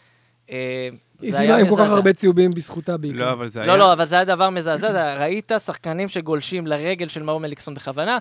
אה, 0.50 0.88
היא 1.22 1.32
זה 1.32 1.38
סיימה 1.38 1.56
עם 1.56 1.68
כל 1.68 1.76
כך. 1.84 1.90
הרבה 1.90 2.12
צהובים 2.12 2.50
בזכותה 2.50 2.96
בעיקר. 2.96 3.18
לא, 3.18 3.32
אבל 3.32 3.48
זה 3.48 3.60
היה... 3.60 3.66
לא, 3.72 3.78
לא, 3.78 3.92
אבל 3.92 4.04
זה 4.04 4.14
היה 4.14 4.24
דבר 4.24 4.50
מזעזע, 4.50 4.92
זה- 4.92 5.14
ראית 5.14 5.52
שחקנים 5.64 6.08
שגולשים 6.08 6.66
לרגל 6.66 7.08
של 7.08 7.22
מאור 7.22 7.40
מליקסון 7.40 7.74
בכוונה, 7.74 8.18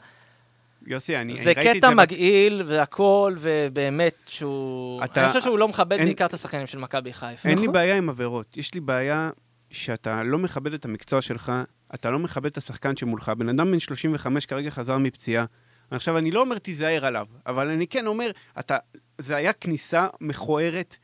יוסי, 0.88 1.18
אני, 1.18 1.34
זה 1.34 1.42
אני 1.44 1.54
ראיתי 1.54 1.72
את 1.72 1.76
קטע 1.78 1.88
זה... 1.90 1.96
מגעיל 1.96 2.64
והכל, 2.66 3.36
ובאמת 3.40 4.14
שהוא... 4.26 5.04
אתה- 5.04 5.22
אני 5.22 5.28
חושב 5.28 5.42
שהוא 5.42 5.60
לא 5.60 5.68
מכבד 5.68 5.98
אין- 5.98 6.06
בעיקר 6.06 6.26
את 6.26 6.34
השחקנים 6.34 6.68
של 6.68 6.78
מכבי 6.80 7.14
חיפה. 7.14 7.50
אין 7.50 7.58
לי 7.58 7.64
נכון. 7.64 7.74
בעיה 7.74 7.98
עם 7.98 8.10
עבירות, 8.10 8.58
יש 8.58 8.74
לי 8.74 8.80
בעיה 8.80 9.30
שאתה 9.76 10.24
לא 10.24 10.38
מכבד 10.40 10.74
את 10.74 10.86
המקצוע 10.86 11.22
שלך, 11.22 11.52
אתה 11.94 12.10
לא 12.12 12.20
מכבד 12.20 12.46
את 12.46 12.58
השחקן 12.58 12.96
שמולך. 12.98 13.30
בן 13.30 13.50
אדם 13.50 13.72
בן 13.72 13.80
35 13.80 14.46
כרגע 14.46 14.70
חזר 14.70 14.98
מפציעה. 14.98 15.46
עכשיו, 15.92 16.18
אני 16.18 16.32
לא 16.32 16.42
אומר 16.42 16.58
תיזהר 16.58 17.06
עליו, 17.06 17.28
אבל 17.46 17.70
אני 17.70 17.88
כן 17.88 18.08
אומר, 18.08 18.32
אתה, 18.60 18.78
זה 19.18 19.36
היה 19.36 19.54
כניסה 19.54 20.08
מכוערת, 20.22 20.98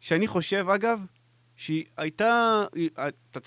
שאני 0.00 0.26
חושב, 0.26 0.66
אגב, 0.74 1.00
שהיא 1.56 1.84
הייתה... 1.96 2.62
היא- 2.74 2.90
אתה, 3.08 3.40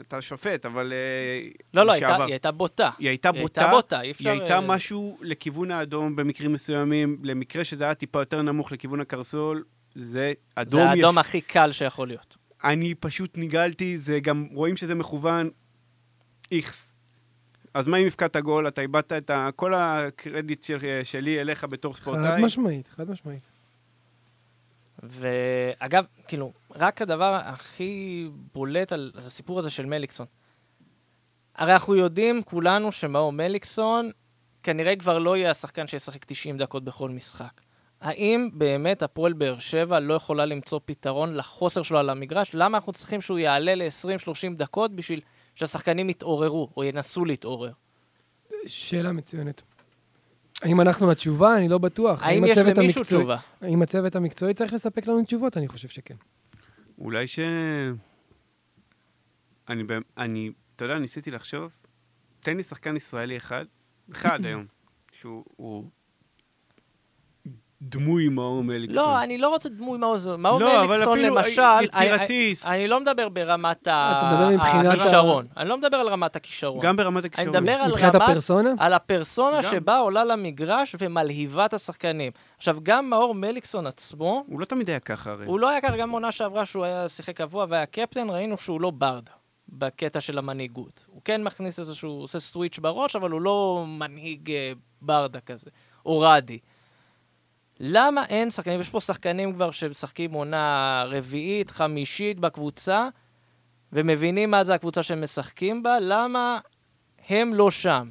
אתה 0.00 0.22
שופט, 0.22 0.66
אבל... 0.66 0.92
אה, 0.92 1.48
לא, 1.74 1.86
לא, 1.86 1.92
הייתה- 1.92 2.06
לשעבר. 2.08 2.24
היא 2.24 2.32
הייתה 2.32 2.50
בוטה. 2.52 2.90
היא 2.98 3.08
הייתה 3.08 3.30
היא 3.34 3.42
בוטה, 3.42 3.60
הייתה 3.60 3.76
בוטה, 3.76 4.00
אי 4.02 4.12
היא. 4.18 4.28
הייתה 4.30 4.54
אה, 4.54 4.60
משהו 4.60 5.18
לכיוון 5.22 5.70
האדום 5.70 6.16
במקרים 6.16 6.52
מסוימים, 6.52 7.18
למקרה 7.22 7.64
שזה 7.64 7.84
היה 7.84 7.94
טיפה 7.94 8.18
יותר 8.20 8.42
נמוך 8.42 8.72
לכיוון 8.72 9.00
הקרסול, 9.00 9.64
זה 9.94 10.32
אדום. 10.54 10.80
זה 10.82 10.88
האדום 10.90 11.18
יש- 11.18 11.26
הכי 11.26 11.40
קל 11.40 11.72
שיכול 11.72 12.08
להיות. 12.08 12.35
אני 12.66 12.94
פשוט 12.94 13.38
נגעלתי, 13.38 13.98
זה 13.98 14.20
גם, 14.20 14.46
רואים 14.52 14.76
שזה 14.76 14.94
מכוון, 14.94 15.50
איכס. 16.52 16.94
אז 17.74 17.88
מה 17.88 17.96
אם 17.96 18.06
הפקעת 18.06 18.36
גול? 18.36 18.68
אתה 18.68 18.80
איבדת 18.80 19.12
את 19.12 19.30
ה... 19.30 19.48
כל 19.56 19.74
הקרדיט 19.74 20.62
של, 20.62 20.78
שלי 21.02 21.40
אליך 21.40 21.64
בתור 21.64 21.94
חד 21.94 22.00
ספורטאי. 22.02 22.42
משמעית, 22.42 22.86
חד 22.86 23.10
משמעית. 23.10 23.42
ואגב, 25.02 26.04
כאילו, 26.28 26.52
רק 26.74 27.02
הדבר 27.02 27.40
הכי 27.44 28.28
בולט 28.52 28.92
על 28.92 29.12
על 29.14 29.22
הסיפור 29.26 29.58
הזה 29.58 29.70
של 29.70 29.86
מליקסון. 29.86 30.26
הרי 31.54 31.72
אנחנו 31.72 31.94
יודעים 31.94 32.42
כולנו 32.42 32.92
שמאור 32.92 33.32
מליקסון 33.32 34.10
כנראה 34.62 34.96
כבר 34.96 35.18
לא 35.18 35.36
יהיה 35.36 35.50
השחקן 35.50 35.86
שישחק 35.86 36.24
90 36.24 36.58
דקות 36.58 36.84
בכל 36.84 37.10
משחק. 37.10 37.60
האם 38.00 38.48
באמת 38.52 39.02
הפועל 39.02 39.32
באר 39.32 39.58
שבע 39.58 40.00
לא 40.00 40.14
יכולה 40.14 40.44
למצוא 40.44 40.80
פתרון 40.84 41.34
לחוסר 41.34 41.82
שלו 41.82 41.98
על 41.98 42.10
המגרש? 42.10 42.50
למה 42.54 42.78
אנחנו 42.78 42.92
צריכים 42.92 43.20
שהוא 43.20 43.38
יעלה 43.38 43.74
ל-20-30 43.74 44.54
דקות 44.56 44.96
בשביל 44.96 45.20
שהשחקנים 45.54 46.10
יתעוררו, 46.10 46.68
או 46.76 46.84
ינסו 46.84 47.24
להתעורר? 47.24 47.72
שאלה 48.66 49.12
מצוינת. 49.12 49.62
האם 50.62 50.80
אנחנו 50.80 51.10
התשובה? 51.10 51.56
אני 51.56 51.68
לא 51.68 51.78
בטוח. 51.78 52.22
האם 52.22 52.44
יש 52.44 52.58
הצוות 52.58 52.78
למישהו 52.78 53.00
המקצועי- 53.00 53.18
תשובה? 53.20 53.36
האם 53.60 53.82
הצוות 53.82 54.16
המקצועי 54.16 54.54
צריך 54.54 54.72
לספק 54.72 55.06
לנו 55.06 55.24
תשובות? 55.24 55.56
אני 55.56 55.68
חושב 55.68 55.88
שכן. 55.88 56.14
אולי 56.98 57.26
ש... 57.26 57.38
אני, 59.68 59.82
אני, 60.18 60.50
אתה 60.76 60.84
יודע, 60.84 60.98
ניסיתי 60.98 61.30
לחשוב, 61.30 61.72
תן 62.40 62.56
לי 62.56 62.62
שחקן 62.62 62.96
ישראלי 62.96 63.36
אחד, 63.36 63.64
אחד 64.12 64.38
היום, 64.46 64.66
שהוא 65.12 65.44
הוא 65.56 65.84
דמוי 67.82 68.28
מאור 68.28 68.64
מליקסון. 68.64 68.96
לא, 69.04 69.22
אני 69.22 69.38
לא 69.38 69.48
רוצה 69.48 69.68
דמוי 69.68 69.98
מאור 69.98 70.16
מאור 70.38 70.60
לא, 70.60 70.84
אבל 70.84 70.88
מליקסון, 70.96 71.12
אפילו 71.18 71.36
למשל... 71.36 71.62
יצירתי. 71.82 72.54
אני, 72.66 72.74
אני 72.76 72.88
לא 72.88 73.00
מדבר 73.00 73.28
ברמת 73.28 73.86
ה- 73.86 74.12
אתה 74.18 74.30
מדבר 74.32 74.48
מבחינת 74.56 74.86
ה- 74.86 74.92
הכישרון. 75.02 75.46
אני 75.56 75.68
לא 75.68 75.78
מדבר 75.78 75.96
על 75.96 76.08
רמת 76.08 76.36
הכישרון. 76.36 76.80
גם 76.80 76.96
ברמת 76.96 77.24
אני 77.24 77.28
הכישרון. 77.34 77.56
מדבר 77.56 77.72
על 77.72 77.90
מבחינת 77.90 78.14
רמת... 78.14 78.28
הפרסונה? 78.28 78.70
על 78.78 78.92
הפרסונה 78.92 79.56
גם. 79.56 79.70
שבה 79.70 79.98
עולה 79.98 80.24
למגרש 80.24 80.96
ומלהיבה 80.98 81.64
את 81.66 81.74
השחקנים. 81.74 82.32
עכשיו, 82.56 82.76
גם 82.82 83.10
מאור 83.10 83.34
מליקסון 83.34 83.86
עצמו, 83.86 84.44
הוא 84.46 84.60
לא 84.60 84.64
תמיד 84.64 84.90
היה 84.90 85.00
ככה, 85.00 85.30
הרי. 85.30 85.46
הוא 85.46 85.60
לא 85.60 85.68
היה 85.70 85.80
ככה 85.80 85.96
גם 85.96 86.10
עונה 86.10 86.32
שעברה 86.32 86.66
שהוא 86.66 86.84
היה 86.84 87.08
שיחק 87.08 87.36
קבוע 87.36 87.66
והיה 87.68 87.86
קפטן, 87.86 88.30
ראינו 88.30 88.58
שהוא 88.58 88.80
לא 88.80 88.90
ברדה 88.90 89.32
בקטע 89.68 90.20
של 90.20 90.38
המנהיגות. 90.38 91.06
הוא 91.06 91.20
כן 91.24 91.42
מכניס 91.44 91.78
איזשהו, 91.78 92.10
הוא 92.10 92.22
עושה 92.22 92.40
סוויץ' 92.40 92.78
בראש, 92.78 93.16
אבל 93.16 93.30
הוא 93.30 93.40
לא 93.40 93.84
מנהיג 93.88 94.50
אה, 94.50 94.72
ברדה 95.02 95.40
כזה, 95.40 95.70
או 96.06 96.20
רדי. 96.20 96.58
למה 97.80 98.24
אין 98.24 98.50
שחקנים, 98.50 98.80
יש 98.80 98.90
פה 98.90 99.00
שחקנים 99.00 99.52
כבר 99.52 99.70
שמשחקים 99.70 100.32
עונה 100.32 101.04
רביעית, 101.06 101.70
חמישית 101.70 102.40
בקבוצה, 102.40 103.08
ומבינים 103.92 104.50
מה 104.50 104.64
זה 104.64 104.74
הקבוצה 104.74 105.02
שהם 105.02 105.22
משחקים 105.22 105.82
בה, 105.82 105.96
למה 106.00 106.58
הם 107.28 107.54
לא 107.54 107.70
שם, 107.70 108.08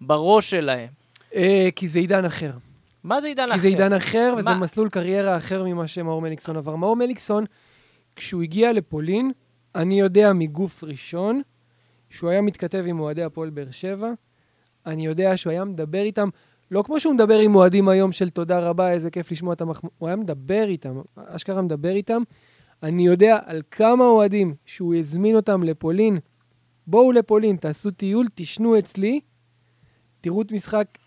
בראש 0.00 0.50
שלהם? 0.50 0.88
אה, 1.34 1.68
כי 1.76 1.88
זה 1.88 1.98
עידן 1.98 2.24
אחר. 2.24 2.50
מה 3.04 3.20
זה 3.20 3.26
עידן 3.26 3.44
אחר? 3.44 3.54
כי 3.54 3.60
זה 3.60 3.68
עידן 3.68 3.92
אחר, 3.92 4.34
וזה? 4.38 4.50
מסלול 4.50 4.88
קריירה 4.88 5.36
אחר 5.36 5.64
ממה 5.64 5.88
שמאור 5.88 6.22
מליקסון 6.22 6.56
עבר. 6.56 6.76
מאור 6.76 6.96
מליקסון, 6.96 7.44
כשהוא 8.16 8.42
הגיע 8.42 8.72
לפולין, 8.72 9.32
אני 9.74 10.00
יודע 10.00 10.32
מגוף 10.32 10.84
ראשון, 10.84 11.42
שהוא 12.10 12.30
היה 12.30 12.40
מתכתב 12.40 12.84
עם 12.86 13.00
אוהדי 13.00 13.22
הפועל 13.22 13.50
באר 13.50 13.70
שבע. 13.70 14.10
אני 14.86 15.06
יודע 15.06 15.36
שהוא 15.36 15.50
היה 15.50 15.64
מדבר 15.64 16.02
איתם, 16.02 16.28
לא 16.74 16.82
כמו 16.82 17.00
שהוא 17.00 17.14
מדבר 17.14 17.38
עם 17.38 17.54
אוהדים 17.54 17.88
היום 17.88 18.12
של 18.12 18.30
תודה 18.30 18.58
רבה, 18.58 18.92
איזה 18.92 19.10
כיף 19.10 19.32
לשמוע 19.32 19.52
את 19.52 19.60
המחמאות, 19.60 19.94
הוא 19.98 20.08
היה 20.08 20.16
מדבר 20.16 20.64
איתם, 20.68 21.00
אשכרה 21.16 21.62
מדבר 21.62 21.88
איתם. 21.88 22.22
אני 22.82 23.06
יודע 23.06 23.38
על 23.44 23.62
כמה 23.70 24.04
אוהדים 24.04 24.54
שהוא 24.66 24.94
הזמין 24.94 25.36
אותם 25.36 25.62
לפולין, 25.62 26.18
בואו 26.86 27.12
לפולין, 27.12 27.56
תעשו 27.56 27.90
טיול, 27.90 28.26
תשנו 28.34 28.78
אצלי, 28.78 29.20
תראו 30.20 30.42
את 30.42 30.52
משחק, 30.52 30.98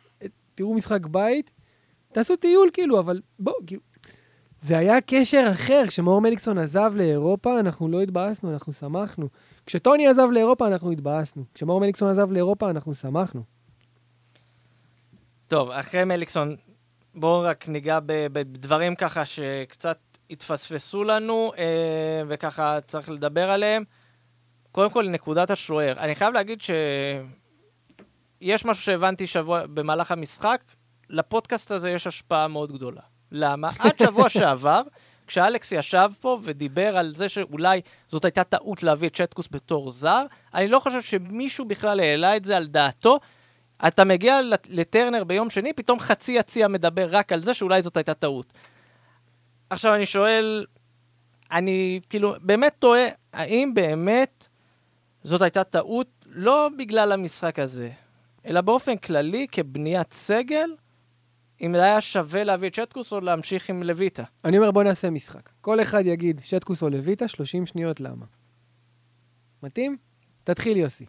תראו 0.56 0.74
משחק 0.74 1.06
בית, 1.06 1.52
תעשו 2.12 2.36
טיול 2.36 2.70
כאילו, 2.74 3.00
אבל 3.00 3.22
בואו, 3.40 3.56
כאילו... 3.68 3.82
זה 4.62 4.78
היה 4.78 5.02
קשר 5.02 5.48
אחר. 5.52 5.84
כשמאור 5.88 6.22
מליקסון 6.22 6.58
עזב 6.58 6.92
לאירופה, 6.96 7.60
אנחנו 7.60 7.88
לא 7.88 8.02
התבאסנו, 8.02 8.54
אנחנו 8.54 8.74
שמחנו. 8.74 9.28
כשטוני 9.66 10.08
עזב 10.08 10.28
לאירופה, 10.32 10.68
אנחנו 10.68 10.92
התבאסנו. 10.92 11.44
כשמאור 11.54 11.80
מליקסון 11.80 12.10
עזב 12.10 12.32
לאירופה, 12.32 12.70
אנחנו 12.70 12.94
שמחנו. 12.94 13.57
טוב, 15.48 15.72
אחרי 15.72 16.04
מליקסון, 16.04 16.56
בואו 17.16 17.42
רק 17.42 17.68
ניגע 17.68 18.00
בדברים 18.06 18.96
ככה 18.96 19.26
שקצת 19.26 19.98
התפספסו 20.30 21.04
לנו, 21.04 21.52
אה, 21.58 21.64
וככה 22.28 22.78
צריך 22.88 23.10
לדבר 23.10 23.50
עליהם. 23.50 23.84
קודם 24.72 24.92
כל, 24.92 25.08
נקודת 25.08 25.52
השוער. 25.52 26.00
אני 26.00 26.16
חייב 26.16 26.34
להגיד 26.34 26.62
שיש 26.62 28.66
משהו 28.66 28.84
שהבנתי 28.84 29.28
שבוע, 29.28 29.62
במהלך 29.66 30.12
המשחק, 30.12 30.62
לפודקאסט 31.10 31.72
הזה 31.72 31.92
יש 31.92 32.08
השפעה 32.08 32.48
מאוד 32.48 32.72
גדולה. 32.72 33.02
למה? 33.32 33.70
עד 33.80 34.00
שבוע 34.00 34.30
שעבר, 34.40 34.82
כשאלכס 35.28 35.72
ישב 35.72 36.10
פה 36.22 36.40
ודיבר 36.44 36.98
על 36.98 37.16
זה 37.16 37.30
שאולי 37.30 37.82
זאת 38.08 38.26
הייתה 38.26 38.44
טעות 38.44 38.84
להביא 38.84 39.10
את 39.10 39.16
שטקוס 39.16 39.48
בתור 39.52 39.92
זר, 39.92 40.26
אני 40.54 40.68
לא 40.68 40.80
חושב 40.80 41.02
שמישהו 41.02 41.66
בכלל 41.66 42.00
העלה 42.00 42.38
את 42.38 42.46
זה 42.46 42.58
על 42.58 42.68
דעתו. 42.68 43.20
אתה 43.88 44.04
מגיע 44.04 44.42
לט- 44.42 44.68
לטרנר 44.70 45.24
ביום 45.24 45.50
שני, 45.50 45.74
פתאום 45.74 46.00
חצי 46.00 46.32
יציע 46.32 46.68
מדבר 46.68 47.08
רק 47.12 47.32
על 47.32 47.44
זה 47.44 47.54
שאולי 47.54 47.82
זאת 47.82 47.98
הייתה 47.98 48.14
טעות. 48.14 48.54
עכשיו 49.70 49.96
אני 49.96 50.06
שואל, 50.06 50.66
אני 51.52 52.00
כאילו 52.10 52.34
באמת 52.42 52.76
תוהה, 52.80 53.08
האם 53.34 53.74
באמת 53.74 54.48
זאת 55.24 55.42
הייתה 55.42 55.64
טעות 55.64 56.26
לא 56.26 56.70
בגלל 56.78 57.12
המשחק 57.12 57.60
הזה, 57.60 57.90
אלא 58.46 58.62
באופן 58.62 58.98
כללי 58.98 59.48
כבניית 59.52 60.14
סגל, 60.14 60.70
אם 61.62 61.74
זה 61.76 61.84
היה 61.84 62.02
שווה 62.02 62.44
להביא 62.44 62.70
את 62.70 62.76
שטקוס 62.76 63.14
או 63.14 63.20
להמשיך 63.22 63.70
עם 63.70 63.84
לויטה. 63.84 64.24
אני 64.46 64.58
אומר, 64.58 64.72
בוא 64.72 64.84
נעשה 64.84 65.10
משחק. 65.10 65.50
כל 65.62 65.82
אחד 65.82 66.06
יגיד 66.06 66.42
שטקוס 66.44 66.84
או 66.84 66.90
לויטה, 66.90 67.28
30 67.28 67.66
שניות 67.66 68.00
למה. 68.00 68.26
מתאים? 69.64 69.98
תתחיל, 70.44 70.78
יוסי. 70.78 71.06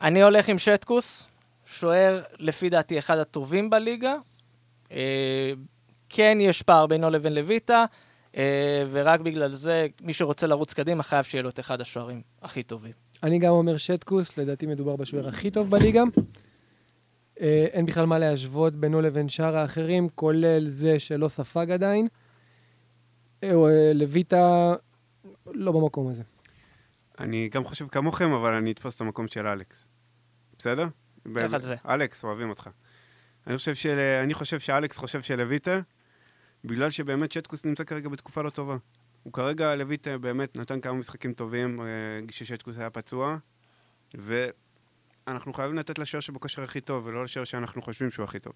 אני 0.00 0.22
הולך 0.22 0.48
עם 0.48 0.58
שטקוס, 0.58 1.26
שוער 1.66 2.22
לפי 2.38 2.70
דעתי 2.70 2.98
אחד 2.98 3.18
הטובים 3.18 3.70
בליגה. 3.70 4.14
אה, 4.92 5.52
כן 6.08 6.38
יש 6.40 6.62
פער 6.62 6.86
בינו 6.86 7.10
לבין 7.10 7.34
לויטה. 7.34 7.84
אה, 8.36 8.84
ורק 8.90 9.20
בגלל 9.20 9.52
זה, 9.52 9.86
מי 10.00 10.12
שרוצה 10.12 10.46
לרוץ 10.46 10.74
קדימה 10.74 11.02
חייב 11.02 11.24
שיהיה 11.24 11.42
לו 11.42 11.48
את 11.48 11.60
אחד 11.60 11.80
השוערים 11.80 12.22
הכי 12.42 12.62
טובים. 12.62 12.92
אני 13.22 13.38
גם 13.38 13.52
אומר 13.52 13.76
שטקוס, 13.76 14.38
לדעתי 14.38 14.66
מדובר 14.66 14.96
בשוער 14.96 15.28
הכי 15.28 15.50
טוב 15.50 15.70
בליגה. 15.70 16.02
אה, 17.40 17.66
אין 17.72 17.86
בכלל 17.86 18.06
מה 18.06 18.18
להשוות 18.18 18.74
בינו 18.74 19.00
לבין 19.00 19.28
שאר 19.28 19.56
האחרים, 19.56 20.08
כולל 20.08 20.68
זה 20.68 20.98
שלא 20.98 21.28
ספג 21.28 21.70
עדיין. 21.70 22.08
לויטה 23.94 24.74
לא 25.46 25.72
במקום 25.72 26.08
הזה. 26.08 26.22
אני 27.18 27.48
גם 27.48 27.64
חושב 27.64 27.86
כמוכם, 27.88 28.32
אבל 28.32 28.54
אני 28.54 28.72
אתפוס 28.72 28.96
את 28.96 29.00
המקום 29.00 29.28
של 29.28 29.46
אלכס. 29.46 29.86
בסדר? 30.58 30.86
איך 31.36 31.54
על 31.54 31.62
זה? 31.62 31.74
אלכס, 31.88 32.24
אוהבים 32.24 32.50
אותך. 32.50 32.68
אני 33.46 33.56
חושב, 33.56 33.74
של... 33.74 33.98
אני 34.22 34.34
חושב 34.34 34.60
שאלכס 34.60 34.98
חושב 34.98 35.22
שלויטה, 35.22 35.80
בגלל 36.64 36.90
שבאמת 36.90 37.32
שטקוס 37.32 37.64
נמצא 37.64 37.84
כרגע 37.84 38.08
בתקופה 38.08 38.42
לא 38.42 38.50
טובה. 38.50 38.76
הוא 39.22 39.32
כרגע, 39.32 39.74
לויטה 39.74 40.18
באמת 40.18 40.56
נתן 40.56 40.80
כמה 40.80 40.92
משחקים 40.92 41.32
טובים 41.32 41.80
אה, 41.80 41.86
כששטקוס 42.28 42.78
היה 42.78 42.90
פצוע, 42.90 43.36
ואנחנו 44.14 45.52
חייבים 45.52 45.78
לתת 45.78 45.98
לשוער 45.98 46.20
שבכושר 46.20 46.62
הכי 46.62 46.80
טוב, 46.80 47.06
ולא 47.06 47.24
לשוער 47.24 47.44
שאנחנו 47.44 47.82
חושבים 47.82 48.10
שהוא 48.10 48.24
הכי 48.24 48.38
טוב. 48.38 48.52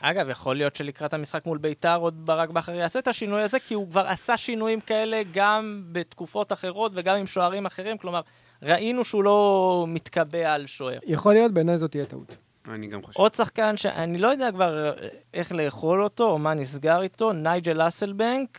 אגב, 0.00 0.28
יכול 0.28 0.56
להיות 0.56 0.76
שלקראת 0.76 1.14
המשחק 1.14 1.46
מול 1.46 1.58
ביתר 1.58 1.96
עוד 1.96 2.26
ברק 2.26 2.48
בכר 2.48 2.74
יעשה 2.74 2.98
את 2.98 3.08
השינוי 3.08 3.42
הזה, 3.42 3.60
כי 3.60 3.74
הוא 3.74 3.90
כבר 3.90 4.06
עשה 4.06 4.36
שינויים 4.36 4.80
כאלה 4.80 5.22
גם 5.32 5.82
בתקופות 5.92 6.52
אחרות 6.52 6.92
וגם 6.94 7.16
עם 7.16 7.26
שוערים 7.26 7.66
אחרים, 7.66 7.98
כלומר, 7.98 8.20
ראינו 8.62 9.04
שהוא 9.04 9.24
לא 9.24 9.84
מתקבע 9.88 10.54
על 10.54 10.66
שוער. 10.66 10.98
יכול 11.06 11.32
להיות, 11.32 11.52
בעיניי 11.52 11.78
זאת 11.78 11.90
תהיה 11.90 12.04
טעות. 12.04 12.36
אני 12.68 12.86
גם 12.86 13.02
חושב. 13.02 13.18
עוד 13.20 13.34
שחקן 13.34 13.76
שאני 13.76 14.18
לא 14.18 14.28
יודע 14.28 14.52
כבר 14.52 14.88
אה, 14.88 15.08
איך 15.34 15.52
לאכול 15.52 16.02
אותו, 16.04 16.30
או 16.30 16.38
מה 16.38 16.54
נסגר 16.54 17.02
איתו, 17.02 17.32
נייג'ל 17.32 17.88
אסלבנק, 17.88 18.58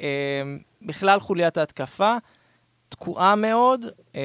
אה, 0.00 0.06
בכלל 0.82 1.20
חוליית 1.20 1.58
ההתקפה, 1.58 2.16
תקועה 2.88 3.36
מאוד, 3.36 3.80
אה, 4.14 4.20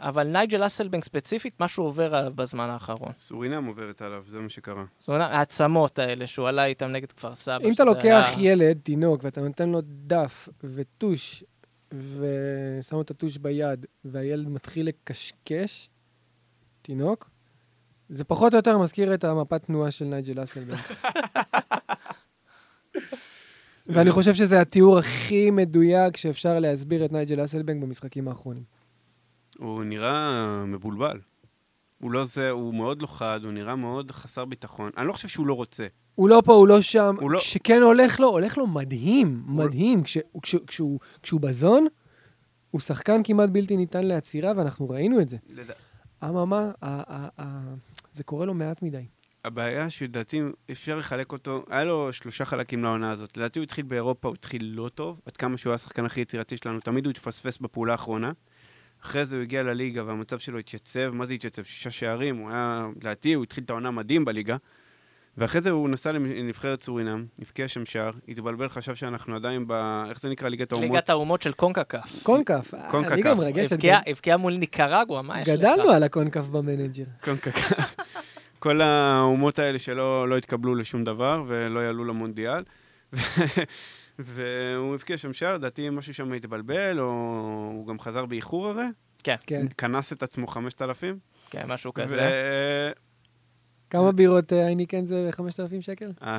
אבל 0.00 0.24
נייג'ל 0.26 0.66
אסלבנק 0.66 1.04
ספציפית, 1.04 1.60
משהו 1.60 1.84
עובר 1.84 2.14
עליו 2.14 2.32
בזמן 2.34 2.68
האחרון. 2.70 3.12
סורינם 3.18 3.64
עוברת 3.66 4.02
עליו, 4.02 4.22
זה 4.28 4.38
מה 4.38 4.48
שקרה. 4.48 4.84
אומרת, 5.08 5.30
העצמות 5.30 5.98
האלה 5.98 6.26
שהוא 6.26 6.48
עלה 6.48 6.64
איתם 6.64 6.86
נגד 6.86 7.12
כפר 7.12 7.34
סבא. 7.34 7.64
אם 7.64 7.72
אתה 7.72 7.84
לוקח 7.84 8.02
היה- 8.36 8.52
ילד, 8.52 8.78
תינוק, 8.82 9.24
ואתה 9.24 9.40
נותן 9.40 9.68
לו 9.68 9.80
דף 9.84 10.48
וטוש, 10.64 11.44
ושם 11.94 12.96
לו 12.96 13.02
את 13.02 13.10
הטוש 13.10 13.36
ביד, 13.36 13.86
והילד 14.04 14.48
מתחיל 14.48 14.86
לקשקש, 14.86 15.90
תינוק, 16.82 17.30
זה 18.08 18.24
פחות 18.24 18.52
או 18.52 18.58
יותר 18.58 18.78
מזכיר 18.78 19.14
את 19.14 19.24
המפת 19.24 19.64
תנועה 19.64 19.90
של 19.90 20.04
נייג'ל 20.04 20.44
אסלבנק. 20.44 20.90
ואני 23.86 24.10
חושב 24.10 24.34
שזה 24.34 24.60
התיאור 24.60 24.98
הכי 24.98 25.50
מדויק 25.50 26.16
שאפשר 26.16 26.58
להסביר 26.58 27.04
את 27.04 27.12
נייג'ל 27.12 27.44
אסלבנק 27.44 27.82
במשחקים 27.82 28.28
האחרונים. 28.28 28.64
הוא 29.58 29.84
נראה 29.84 30.64
מבולבל. 30.64 31.20
הוא 31.98 32.10
לא 32.10 32.24
זה, 32.24 32.50
הוא 32.50 32.74
מאוד 32.74 33.02
לא 33.02 33.06
חד, 33.06 33.40
הוא 33.44 33.52
נראה 33.52 33.76
מאוד 33.76 34.10
חסר 34.10 34.44
ביטחון. 34.44 34.90
אני 34.96 35.06
לא 35.06 35.12
חושב 35.12 35.28
שהוא 35.28 35.46
לא 35.46 35.54
רוצה. 35.54 35.86
הוא 36.16 36.28
לא 36.28 36.42
פה, 36.44 36.52
הוא 36.52 36.68
לא 36.68 36.80
שם. 36.80 37.14
הוא 37.20 37.30
לא- 37.30 37.38
כשכן 37.38 37.82
הולך 37.82 38.20
לו, 38.20 38.28
הולך 38.28 38.58
לו 38.58 38.66
מדהים, 38.66 39.42
מדהים. 39.46 40.02
כש, 40.02 40.18
כש, 40.42 40.56
כשהוא, 40.66 41.00
כשהוא 41.22 41.40
בזון, 41.40 41.86
הוא 42.70 42.80
שחקן 42.80 43.20
כמעט 43.24 43.48
בלתי 43.50 43.76
ניתן 43.76 44.04
לעצירה, 44.06 44.52
ואנחנו 44.56 44.88
ראינו 44.88 45.20
את 45.20 45.28
זה. 45.28 45.36
אממה, 46.24 46.70
ה- 46.82 47.16
ה- 47.16 47.28
ה- 47.40 47.74
זה 48.12 48.24
קורה 48.24 48.46
לו 48.46 48.54
מעט 48.54 48.82
מדי. 48.82 49.06
הבעיה 49.44 49.90
שלדעתי 49.90 50.40
אפשר 50.70 50.98
לחלק 50.98 51.32
אותו, 51.32 51.64
היה 51.70 51.84
לו 51.84 52.12
שלושה 52.12 52.44
חלקים 52.44 52.82
לעונה 52.82 53.10
הזאת. 53.10 53.36
לדעתי 53.36 53.58
הוא 53.58 53.64
התחיל 53.64 53.84
באירופה, 53.84 54.28
הוא 54.28 54.34
התחיל 54.34 54.72
לא 54.76 54.88
טוב, 54.88 55.20
עד 55.26 55.36
כמה 55.36 55.56
שהוא 55.56 55.70
היה 55.70 55.74
השחקן 55.74 56.04
הכי 56.04 56.20
יצירתי 56.20 56.56
שלנו, 56.56 56.80
תמיד 56.80 57.06
הוא 57.06 57.10
התפספס 57.10 57.58
בפעולה 57.58 57.92
האחרונה. 57.92 58.32
אחרי 59.02 59.24
זה 59.24 59.36
הוא 59.36 59.42
הגיע 59.42 59.62
לליגה 59.62 60.04
והמצב 60.04 60.38
שלו 60.38 60.58
התייצב, 60.58 61.10
מה 61.10 61.26
זה 61.26 61.34
התייצב? 61.34 61.62
שישה 61.62 61.90
שערים, 61.90 62.36
הוא 62.36 62.50
היה, 62.50 62.86
לדעתי 62.96 63.34
הוא 63.34 63.44
התחיל 63.44 63.64
את 63.64 63.70
העונה 63.70 63.90
מדהים 63.90 64.24
בליגה. 64.24 64.56
ואחרי 65.38 65.60
זה 65.60 65.70
הוא 65.70 65.88
נסע 65.88 66.12
לנבחרת 66.12 66.82
סורינם, 66.82 67.26
הבקיע 67.38 67.68
שם 67.68 67.84
שער, 67.84 68.10
התבלבל, 68.28 68.68
חשב 68.68 68.94
שאנחנו 68.94 69.36
עדיין 69.36 69.64
ב... 69.66 69.72
איך 70.10 70.20
זה 70.20 70.28
נקרא? 70.28 70.48
ליגת 70.48 70.72
האומות? 70.72 70.90
ליגת 70.90 71.10
האומות 71.10 71.42
של 71.42 71.52
קונקקף. 71.52 72.22
קונקף, 72.22 72.70
קונקקף. 72.90 73.12
אני 73.12 73.22
גם 73.22 73.38
מרגשת. 73.38 73.72
הבקיע- 74.06 74.36
מול 74.36 74.56
ניקרגואה, 74.56 75.22
מה 75.22 75.40
יש 75.40 75.48
לך? 75.48 75.54
גדלנו 75.58 75.90
על 75.90 76.02
הקונקף 76.02 76.46
ב 76.46 76.52
manager. 76.52 77.04
קונקקף. 77.24 77.72
כל 78.58 78.80
האומות 78.80 79.58
האלה 79.58 79.78
שלא 79.78 80.28
לא 80.28 80.36
התקבלו 80.36 80.74
לשום 80.74 81.04
דבר 81.04 81.44
ולא 81.46 81.80
יעלו 81.80 82.04
למונדיאל. 82.04 82.62
והוא 84.18 84.94
הבקיע 84.94 85.16
שם 85.16 85.32
שער, 85.32 85.54
לדעתי 85.54 85.90
משהו 85.90 86.14
שם 86.14 86.32
התבלבל, 86.32 87.00
או 87.00 87.04
הוא 87.74 87.86
גם 87.86 88.00
חזר 88.00 88.26
באיחור 88.26 88.68
הרי, 88.68 88.84
כן, 89.24 89.34
כן. 89.46 89.66
קנס 89.78 90.12
את 90.12 90.22
עצמו 90.22 90.46
5,000. 90.46 91.18
כן, 91.50 91.62
משהו 91.66 91.94
כזה. 91.94 92.30
כמה 93.90 94.12
בירות 94.12 94.52
אה, 94.52 94.66
היינקן 94.66 95.06
זה 95.06 95.28
5,000 95.32 95.82
שקל? 95.82 96.12
אה, 96.22 96.38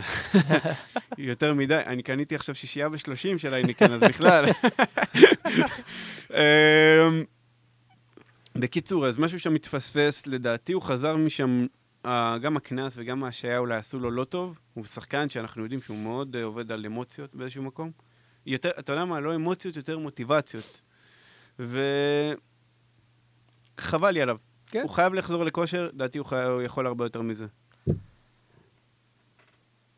יותר 1.17 1.53
מדי, 1.53 1.81
אני 1.85 2.03
קניתי 2.03 2.35
עכשיו 2.35 2.55
שישייה 2.55 2.89
ב-30 2.89 3.37
של 3.37 3.53
אייניקן, 3.53 3.91
אז 3.91 4.01
בכלל. 4.01 4.45
אמ, 6.33 7.23
בקיצור, 8.55 9.07
אז 9.07 9.17
משהו 9.17 9.39
שם 9.39 9.53
מתפספס, 9.53 10.27
לדעתי 10.27 10.73
הוא 10.73 10.81
חזר 10.81 11.15
משם, 11.15 11.65
אה, 12.05 12.37
גם 12.41 12.57
הקנס 12.57 12.93
וגם 12.97 13.23
ההשעיה 13.23 13.57
אולי 13.57 13.75
עשו 13.75 13.99
לו 13.99 14.11
לא 14.11 14.23
טוב. 14.23 14.59
הוא 14.73 14.85
שחקן 14.85 15.29
שאנחנו 15.29 15.63
יודעים 15.63 15.81
שהוא 15.81 15.97
מאוד 15.97 16.35
אה, 16.35 16.43
עובד 16.43 16.71
על 16.71 16.85
אמוציות 16.85 17.35
באיזשהו 17.35 17.63
מקום. 17.63 17.91
יותר, 18.45 18.69
אתה 18.79 18.93
יודע 18.93 19.05
מה, 19.05 19.19
לא 19.19 19.35
אמוציות, 19.35 19.75
יותר 19.75 19.97
מוטיבציות. 19.97 20.81
וחבל 21.59 22.37
לי 24.11 24.21
עליו. 24.21 24.37
כן. 24.67 24.81
הוא 24.81 24.89
חייב 24.89 25.13
לחזור 25.13 25.43
לכושר, 25.43 25.89
לדעתי 25.93 26.17
הוא. 26.17 26.27
הוא 26.29 26.61
יכול 26.61 26.87
הרבה 26.87 27.05
יותר 27.05 27.21
מזה. 27.21 27.45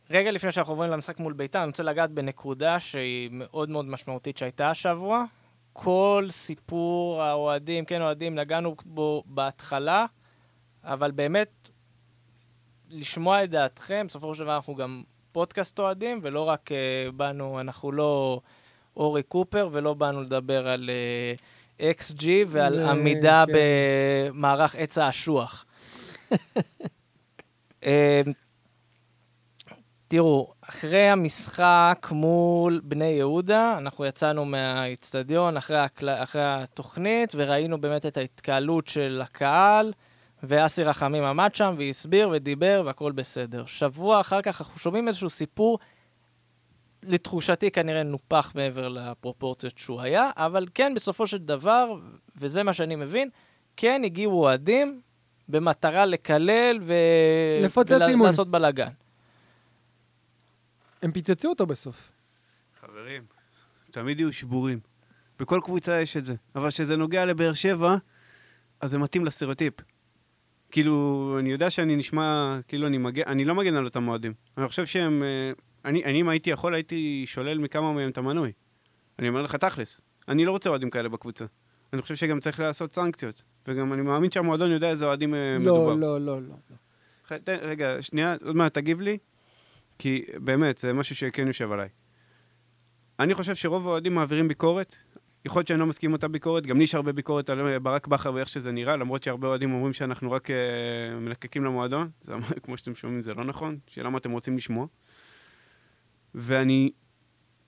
רגע 0.10 0.32
לפני 0.32 0.52
שאנחנו 0.52 0.74
עוברים 0.74 0.92
למשחק 0.92 1.20
מול 1.20 1.34
ביתר, 1.34 1.60
אני 1.60 1.68
רוצה 1.68 1.84
לגעת 1.84 2.12
בנקודה 2.12 2.80
שהיא 2.80 3.30
מאוד 3.32 3.70
מאוד 3.70 3.86
משמעותית 3.86 4.38
שהייתה 4.38 4.70
השבוע. 4.70 5.26
כל 5.74 6.28
סיפור 6.30 7.22
האוהדים, 7.22 7.86
כן 7.86 8.02
אוהדים, 8.02 8.36
נגענו 8.36 8.76
בו 8.86 9.24
בהתחלה, 9.26 10.06
אבל 10.84 11.12
באמת, 11.12 11.70
לשמוע 12.90 13.44
את 13.44 13.50
דעתכם, 13.50 14.06
בסופו 14.08 14.36
של 14.36 14.44
דבר 14.44 14.56
אנחנו 14.56 14.76
גם 14.76 15.04
פודקאסט 15.32 15.80
אוהדים, 15.80 16.20
ולא 16.24 16.42
רק 16.42 16.70
uh, 16.72 17.12
באנו, 17.12 17.60
אנחנו 17.60 17.92
לא 17.92 18.42
אורי 18.98 19.24
קופר, 19.24 19.70
ולא 19.72 19.94
באנו 19.94 20.22
לדבר 20.22 20.68
על 20.68 20.90
uh, 20.90 21.42
XG 21.80 22.26
ועל 22.48 22.76
זה- 22.76 22.90
עמידה 22.90 23.44
כן. 23.48 23.54
במערך 24.34 24.76
עץ 24.76 24.98
האשוח. 24.98 25.66
אה, 27.86 28.22
תראו, 30.08 30.54
אחרי 30.62 31.10
המשחק 31.10 32.08
מול 32.12 32.82
בני 32.84 33.06
יהודה, 33.06 33.76
אנחנו 33.78 34.06
יצאנו 34.06 34.46
מהאיצטדיון 34.46 35.58
אחרי, 35.58 35.78
הקל... 35.80 36.10
אחרי 36.10 36.42
התוכנית, 36.46 37.32
וראינו 37.36 37.82
באמת 37.82 38.06
את 38.06 38.18
ההתקהלות 38.18 38.88
של 38.88 39.22
הקהל, 39.24 39.94
ואסי 40.44 40.84
רחמים 40.84 41.24
עמד 41.24 41.56
שם 41.56 41.76
והסביר 41.78 42.30
ודיבר 42.34 42.84
והכל 42.86 43.12
בסדר. 43.12 43.66
שבוע 43.66 44.22
אחר 44.22 44.42
כך 44.42 44.62
אנחנו 44.62 44.80
שומעים 44.80 45.08
איזשהו 45.08 45.30
סיפור, 45.30 45.80
לתחושתי 47.04 47.72
כנראה 47.72 48.04
נופח 48.04 48.52
מעבר 48.56 48.88
לפרופורציות 48.88 49.78
שהוא 49.78 50.02
היה, 50.02 50.32
אבל 50.36 50.66
כן, 50.74 50.94
בסופו 50.96 51.28
של 51.28 51.38
דבר, 51.38 52.00
וזה 52.36 52.64
מה 52.64 52.74
שאני 52.74 52.96
מבין, 52.96 53.30
כן 53.78 54.02
הגיעו 54.06 54.34
אוהדים 54.34 55.02
במטרה 55.50 56.06
לקלל 56.06 56.80
ו... 56.82 56.94
לפוצץ 57.58 57.92
אימון. 57.92 58.22
ולעשות 58.22 58.52
בלאגן. 58.52 58.90
הם 61.02 61.12
פיצצו 61.12 61.50
אותו 61.50 61.66
בסוף. 61.66 62.12
חברים, 62.82 63.24
תמיד 63.92 64.20
יהיו 64.20 64.34
שבורים. 64.34 64.80
בכל 65.40 65.60
קבוצה 65.64 66.02
יש 66.02 66.18
את 66.18 66.26
זה. 66.26 66.36
אבל 66.56 66.70
כשזה 66.70 66.98
נוגע 66.98 67.26
לבאר 67.26 67.54
שבע, 67.54 67.96
אז 68.82 68.92
זה 68.92 68.98
מתאים 68.98 69.26
לסטריאוטיפ. 69.26 69.74
כאילו, 70.72 71.36
אני 71.40 71.52
יודע 71.52 71.70
שאני 71.70 71.96
נשמע, 71.96 72.60
כאילו 72.68 72.88
אני 72.88 72.98
מגן, 72.98 73.24
אני 73.28 73.46
לא 73.46 73.56
מגן 73.56 73.76
על 73.76 73.86
אותם 73.86 74.04
מועדים. 74.04 74.34
אני 74.58 74.68
חושב 74.68 74.86
שהם, 74.86 75.24
אה, 75.24 75.52
אני, 75.90 76.04
אני 76.04 76.22
אם 76.22 76.30
הייתי 76.30 76.50
יכול, 76.50 76.74
הייתי 76.74 77.24
שולל 77.28 77.58
מכמה 77.58 77.94
מהם 77.94 78.10
את 78.10 78.18
המנוי. 78.18 78.52
אני 79.20 79.30
אומר 79.30 79.42
לך 79.42 79.56
תכלס, 79.56 80.02
אני 80.28 80.46
לא 80.46 80.52
רוצה 80.52 80.70
אוהדים 80.70 80.90
כאלה 80.90 81.10
בקבוצה. 81.10 81.46
אני 81.94 82.02
חושב 82.02 82.16
שגם 82.16 82.40
צריך 82.40 82.60
לעשות 82.60 82.96
סנקציות. 82.96 83.44
וגם 83.68 83.94
אני 83.94 84.02
מאמין 84.02 84.32
שהמועדון 84.32 84.72
יודע 84.72 84.90
איזה 84.90 85.06
אוהדים 85.06 85.36
אה, 85.36 85.56
מדובר. 85.60 85.96
לא, 85.96 86.00
לא, 86.00 86.22
לא, 86.22 86.42
לא. 86.42 86.48
לא. 86.70 86.76
ח- 87.28 87.34
תן- 87.38 87.58
רגע, 87.62 88.02
שנייה, 88.02 88.36
עוד 88.46 88.56
מעט 88.56 88.74
תגיב 88.74 89.02
לי, 89.02 89.18
כי 89.98 90.26
באמת, 90.36 90.78
זה 90.78 90.94
משהו 90.94 91.16
שכן 91.16 91.48
יושב 91.48 91.72
עליי. 91.72 91.90
אני 93.20 93.34
חושב 93.34 93.56
שרוב 93.56 93.88
האוהדים 93.88 94.14
מעבירים 94.16 94.48
ביקורת. 94.48 94.96
יכול 95.46 95.60
להיות 95.60 95.68
שאני 95.68 95.80
לא 95.80 95.86
מסכים 95.86 96.10
עם 96.10 96.14
אותה 96.14 96.28
ביקורת, 96.28 96.66
גם 96.66 96.78
לי 96.78 96.84
יש 96.84 96.96
הרבה 96.96 97.12
ביקורת 97.12 97.50
על 97.50 97.68
אה, 97.68 97.80
ברק 97.80 98.08
בכר 98.08 98.34
ואיך 98.34 98.50
שזה 98.50 98.72
נראה, 98.72 98.96
למרות 98.98 99.24
שהרבה 99.24 99.48
אוהדים 99.48 99.74
אומרים 99.74 99.94
שאנחנו 99.94 100.32
רק 100.32 100.48
uh, 100.50 100.54
מלקקים 101.20 101.64
למועדון. 101.66 102.10
זה, 102.22 102.34
כמו 102.64 102.78
שאתם 102.78 102.96
שומעים, 102.96 103.22
זה 103.22 103.34
לא 103.34 103.44
נכון. 103.44 103.78
שאלה 103.88 104.10
מה 104.10 104.18
אתם 104.18 104.32
רוצים 104.32 104.56
לשמוע. 104.56 104.86
ואני 106.36 106.92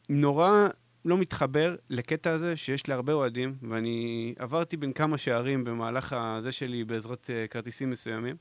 נורא 0.09 0.67
לא 1.05 1.17
מתחבר 1.17 1.75
לקטע 1.89 2.31
הזה 2.31 2.55
שיש 2.55 2.89
להרבה 2.89 3.13
אוהדים, 3.13 3.55
ואני 3.69 4.33
עברתי 4.39 4.77
בין 4.77 4.93
כמה 4.93 5.17
שערים 5.17 5.63
במהלך 5.63 6.13
הזה 6.13 6.51
שלי 6.51 6.83
בעזרת 6.83 7.29
uh, 7.29 7.47
כרטיסים 7.51 7.89
מסוימים, 7.89 8.35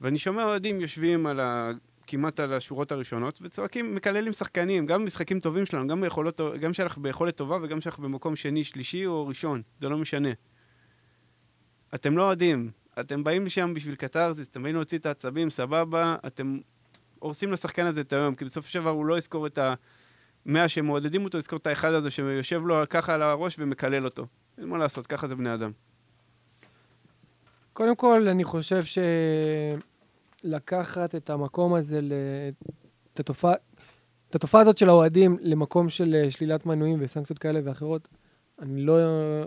ואני 0.00 0.18
שומע 0.18 0.44
אוהדים 0.44 0.80
יושבים 0.80 1.26
על 1.26 1.40
ה... 1.40 1.70
כמעט 2.06 2.40
על 2.40 2.52
השורות 2.52 2.92
הראשונות, 2.92 3.38
וצועקים, 3.42 3.94
מקללים 3.94 4.32
שחקנים, 4.32 4.86
גם 4.86 5.02
במשחקים 5.02 5.40
טובים 5.40 5.66
שלנו, 5.66 5.88
גם, 5.88 6.00
ביכולות, 6.00 6.40
גם 6.60 6.72
שאנחנו 6.72 7.02
ביכולת 7.02 7.36
טובה 7.36 7.58
וגם 7.62 7.80
שאנחנו 7.80 8.02
במקום 8.02 8.36
שני, 8.36 8.64
שלישי 8.64 9.06
או 9.06 9.26
ראשון, 9.26 9.62
זה 9.80 9.88
לא 9.88 9.98
משנה. 9.98 10.28
אתם 11.94 12.16
לא 12.16 12.22
אוהדים, 12.22 12.70
אתם 13.00 13.24
באים 13.24 13.46
לשם 13.46 13.74
בשביל 13.74 13.94
קתרזיס, 13.94 14.48
אתם 14.48 14.62
באים 14.62 14.74
להוציא 14.74 14.98
את 14.98 15.06
העצבים, 15.06 15.50
סבבה, 15.50 16.16
אתם 16.26 16.58
הורסים 17.18 17.52
לשחקן 17.52 17.86
הזה 17.86 18.00
את 18.00 18.12
היום, 18.12 18.34
כי 18.34 18.44
בסופו 18.44 18.68
של 18.68 18.80
דבר 18.80 18.90
הוא 18.90 19.06
לא 19.06 19.18
יזכור 19.18 19.46
את 19.46 19.58
המאה 20.46 20.68
שמעודדים 20.68 21.24
אותו, 21.24 21.38
יזכור 21.38 21.58
את 21.58 21.66
האחד 21.66 21.92
הזה 21.92 22.10
שיושב 22.10 22.62
לו 22.66 22.76
ככה 22.90 23.14
על 23.14 23.22
הראש 23.22 23.56
ומקלל 23.58 24.04
אותו. 24.04 24.26
אין 24.58 24.68
מה 24.68 24.78
לעשות, 24.78 25.06
ככה 25.06 25.26
זה 25.26 25.34
בני 25.34 25.54
אדם. 25.54 25.70
קודם 27.72 27.96
כל, 27.96 28.28
אני 28.28 28.44
חושב 28.44 28.82
שלקחת 30.44 31.14
את 31.14 31.30
המקום 31.30 31.74
הזה, 31.74 32.00
את 33.14 33.20
התופעה, 33.20 33.54
את 34.30 34.34
התופעה 34.34 34.60
הזאת 34.60 34.78
של 34.78 34.88
האוהדים 34.88 35.36
למקום 35.40 35.88
של 35.88 36.26
שלילת 36.30 36.66
מנויים 36.66 36.98
וסנקציות 37.00 37.38
כאלה 37.38 37.60
ואחרות, 37.64 38.08
אני 38.58 38.82
לא, 38.82 38.96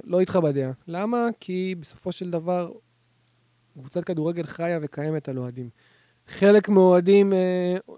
לא 0.04 0.20
איתך 0.20 0.36
בדעה. 0.36 0.72
למה? 0.88 1.28
כי 1.40 1.76
בסופו 1.80 2.12
של 2.12 2.32
דבר, 2.32 2.72
קבוצת 3.74 4.04
כדורגל 4.04 4.46
חיה 4.46 4.80
וקיימת 4.82 5.30
על 5.30 5.38
אוהדים. 5.38 5.70
חלק 6.28 6.70
מהאוהדים 6.70 7.34
אה, 7.34 7.40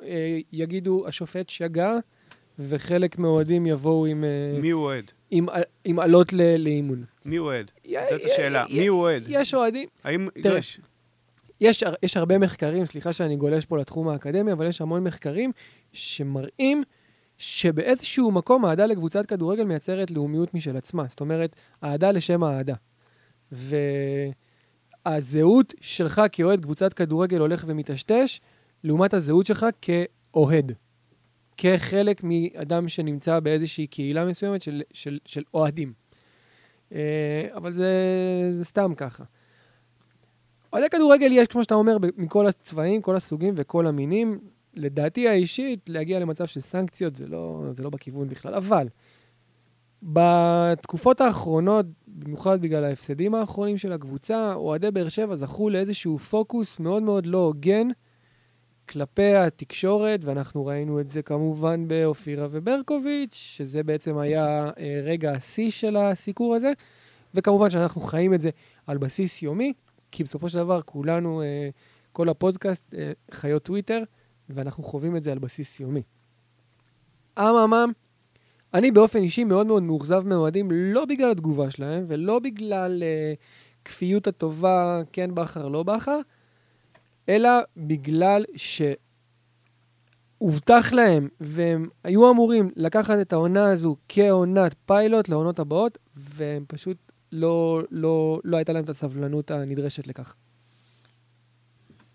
אה, 0.03 0.39
יגידו, 0.51 1.07
השופט 1.07 1.49
שגה, 1.49 1.97
וחלק 2.59 3.17
מהאוהדים 3.17 3.65
יבואו 3.65 4.05
עם... 4.05 4.23
אה, 4.23 4.59
מי 4.61 4.69
הוא 4.69 4.83
אוהד? 4.83 5.11
עם, 5.31 5.45
עם 5.85 5.99
עלות 5.99 6.33
ל, 6.33 6.55
לאימון. 6.57 7.03
מי 7.25 7.35
הוא 7.35 7.47
אוהד? 7.47 7.71
זאת 8.09 8.25
השאלה. 8.25 8.65
מי 8.69 8.87
הוא 8.87 8.99
אוהד? 8.99 9.23
יש 9.27 9.53
אוהדים. 9.53 9.89
האם... 10.03 10.27
תראה, 10.43 10.57
יש... 10.57 10.79
יש, 11.61 11.83
יש 12.03 12.17
הרבה 12.17 12.37
מחקרים, 12.37 12.85
סליחה 12.85 13.13
שאני 13.13 13.35
גולש 13.35 13.65
פה 13.65 13.77
לתחום 13.77 14.07
האקדמי, 14.07 14.51
אבל 14.51 14.67
יש 14.67 14.81
המון 14.81 15.03
מחקרים 15.03 15.51
שמראים 15.91 16.83
שבאיזשהו 17.37 18.31
מקום 18.31 18.65
אהדה 18.65 18.85
לקבוצת 18.85 19.25
כדורגל 19.25 19.63
מייצרת 19.63 20.11
לאומיות 20.11 20.53
משל 20.53 20.77
עצמה. 20.77 21.05
זאת 21.09 21.19
אומרת, 21.21 21.55
אהדה 21.83 22.11
לשם 22.11 22.43
האהדה. 22.43 22.75
והזהות 25.05 25.73
שלך 25.81 26.21
כאוהד 26.31 26.61
קבוצת 26.61 26.93
כדורגל 26.93 27.39
הולך 27.39 27.63
ומטשטש, 27.67 28.39
לעומת 28.83 29.13
הזהות 29.13 29.45
שלך 29.45 29.65
כאוהד. 29.81 30.71
כחלק 31.57 32.21
מאדם 32.23 32.87
שנמצא 32.87 33.39
באיזושהי 33.39 33.87
קהילה 33.87 34.25
מסוימת 34.25 34.61
של, 34.61 34.81
של, 34.93 35.19
של 35.25 35.43
אוהדים. 35.53 35.93
אה, 36.93 37.47
אבל 37.55 37.71
זה, 37.71 37.91
זה 38.51 38.65
סתם 38.65 38.93
ככה. 38.97 39.23
אוהדי 40.73 40.89
כדורגל 40.89 41.31
יש, 41.31 41.47
כמו 41.47 41.63
שאתה 41.63 41.75
אומר, 41.75 41.97
מכל 42.17 42.47
הצבעים, 42.47 43.01
כל 43.01 43.15
הסוגים 43.15 43.53
וכל 43.57 43.87
המינים. 43.87 44.39
לדעתי 44.73 45.27
האישית, 45.27 45.89
להגיע 45.89 46.19
למצב 46.19 46.45
של 46.45 46.59
סנקציות 46.59 47.15
זה 47.15 47.27
לא, 47.27 47.63
זה 47.71 47.83
לא 47.83 47.89
בכיוון 47.89 48.27
בכלל. 48.27 48.53
אבל 48.53 48.87
בתקופות 50.03 51.21
האחרונות, 51.21 51.85
במיוחד 52.07 52.61
בגלל 52.61 52.83
ההפסדים 52.83 53.35
האחרונים 53.35 53.77
של 53.77 53.91
הקבוצה, 53.91 54.53
אוהדי 54.53 54.91
באר 54.91 55.09
שבע 55.09 55.35
זכו 55.35 55.69
לאיזשהו 55.69 56.19
פוקוס 56.19 56.79
מאוד 56.79 57.03
מאוד 57.03 57.25
לא 57.25 57.37
הוגן 57.37 57.87
כלפי 58.89 59.35
התקשורת, 59.35 60.19
ואנחנו 60.23 60.65
ראינו 60.65 60.99
את 60.99 61.09
זה 61.09 61.21
כמובן 61.21 61.87
באופירה 61.87 62.47
וברקוביץ', 62.51 63.33
שזה 63.33 63.83
בעצם 63.83 64.17
היה 64.17 64.71
אה, 64.77 65.01
רגע 65.03 65.31
השיא 65.31 65.71
של 65.71 65.97
הסיקור 65.97 66.55
הזה, 66.55 66.71
וכמובן 67.33 67.69
שאנחנו 67.69 68.01
חיים 68.01 68.33
את 68.33 68.41
זה 68.41 68.49
על 68.87 68.97
בסיס 68.97 69.41
יומי, 69.41 69.73
כי 70.11 70.23
בסופו 70.23 70.49
של 70.49 70.57
דבר 70.57 70.81
כולנו, 70.81 71.41
אה, 71.41 71.69
כל 72.11 72.29
הפודקאסט, 72.29 72.93
אה, 72.93 73.11
חיות 73.31 73.63
טוויטר, 73.63 74.03
ואנחנו 74.49 74.83
חווים 74.83 75.15
את 75.15 75.23
זה 75.23 75.31
על 75.31 75.39
בסיס 75.39 75.79
יומי. 75.79 76.01
אממם, 77.39 77.91
אני 78.73 78.91
באופן 78.91 79.19
אישי 79.19 79.43
מאוד 79.43 79.67
מאוד 79.67 79.83
מאוכזב 79.83 80.27
מאוהדים, 80.27 80.71
לא 80.71 81.05
בגלל 81.05 81.31
התגובה 81.31 81.71
שלהם, 81.71 82.05
ולא 82.07 82.39
בגלל 82.39 83.03
uh, 83.03 83.05
כפיות 83.85 84.27
הטובה, 84.27 85.01
כן 85.11 85.35
בכר, 85.35 85.67
לא 85.67 85.83
בכר, 85.83 86.19
אלא 87.29 87.49
בגלל 87.77 88.45
שהובטח 90.41 90.91
להם, 90.91 91.27
והם 91.39 91.89
היו 92.03 92.31
אמורים 92.31 92.71
לקחת 92.75 93.17
את 93.21 93.33
העונה 93.33 93.71
הזו 93.71 93.95
כעונת 94.09 94.75
פיילוט 94.85 95.29
לעונות 95.29 95.59
הבאות, 95.59 95.97
והם 96.15 96.65
פשוט 96.67 96.97
לא, 97.31 97.81
לא, 97.91 98.39
לא 98.43 98.57
הייתה 98.57 98.73
להם 98.73 98.83
את 98.83 98.89
הסבלנות 98.89 99.51
הנדרשת 99.51 100.07
לכך. 100.07 100.35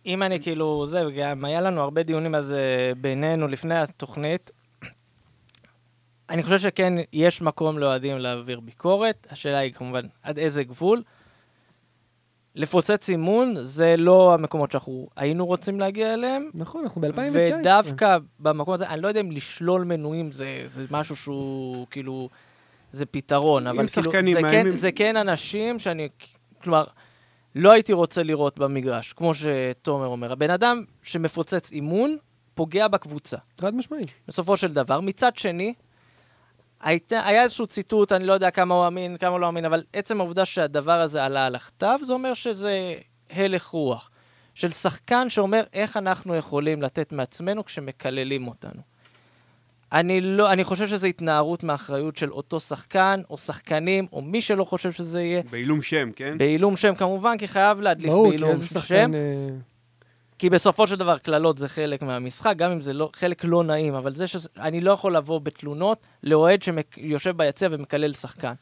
אם 0.06 0.22
אני 0.22 0.42
כאילו, 0.42 0.86
זה, 0.86 1.02
גם 1.18 1.44
היה 1.44 1.60
לנו 1.60 1.80
הרבה 1.80 2.02
דיונים 2.02 2.34
על 2.34 2.42
זה 2.42 2.92
בינינו 3.00 3.48
לפני 3.48 3.78
התוכנית. 3.78 4.50
אני 6.30 6.42
חושב 6.42 6.58
שכן, 6.58 6.92
יש 7.12 7.42
מקום 7.42 7.78
לאוהדים 7.78 8.18
להעביר 8.18 8.60
ביקורת. 8.60 9.26
השאלה 9.30 9.58
היא 9.58 9.72
כמובן 9.72 10.06
עד 10.22 10.38
איזה 10.38 10.64
גבול. 10.64 11.02
לפוצץ 12.54 13.08
אימון 13.10 13.54
זה 13.60 13.94
לא 13.98 14.34
המקומות 14.34 14.72
שאנחנו 14.72 15.08
היינו 15.16 15.46
רוצים 15.46 15.80
להגיע 15.80 16.14
אליהם. 16.14 16.50
נכון, 16.54 16.82
אנחנו 16.84 17.00
ב-2019. 17.00 17.18
ודווקא 17.32 18.18
במקום 18.40 18.74
הזה, 18.74 18.86
אני 18.88 19.02
לא 19.02 19.08
יודע 19.08 19.20
אם 19.20 19.30
לשלול 19.30 19.84
מנויים 19.84 20.32
זה, 20.32 20.64
זה 20.66 20.84
משהו 20.90 21.16
שהוא 21.16 21.86
כאילו, 21.90 22.28
זה 22.92 23.06
פתרון, 23.06 23.66
אבל 23.66 23.86
כאילו, 23.88 24.12
זה, 24.12 24.40
כן, 24.50 24.76
זה 24.76 24.92
כן 24.92 25.16
אנשים 25.16 25.78
שאני, 25.78 26.08
כלומר, 26.62 26.84
לא 27.54 27.72
הייתי 27.72 27.92
רוצה 27.92 28.22
לראות 28.22 28.58
במגרש, 28.58 29.12
כמו 29.12 29.32
שתומר 29.34 30.06
אומר. 30.06 30.32
הבן 30.32 30.50
אדם 30.50 30.84
שמפוצץ 31.02 31.72
אימון, 31.72 32.16
פוגע 32.54 32.88
בקבוצה. 32.88 33.36
חד 33.60 33.74
משמעי. 33.74 34.04
בסופו 34.28 34.56
של 34.56 34.72
דבר. 34.72 35.00
מצד 35.00 35.36
שני, 35.36 35.74
היית, 36.80 37.12
היה 37.12 37.42
איזשהו 37.42 37.66
ציטוט, 37.66 38.12
אני 38.12 38.26
לא 38.26 38.32
יודע 38.32 38.50
כמה 38.50 38.74
הוא 38.74 38.86
אמין, 38.86 39.16
כמה 39.16 39.30
הוא 39.30 39.40
לא 39.40 39.48
אמין, 39.48 39.64
אבל 39.64 39.82
עצם 39.92 40.20
העובדה 40.20 40.44
שהדבר 40.44 41.00
הזה 41.00 41.24
עלה 41.24 41.46
על 41.46 41.54
הכתב, 41.54 41.98
זה 42.04 42.12
אומר 42.12 42.34
שזה 42.34 42.94
הלך 43.30 43.66
רוח. 43.66 44.10
של 44.58 44.70
שחקן 44.70 45.30
שאומר 45.30 45.62
איך 45.72 45.96
אנחנו 45.96 46.34
יכולים 46.34 46.82
לתת 46.82 47.12
מעצמנו 47.12 47.64
כשמקללים 47.64 48.48
אותנו. 48.48 48.82
אני, 49.92 50.20
לא, 50.20 50.52
אני 50.52 50.64
חושב 50.64 50.86
שזו 50.86 51.06
התנערות 51.06 51.62
מאחריות 51.62 52.16
של 52.16 52.32
אותו 52.32 52.60
שחקן, 52.60 53.20
או 53.30 53.38
שחקנים, 53.38 54.06
או 54.12 54.22
מי 54.22 54.40
שלא 54.40 54.64
חושב 54.64 54.92
שזה 54.92 55.22
יהיה. 55.22 55.42
בעילום 55.50 55.82
שם, 55.82 56.10
כן? 56.16 56.38
בעילום 56.38 56.76
שם 56.76 56.94
כמובן, 56.94 57.38
כי 57.38 57.48
חייב 57.48 57.80
להדליף 57.80 58.12
בעילום 58.12 58.30
שם. 58.30 58.40
ברור, 58.40 58.54
כי 58.56 58.62
איזה 58.62 58.66
שחקן... 58.66 59.10
כי 60.38 60.50
בסופו 60.50 60.86
של 60.86 60.96
דבר 60.96 61.18
קללות 61.18 61.58
זה 61.58 61.68
חלק 61.68 62.02
מהמשחק, 62.02 62.54
גם 62.56 62.70
אם 62.70 62.80
זה 62.80 62.92
לא, 62.92 63.10
חלק 63.12 63.44
לא 63.44 63.64
נעים, 63.64 63.94
אבל 63.94 64.14
זה 64.14 64.26
שאני 64.26 64.80
לא 64.80 64.90
יכול 64.90 65.16
לבוא 65.16 65.40
בתלונות 65.40 66.06
לאוהד 66.22 66.62
שיושב 66.62 67.36
ביציע 67.36 67.68
ומקלל 67.72 68.12
שחקן. 68.12 68.52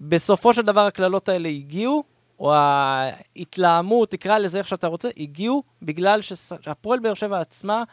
בסופו 0.00 0.54
של 0.54 0.62
דבר 0.62 0.80
הקללות 0.80 1.28
האלה 1.28 1.48
הגיעו, 1.48 2.04
או 2.38 2.54
ההתלהמות, 2.54 4.10
תקרא 4.10 4.38
לזה 4.38 4.58
איך 4.58 4.68
שאתה 4.68 4.86
רוצה, 4.86 5.08
הגיעו 5.16 5.62
בגלל 5.82 6.20
שהפועל 6.22 6.98
באר 6.98 7.14
שבע 7.14 7.40
עצמה 7.40 7.84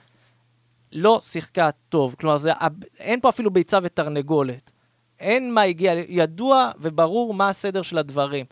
לא 0.92 1.20
שיחקה 1.22 1.70
טוב. 1.90 2.16
כלומר, 2.20 2.38
זה, 2.38 2.52
אין 3.00 3.22
פה 3.22 3.30
אפילו 3.30 3.52
ביצה 3.52 3.80
ותרנגולת. 3.84 4.72
אין 5.20 5.54
מה 5.54 5.62
הגיע, 5.62 5.94
ידוע 6.08 6.72
וברור 6.80 7.34
מה 7.34 7.50
הסדר 7.50 7.82
של 7.82 7.98
הדברים. 7.98 8.46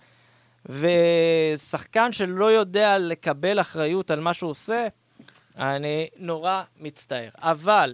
ושחקן 0.70 2.11
שלא 2.11 2.51
יודע 2.51 2.97
לקבל 2.97 3.61
אחריות 3.61 4.11
על 4.11 4.20
מה 4.20 4.34
שהוא 4.34 4.49
עושה, 4.49 4.88
אני 5.57 6.07
נורא 6.18 6.63
מצטער. 6.80 7.30
אבל, 7.38 7.93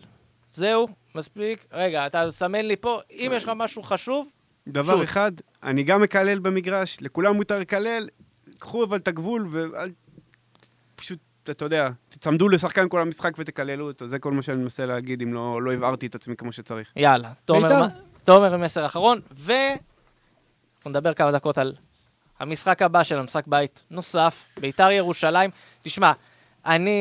זהו, 0.51 0.87
מספיק. 1.15 1.65
רגע, 1.71 2.07
אתה 2.07 2.31
סמן 2.31 2.65
לי 2.65 2.75
פה, 2.75 2.99
אם 3.11 3.31
יש 3.35 3.43
לך 3.43 3.51
משהו 3.55 3.83
חשוב, 3.83 4.29
דבר 4.67 4.95
שוט. 4.95 5.03
אחד, 5.03 5.31
אני 5.63 5.83
גם 5.83 6.01
מקלל 6.01 6.39
במגרש, 6.39 6.97
לכולם 7.01 7.35
מותר 7.35 7.59
לקלל, 7.59 8.09
קחו 8.59 8.83
אבל 8.83 8.97
את 8.97 9.07
הגבול 9.07 9.47
ואל... 9.49 9.91
פשוט, 10.95 11.19
אתה 11.43 11.65
יודע, 11.65 11.89
תצמדו 12.09 12.49
לשחקן 12.49 12.89
כל 12.89 12.99
המשחק 13.01 13.33
ותקללו 13.37 13.87
אותו, 13.87 14.07
זה 14.07 14.19
כל 14.19 14.31
מה 14.31 14.41
שאני 14.41 14.57
מנסה 14.57 14.85
להגיד, 14.85 15.21
אם 15.21 15.33
לא, 15.33 15.61
לא 15.61 15.73
הבהרתי 15.73 16.05
את 16.05 16.15
עצמי 16.15 16.35
כמו 16.35 16.51
שצריך. 16.51 16.91
יאללה, 16.95 17.33
תומר, 17.45 17.85
תומר 18.23 18.53
עם 18.53 18.61
מסר 18.61 18.85
אחרון, 18.85 19.19
ו... 19.31 19.53
אנחנו 20.77 20.89
נדבר 20.89 21.13
כמה 21.13 21.31
דקות 21.31 21.57
על 21.57 21.75
המשחק 22.41 22.81
הבא 22.81 23.03
של 23.03 23.19
המשחק 23.19 23.47
בית 23.47 23.83
נוסף, 23.91 24.43
ביתר 24.59 24.91
ירושלים. 24.91 25.49
תשמע, 25.81 26.11
אני 26.65 26.99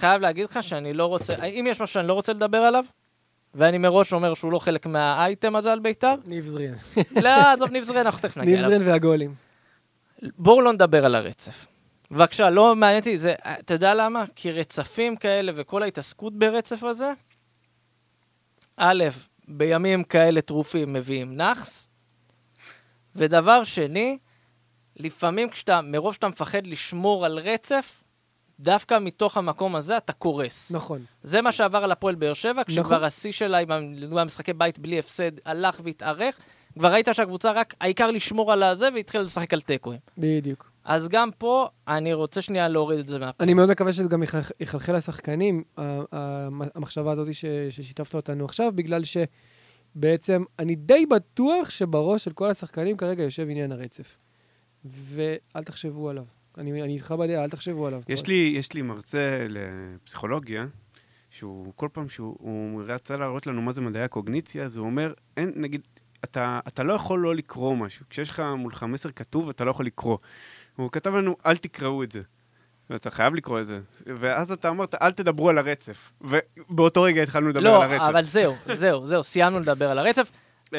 חייב 0.00 0.22
להגיד 0.22 0.44
לך 0.44 0.58
שאני 0.62 0.92
לא 0.92 1.06
רוצה, 1.06 1.34
אם 1.44 1.66
יש 1.68 1.80
משהו 1.80 1.94
שאני 1.94 2.08
לא 2.08 2.12
רוצה 2.12 2.32
לדבר 2.32 2.58
עליו, 2.58 2.84
ואני 3.54 3.78
מראש 3.78 4.12
אומר 4.12 4.34
שהוא 4.34 4.52
לא 4.52 4.58
חלק 4.58 4.86
מהאייטם 4.86 5.56
הזה 5.56 5.72
על 5.72 5.78
ביתר. 5.78 6.14
ניב 6.26 6.46
זריאן. 6.46 6.74
לא, 7.22 7.52
עזוב 7.52 7.70
ניב 7.70 7.84
זריאן, 7.84 8.06
אנחנו 8.06 8.20
תכף 8.20 8.36
נגיע 8.36 8.54
אליו. 8.54 8.68
ניב 8.68 8.78
זריאן 8.78 8.92
והגולים. 8.92 9.34
בואו 10.22 10.60
לא 10.60 10.72
נדבר 10.72 11.04
על 11.04 11.14
הרצף. 11.14 11.66
בבקשה, 12.10 12.50
לא 12.50 12.76
מעניין 12.76 12.98
אותי, 12.98 13.18
זה, 13.18 13.34
אתה 13.60 13.74
יודע 13.74 13.94
למה? 13.94 14.24
כי 14.36 14.52
רצפים 14.52 15.16
כאלה 15.16 15.52
וכל 15.54 15.82
ההתעסקות 15.82 16.38
ברצף 16.38 16.84
הזה, 16.84 17.12
א', 18.76 19.04
בימים 19.48 20.04
כאלה 20.04 20.40
טרופים 20.40 20.92
מביאים 20.92 21.36
נאחס, 21.36 21.88
ודבר 23.16 23.64
שני, 23.64 24.18
לפעמים 24.96 25.50
כשאתה, 25.50 25.80
מרוב 25.82 26.14
שאתה 26.14 26.28
מפחד 26.28 26.66
לשמור 26.66 27.24
על 27.26 27.38
רצף, 27.38 28.02
דווקא 28.60 28.98
מתוך 29.00 29.36
המקום 29.36 29.76
הזה 29.76 29.96
אתה 29.96 30.12
קורס. 30.12 30.70
נכון. 30.72 31.04
זה 31.22 31.42
מה 31.42 31.52
שעבר 31.52 31.78
על 31.78 31.92
הפועל 31.92 32.14
באר 32.14 32.34
שבע, 32.34 32.52
נכון. 32.52 32.64
כשכבר 32.66 33.04
השיא 33.04 33.32
שלה 33.32 33.58
עם 33.58 33.70
ה- 33.70 33.80
לדוגמה 33.94 34.24
משחקי 34.24 34.52
בית 34.52 34.78
בלי 34.78 34.98
הפסד 34.98 35.30
הלך 35.44 35.80
והתארך, 35.84 36.36
כבר 36.78 36.92
ראית 36.92 37.08
שהקבוצה 37.12 37.52
רק, 37.52 37.74
העיקר 37.80 38.10
לשמור 38.10 38.52
על 38.52 38.62
הזה 38.62 38.88
והתחילה 38.94 39.24
לשחק 39.24 39.52
על 39.54 39.60
תיקואים. 39.60 40.00
בדיוק. 40.18 40.70
אז 40.84 41.08
גם 41.08 41.30
פה, 41.38 41.68
אני 41.88 42.12
רוצה 42.14 42.42
שנייה 42.42 42.68
להוריד 42.68 42.98
את 42.98 43.08
זה 43.08 43.18
מהפעם. 43.18 43.44
אני 43.44 43.54
מאוד 43.54 43.68
מקווה 43.70 43.92
שזה 43.92 44.08
גם 44.08 44.22
יחלח- 44.22 44.50
יחלחל 44.60 44.96
לשחקנים, 44.96 45.62
המחשבה 46.74 47.12
הזאת 47.12 47.34
ש- 47.34 47.44
ששיתפת 47.70 48.14
אותנו 48.14 48.44
עכשיו, 48.44 48.72
בגלל 48.74 49.02
שבעצם 49.04 50.44
אני 50.58 50.74
די 50.74 51.06
בטוח 51.06 51.70
שבראש 51.70 52.24
של 52.24 52.32
כל 52.32 52.50
השחקנים 52.50 52.96
כרגע 52.96 53.22
יושב 53.22 53.46
עניין 53.50 53.72
הרצף. 53.72 54.16
ואל 54.84 55.64
תחשבו 55.64 56.10
עליו. 56.10 56.24
אני 56.58 56.82
אני 56.82 56.94
איתך 56.94 57.10
בדעה, 57.10 57.44
אל 57.44 57.50
תחשבו 57.50 57.86
עליו. 57.86 58.00
יש 58.08 58.26
לי, 58.26 58.52
יש 58.56 58.72
לי 58.72 58.82
מרצה 58.82 59.46
לפסיכולוגיה, 59.48 60.66
שהוא 61.30 61.72
כל 61.76 61.88
פעם 61.92 62.08
שהוא 62.08 62.36
הוא 62.38 62.82
רצה 62.86 63.16
להראות 63.16 63.46
לנו 63.46 63.62
מה 63.62 63.72
זה 63.72 63.80
מדעי 63.80 64.02
הקוגניציה, 64.02 64.64
אז 64.64 64.76
הוא 64.76 64.86
אומר, 64.86 65.12
אין, 65.36 65.52
נגיד, 65.56 65.80
אתה, 66.24 66.60
אתה 66.68 66.82
לא 66.82 66.92
יכול 66.92 67.18
לא 67.20 67.34
לקרוא 67.34 67.76
משהו. 67.76 68.06
כשיש 68.10 68.30
לך 68.30 68.42
מולך 68.56 68.82
מסר 68.82 69.10
כתוב, 69.10 69.48
אתה 69.48 69.64
לא 69.64 69.70
יכול 69.70 69.86
לקרוא. 69.86 70.18
הוא 70.76 70.90
כתב 70.92 71.14
לנו, 71.14 71.36
אל 71.46 71.56
תקראו 71.56 72.02
את 72.02 72.12
זה. 72.12 72.22
ואתה 72.90 73.10
חייב 73.10 73.34
לקרוא 73.34 73.60
את 73.60 73.66
זה. 73.66 73.80
ואז 74.06 74.52
אתה 74.52 74.68
אמרת, 74.68 74.94
אל 74.94 75.12
תדברו 75.12 75.48
על 75.48 75.58
הרצף. 75.58 76.12
ובאותו 76.20 77.02
רגע 77.02 77.22
התחלנו 77.22 77.48
לדבר 77.48 77.60
לא, 77.60 77.84
על 77.84 77.92
הרצף. 77.92 78.08
אבל 78.08 78.24
זהו, 78.24 78.54
זהו, 78.74 79.06
זהו, 79.06 79.24
סיימנו 79.24 79.60
לדבר 79.60 79.90
על 79.90 79.98
הרצף. 79.98 80.30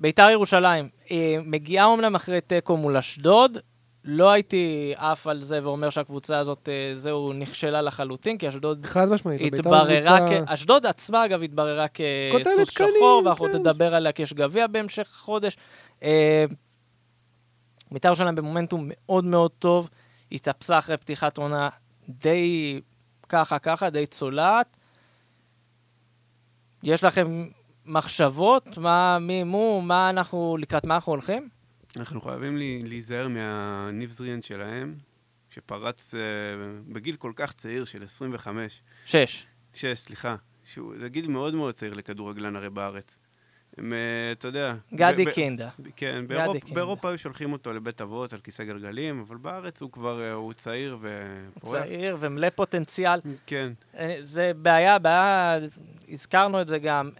ביתר 0.00 0.30
ירושלים, 0.30 0.88
אה, 1.10 1.36
מגיעה 1.44 1.86
אומנם 1.86 2.14
אחרי 2.14 2.40
תיקו 2.40 2.76
מול 2.76 2.96
אשדוד, 2.96 3.58
לא 4.04 4.30
הייתי 4.30 4.94
עף 4.96 5.26
על 5.26 5.42
זה 5.42 5.64
ואומר 5.64 5.90
שהקבוצה 5.90 6.38
הזאת, 6.38 6.68
אה, 6.68 6.94
זהו, 6.94 7.32
נכשלה 7.32 7.82
לחלוטין, 7.82 8.38
כי 8.38 8.48
אשדוד 8.48 8.86
חד 8.86 9.08
משמעית. 9.08 9.40
בית"ר 9.40 9.56
התבררה 9.56 10.18
כ... 10.28 10.32
אשדוד 10.46 10.86
עצמה, 10.86 11.24
אגב, 11.24 11.42
התבררה 11.42 11.86
כסוס 11.88 12.70
שחור, 12.70 13.22
ואנחנו 13.24 13.46
כן. 13.46 13.56
נדבר 13.56 13.94
עליה 13.94 14.12
כי 14.12 14.22
יש 14.22 14.32
גביע 14.32 14.66
בהמשך 14.66 15.08
החודש. 15.14 15.56
אה, 16.02 16.44
בית"ר 17.90 18.08
ירושלים 18.08 18.34
במומנטום 18.34 18.84
מאוד 18.88 19.24
מאוד 19.24 19.50
טוב, 19.58 19.88
התאפסה 20.32 20.78
אחרי 20.78 20.96
פתיחת 20.96 21.38
עונה 21.38 21.68
די 22.08 22.80
ככה 23.28 23.58
ככה, 23.58 23.90
די 23.90 24.06
צולעת. 24.06 24.76
יש 26.82 27.04
לכם 27.04 27.46
מחשבות? 27.86 28.78
מה, 28.78 29.18
מי, 29.18 29.44
מו, 29.44 29.82
מה 29.82 30.10
אנחנו, 30.10 30.56
לקראת 30.60 30.86
מה 30.86 30.94
אנחנו 30.94 31.12
הולכים? 31.12 31.48
אנחנו 31.96 32.20
חייבים 32.20 32.56
להיזהר 32.84 33.28
מהניב 33.28 34.10
זריאן 34.10 34.42
שלהם, 34.42 34.94
שפרץ 35.50 36.14
uh, 36.14 36.18
בגיל 36.92 37.16
כל 37.16 37.32
כך 37.36 37.52
צעיר 37.52 37.84
של 37.84 38.02
25. 38.02 38.82
שש. 39.06 39.46
שש, 39.74 39.98
סליחה. 39.98 40.36
שהוא, 40.64 40.94
זה 41.00 41.08
גיל 41.08 41.28
מאוד 41.28 41.54
מאוד 41.54 41.74
צעיר 41.74 41.94
לכדורגלן 41.94 42.56
הרי 42.56 42.70
בארץ. 42.70 43.18
הם, 43.78 43.92
אה, 43.92 44.32
אתה 44.32 44.48
יודע... 44.48 44.74
גדי 44.94 45.24
ב- 45.24 45.28
ב- 45.28 45.32
קינדה. 45.32 45.68
כן, 45.96 46.24
גדי 46.24 46.34
באירופ, 46.34 46.56
קינדה. 46.56 46.74
באירופה 46.74 47.08
היו 47.08 47.18
שולחים 47.18 47.52
אותו 47.52 47.72
לבית 47.72 48.00
אבות 48.00 48.32
על 48.32 48.40
כיסא 48.40 48.64
גלגלים, 48.64 49.24
אבל 49.28 49.36
בארץ 49.36 49.82
הוא 49.82 49.92
כבר, 49.92 50.20
אה, 50.20 50.32
הוא 50.32 50.52
צעיר 50.52 50.98
ופורח. 51.00 51.82
צעיר 51.82 52.16
ומלא 52.20 52.48
פוטנציאל. 52.50 53.20
כן. 53.46 53.72
זה 54.22 54.52
בעיה, 54.56 54.98
בעיה, 54.98 55.58
הזכרנו 56.08 56.60
את 56.60 56.68
זה 56.68 56.78
גם. 56.78 57.10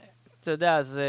אתה 0.47 0.53
יודע, 0.53 0.83
זה... 0.83 1.05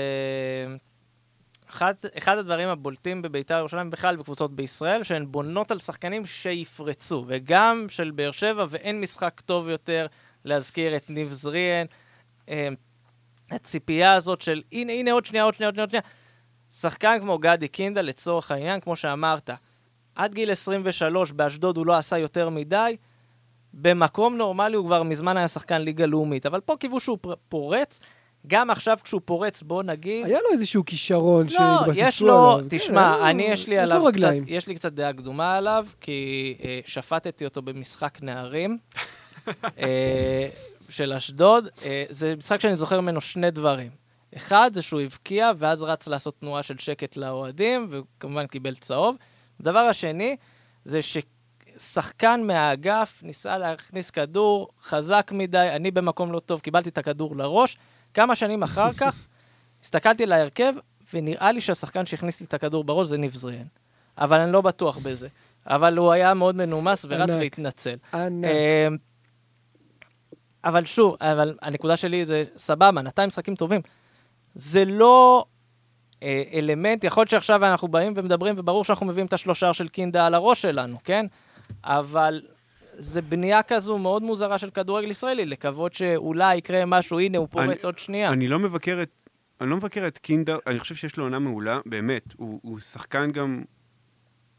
אחד, 1.69 1.93
אחד 2.17 2.37
הדברים 2.37 2.69
הבולטים 2.69 3.21
בביתר 3.21 3.57
ירושלים, 3.57 3.89
בכלל 3.89 4.15
בקבוצות 4.15 4.55
בישראל, 4.55 5.03
שהן 5.03 5.31
בונות 5.31 5.71
על 5.71 5.79
שחקנים 5.79 6.25
שיפרצו, 6.25 7.25
וגם 7.27 7.85
של 7.89 8.11
באר 8.11 8.31
שבע, 8.31 8.65
ואין 8.69 9.01
משחק 9.01 9.41
טוב 9.45 9.69
יותר 9.69 10.07
להזכיר 10.45 10.95
את 10.95 11.09
ניב 11.09 11.31
זריאן. 11.31 11.85
אה, 12.49 12.67
הציפייה 13.51 14.13
הזאת 14.13 14.41
של 14.41 14.61
הנה, 14.71 14.93
הנה, 14.93 15.11
עוד 15.11 15.25
שנייה, 15.25 15.43
עוד 15.43 15.53
שנייה, 15.53 15.67
עוד 15.67 15.75
שנייה, 15.75 15.83
עוד 15.83 15.89
שנייה. 15.89 16.03
שחקן 16.71 17.17
כמו 17.19 17.37
גדי 17.37 17.67
קינדה, 17.67 18.01
לצורך 18.01 18.51
העניין, 18.51 18.79
כמו 18.79 18.95
שאמרת, 18.95 19.49
עד 20.15 20.33
גיל 20.33 20.51
23 20.51 21.31
באשדוד 21.31 21.77
הוא 21.77 21.85
לא 21.85 21.97
עשה 21.97 22.17
יותר 22.17 22.49
מדי, 22.49 22.97
במקום 23.73 24.37
נורמלי 24.37 24.75
הוא 24.75 24.85
כבר 24.85 25.03
מזמן 25.03 25.37
היה 25.37 25.47
שחקן 25.47 25.81
ליגה 25.81 26.05
לאומית, 26.05 26.45
אבל 26.45 26.61
פה 26.61 26.75
קיוו 26.79 26.99
שהוא 26.99 27.17
פורץ, 27.49 27.99
גם 28.47 28.69
עכשיו 28.69 28.97
כשהוא 29.03 29.21
פורץ, 29.25 29.61
בוא 29.61 29.83
נגיד... 29.83 30.25
היה 30.25 30.39
לו 30.39 30.51
איזשהו 30.51 30.85
כישרון 30.85 31.43
לא, 31.45 31.49
שהתבססו 31.49 31.99
יש 32.01 32.21
עליו. 32.21 32.33
לו, 32.33 32.57
כן, 32.69 32.77
תשמע, 32.77 33.07
היה 33.09 33.17
לו- 33.17 33.25
אני 33.27 33.43
יש 33.43 33.67
לי 33.67 33.75
יש 33.75 33.89
לו 33.89 33.95
עליו 33.95 34.11
קצת. 34.13 34.33
יש 34.47 34.67
לי 34.67 34.75
קצת 34.75 34.93
דעה 34.93 35.13
קדומה 35.13 35.55
עליו, 35.55 35.85
כי 36.01 36.55
אה, 36.63 36.79
שפטתי 36.85 37.45
אותו 37.45 37.61
במשחק 37.61 38.17
נערים 38.21 38.77
אה, 39.79 40.47
של 40.89 41.13
אשדוד. 41.13 41.67
אה, 41.85 42.03
זה 42.09 42.33
משחק 42.37 42.61
שאני 42.61 42.77
זוכר 42.77 43.01
ממנו 43.01 43.21
שני 43.21 43.51
דברים. 43.51 43.89
אחד, 44.35 44.71
זה 44.73 44.81
שהוא 44.81 45.01
הבקיע, 45.01 45.51
ואז 45.57 45.83
רץ 45.83 46.07
לעשות 46.07 46.35
תנועה 46.39 46.63
של 46.63 46.77
שקט 46.77 47.17
לאוהדים, 47.17 47.87
וכמובן 47.89 48.47
קיבל 48.47 48.75
צהוב. 48.75 49.15
הדבר 49.59 49.79
השני, 49.79 50.35
זה 50.83 50.99
ששחקן 51.01 52.41
מהאגף 52.43 53.19
ניסה 53.23 53.57
להכניס 53.57 54.09
כדור 54.09 54.67
חזק 54.83 55.31
מדי, 55.33 55.69
אני 55.75 55.91
במקום 55.91 56.31
לא 56.31 56.39
טוב, 56.39 56.59
קיבלתי 56.59 56.89
את 56.89 56.97
הכדור 56.97 57.35
לראש. 57.35 57.77
כמה 58.17 58.35
שנים 58.35 58.63
אחר 58.63 58.93
כך, 58.93 59.25
הסתכלתי 59.83 60.23
על 60.23 60.31
ההרכב, 60.31 60.73
ונראה 61.13 61.51
לי 61.51 61.61
שהשחקן 61.61 62.05
שהכניס 62.05 62.39
לי 62.39 62.45
את 62.45 62.53
הכדור 62.53 62.83
בראש 62.83 63.07
זה 63.07 63.17
ניב 63.17 63.33
זריאן. 63.33 63.65
אבל 64.17 64.39
אני 64.39 64.51
לא 64.51 64.61
בטוח 64.61 64.97
בזה. 64.97 65.27
אבל 65.67 65.97
הוא 65.97 66.11
היה 66.11 66.33
מאוד 66.33 66.55
מנומס 66.55 67.05
ורץ 67.09 67.29
ענק. 67.29 67.37
והתנצל. 67.39 67.95
ענק. 68.13 68.45
אמ, 68.45 68.97
אבל 70.63 70.85
שוב, 70.85 71.15
אבל 71.21 71.57
הנקודה 71.61 71.97
שלי 71.97 72.25
זה, 72.25 72.43
סבבה, 72.57 73.01
נתיים 73.01 73.27
משחקים 73.27 73.55
טובים. 73.55 73.81
זה 74.55 74.85
לא 74.85 75.45
אה, 76.23 76.43
אלמנט, 76.53 77.03
יכול 77.03 77.21
להיות 77.21 77.29
שעכשיו 77.29 77.65
אנחנו 77.65 77.87
באים 77.87 78.13
ומדברים, 78.15 78.55
וברור 78.57 78.83
שאנחנו 78.83 79.05
מביאים 79.05 79.27
את 79.27 79.33
השלושה 79.33 79.73
של 79.73 79.87
קינדה 79.87 80.25
על 80.27 80.33
הראש 80.33 80.61
שלנו, 80.61 80.97
כן? 81.03 81.25
אבל 81.83 82.41
זה 82.97 83.21
בנייה 83.21 83.63
כזו 83.63 83.97
מאוד 83.97 84.23
מוזרה 84.23 84.57
של 84.57 84.69
כדורגל 84.69 85.11
ישראלי, 85.11 85.45
לקוות 85.45 85.93
שאולי 85.93 86.55
יקרה 86.55 86.85
משהו, 86.85 87.19
הנה, 87.19 87.37
הוא 87.37 87.47
פורץ 87.51 87.67
אני- 87.67 87.77
עוד 87.83 87.99
שנייה. 87.99 88.29
אני 88.29 88.47
לא 88.47 88.59
מבקר 88.59 88.99
את... 89.01 89.09
אני 89.61 89.69
לא 89.69 89.77
מבקר 89.77 90.07
את 90.07 90.17
קינדה, 90.17 90.55
אני 90.67 90.79
חושב 90.79 90.95
שיש 90.95 91.17
לו 91.17 91.23
עונה 91.23 91.39
מעולה, 91.39 91.79
באמת. 91.85 92.23
הוא, 92.37 92.59
הוא 92.63 92.79
שחקן 92.79 93.31
גם... 93.31 93.63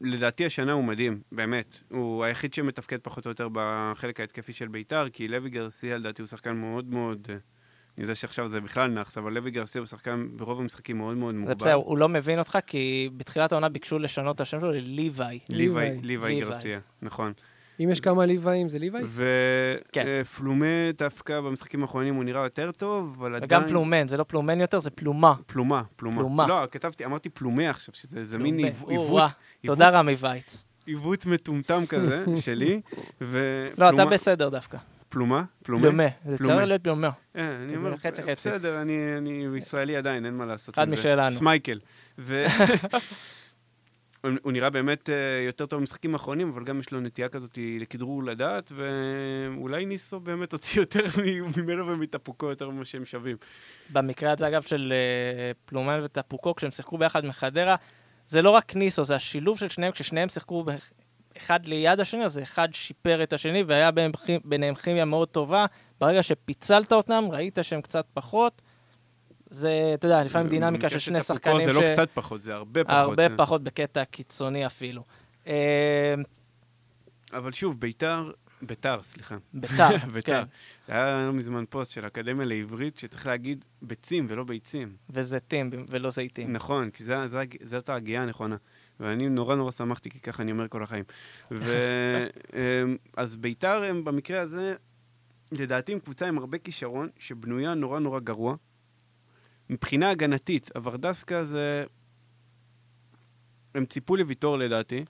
לדעתי 0.01 0.45
השנה 0.45 0.71
הוא 0.71 0.83
מדהים, 0.83 1.21
באמת. 1.31 1.77
הוא 1.89 2.23
היחיד 2.23 2.53
שמתפקד 2.53 2.97
פחות 3.03 3.25
או 3.25 3.31
יותר 3.31 3.47
בחלק 3.51 4.19
ההתקפי 4.19 4.53
של 4.53 4.67
בית"ר, 4.67 5.09
כי 5.09 5.27
לוי 5.27 5.49
גרסיה 5.49 5.97
לדעתי 5.97 6.21
הוא 6.21 6.27
שחקן 6.27 6.55
מאוד 6.55 6.93
מאוד... 6.93 7.27
אה, 7.29 7.35
אני 7.97 8.03
יודע 8.03 8.15
שעכשיו 8.15 8.47
זה 8.47 8.61
בכלל 8.61 8.89
נאחס, 8.89 9.17
אבל 9.17 9.33
לוי 9.33 9.51
גרסיה 9.51 9.79
הוא 9.79 9.85
שחקן 9.87 10.27
ברוב 10.35 10.59
המשחקים 10.59 10.97
מאוד 10.97 11.17
מאוד 11.17 11.33
זה 11.35 11.39
מוגבל. 11.39 11.55
בסדר, 11.55 11.73
הוא 11.73 11.97
לא 11.97 12.09
מבין 12.09 12.39
אותך, 12.39 12.57
כי 12.67 13.09
בתחילת 13.17 13.51
העונה 13.51 13.69
ביקשו 13.69 13.99
לשנות 13.99 14.35
את 14.35 14.41
השם 14.41 14.59
שלו 14.59 14.71
לליוואי. 14.71 15.39
ליוואי, 15.49 15.85
ליוואי. 15.85 16.01
ליוואי 16.01 16.35
ליוואי. 16.35 16.53
גרסיה, 16.53 16.79
נכון. 17.01 17.33
אם 17.79 17.89
יש 17.89 17.99
כמה 17.99 18.25
ליוואים, 18.25 18.69
זה 18.69 18.79
ליווייס? 18.79 19.19
כן. 19.91 20.05
ופלומה 20.07 20.91
דווקא 20.97 21.41
במשחקים 21.41 21.81
האחרונים 21.81 22.15
הוא 22.15 22.23
נראה 22.23 22.43
יותר 22.43 22.71
טוב, 22.71 23.15
אבל 23.19 23.35
עדיין... 23.35 23.43
וגם 23.43 23.69
פלומן, 23.69 24.07
זה 24.07 24.17
לא 24.17 24.23
פלומן 24.23 24.61
יותר, 24.61 24.79
זה 24.79 24.89
פלומה. 24.89 25.33
פלומה, 25.47 25.81
פלומה. 25.95 26.17
פלומה. 26.17 26.47
לא, 26.47 26.67
כתבתי, 26.71 27.05
אמרתי 27.05 27.29
פלומה 27.29 27.69
עכשיו, 27.69 27.95
שזה 27.95 28.37
מין 28.37 28.57
עיוות, 28.87 29.31
תודה 29.65 29.89
רמי 29.89 30.15
וייץ. 30.19 30.63
עיוות 30.85 31.25
מטומטם 31.25 31.85
כזה, 31.85 32.25
שלי, 32.45 32.81
ו... 33.21 33.67
לא, 33.77 33.89
אתה 33.89 34.05
בסדר 34.05 34.49
דווקא. 34.49 34.77
פלומה? 35.09 35.43
פלומה? 35.63 35.81
פלומה. 35.87 36.07
זה. 36.25 36.37
צריך 36.37 36.49
להיות 36.49 36.83
פלומה. 36.83 37.09
אה, 37.35 37.55
אני 37.63 37.75
אומר, 37.75 37.97
חצי 37.97 38.21
חצי. 38.21 38.31
בסדר, 38.31 38.81
אני 38.81 39.47
ישראלי 39.57 39.95
עדיין, 39.95 40.25
אין 40.25 40.33
מה 40.33 40.45
לעשות 40.45 40.75
אחד 40.75 40.83
עם 40.83 40.89
זה. 40.89 40.95
משלנו. 40.95 41.29
סמייקל. 41.29 41.79
הוא 44.21 44.31
הוא 44.43 44.51
נראה 44.51 44.69
באמת 44.69 45.09
אה, 45.09 45.15
יותר 45.45 45.65
טוב 45.65 45.79
במשחקים 45.79 46.13
האחרונים, 46.13 46.49
אבל 46.49 46.63
גם 46.63 46.79
יש 46.79 46.91
לו 46.91 46.99
נטייה 46.99 47.29
כזאת 47.29 47.57
לכדרור 47.79 48.23
לדעת, 48.23 48.71
ואולי 48.75 49.85
ניסו 49.85 50.19
באמת 50.19 50.53
הוציא 50.53 50.81
יותר 50.81 51.03
ממנו 51.57 51.87
ומתאפוקו 51.87 52.45
יותר 52.45 52.69
ממה 52.69 52.85
שהם 52.85 53.05
שווים. 53.05 53.37
במקרה 53.89 54.31
הזה, 54.31 54.47
אגב, 54.47 54.61
של 54.61 54.93
אה, 54.95 55.51
פלומן 55.65 55.99
וטפוקו, 56.03 56.55
כשהם 56.55 56.71
שיחקו 56.71 56.97
ביחד 56.97 57.25
מחדרה, 57.25 57.75
זה 58.27 58.41
לא 58.41 58.49
רק 58.49 58.75
ניסו, 58.75 59.03
זה 59.03 59.15
השילוב 59.15 59.59
של 59.59 59.69
שניהם, 59.69 59.91
כששניהם 59.91 60.29
שיחקו 60.29 60.65
אחד 61.37 61.65
ליד 61.65 61.99
השני, 61.99 62.25
אז 62.25 62.39
אחד 62.39 62.67
שיפר 62.73 63.23
את 63.23 63.33
השני, 63.33 63.63
והיה 63.63 63.89
ביניהם 64.43 64.75
כימיה 64.75 65.05
מאוד 65.05 65.27
טובה. 65.27 65.65
ברגע 65.99 66.23
שפיצלת 66.23 66.93
אותם, 66.93 67.23
ראית 67.31 67.57
שהם 67.61 67.81
קצת 67.81 68.05
פחות. 68.13 68.61
זה, 69.49 69.69
אתה 69.93 70.05
יודע, 70.07 70.23
לפעמים 70.23 70.47
דינמיקה 70.49 70.89
של 70.89 70.99
שני 70.99 71.23
שחקנים 71.23 71.65
זה 71.65 71.71
ש... 71.73 71.75
לא 71.75 71.87
קצת 71.91 72.09
פחות, 72.13 72.41
זה 72.41 72.55
הרבה 72.55 72.83
פחות. 72.83 72.95
הרבה 72.99 73.29
זה- 73.29 73.37
פחות 73.37 73.63
בקטע 73.63 74.05
קיצוני 74.05 74.65
אפילו. 74.65 75.03
אה, 75.47 75.53
אבל 77.33 77.51
שוב, 77.51 77.79
ביתר, 77.79 78.31
ביתר, 78.61 79.01
סליחה. 79.01 79.37
ביתר, 79.53 79.87
ביתר. 80.13 80.31
כן. 80.31 80.43
זה 80.87 80.93
היה 80.93 81.25
לא 81.27 81.33
מזמן 81.33 81.63
פוסט 81.69 81.91
של 81.91 82.03
האקדמיה 82.03 82.45
לעברית, 82.45 82.97
שצריך 82.97 83.27
להגיד 83.27 83.65
ביצים 83.81 84.25
ולא 84.29 84.43
ביצים. 84.43 84.95
וזיתים 85.09 85.69
ולא 85.89 86.09
זיתים. 86.09 86.53
נכון, 86.53 86.89
כי 86.89 87.03
זה- 87.03 87.27
זה- 87.27 87.43
זאת 87.63 87.89
ההגייה 87.89 88.23
הנכונה. 88.23 88.55
ואני 88.99 89.29
נורא 89.29 89.55
נורא 89.55 89.71
שמחתי, 89.71 90.09
כי 90.09 90.19
ככה 90.19 90.43
אני 90.43 90.51
אומר 90.51 90.67
כל 90.67 90.83
החיים. 90.83 91.03
ו- 91.51 92.25
אמ, 92.53 92.97
אז 93.17 93.35
ביתר 93.35 93.83
הם 93.83 94.03
במקרה 94.03 94.41
הזה, 94.41 94.75
לדעתי 95.51 95.93
הם 95.93 95.99
קבוצה 95.99 96.27
עם 96.27 96.37
הרבה 96.37 96.57
כישרון, 96.57 97.09
שבנויה 97.19 97.73
נורא 97.73 97.99
נורא 97.99 98.19
גרוע. 98.19 98.55
מבחינה 99.69 100.09
הגנתית, 100.09 100.71
הוורדסקה 100.75 101.43
זה... 101.43 101.83
הם 103.75 103.85
ציפו 103.85 104.15
לוויטור 104.15 104.57
לדעתי. 104.57 105.05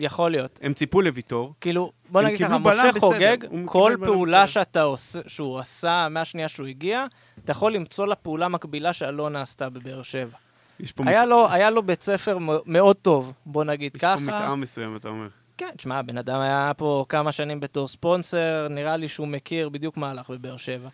יכול 0.00 0.30
להיות. 0.30 0.58
הם 0.62 0.74
ציפו 0.74 1.02
לוויטור. 1.02 1.54
כאילו, 1.60 1.92
בוא 2.10 2.22
נגיד 2.22 2.38
ככה, 2.38 2.58
משה 2.58 2.88
בסדר, 2.88 3.00
חוגג, 3.00 3.36
כל 3.64 3.96
פעולה 4.04 4.44
בסדר. 4.44 4.46
שאתה 4.46 4.82
עושה, 4.82 5.20
שהוא 5.26 5.58
עשה 5.58 6.08
מהשנייה 6.10 6.48
שהוא 6.48 6.66
הגיע, 6.66 7.06
אתה 7.44 7.52
יכול 7.52 7.74
למצוא 7.74 8.06
לה 8.06 8.14
פעולה 8.14 8.48
מקבילה 8.48 8.92
שאלונה 8.92 9.42
עשתה 9.42 9.68
בבאר 9.68 10.02
שבע. 10.02 10.36
יש 10.80 10.92
פה, 10.92 11.04
היה 11.06 11.22
מת... 11.22 11.28
לו, 11.28 11.50
היה 11.50 11.70
לו 11.70 11.82
בית 11.82 12.02
ספר 12.02 12.38
מאוד 12.66 12.96
טוב, 12.96 13.32
בוא 13.46 13.64
נגיד 13.64 13.96
יש 13.96 14.02
ככה. 14.02 14.14
פה 14.14 14.20
מתאם 14.20 14.60
מסוים, 14.60 14.96
אתה 14.96 15.08
אומר. 15.08 15.28
כן, 15.56 15.70
תשמע, 15.76 15.98
הבן 15.98 16.18
אדם 16.18 16.40
היה 16.40 16.72
פה 16.76 17.04
כמה 17.08 17.32
שנים 17.32 17.60
בתור 17.60 17.88
ספונסר, 17.88 18.68
נראה 18.70 18.96
לי 18.96 19.08
שהוא 19.08 19.28
מכיר 19.28 19.68
בדיוק 19.68 19.96
מה 19.96 20.10
הלך 20.10 20.30
בבאר 20.30 20.56
שבע. 20.56 20.88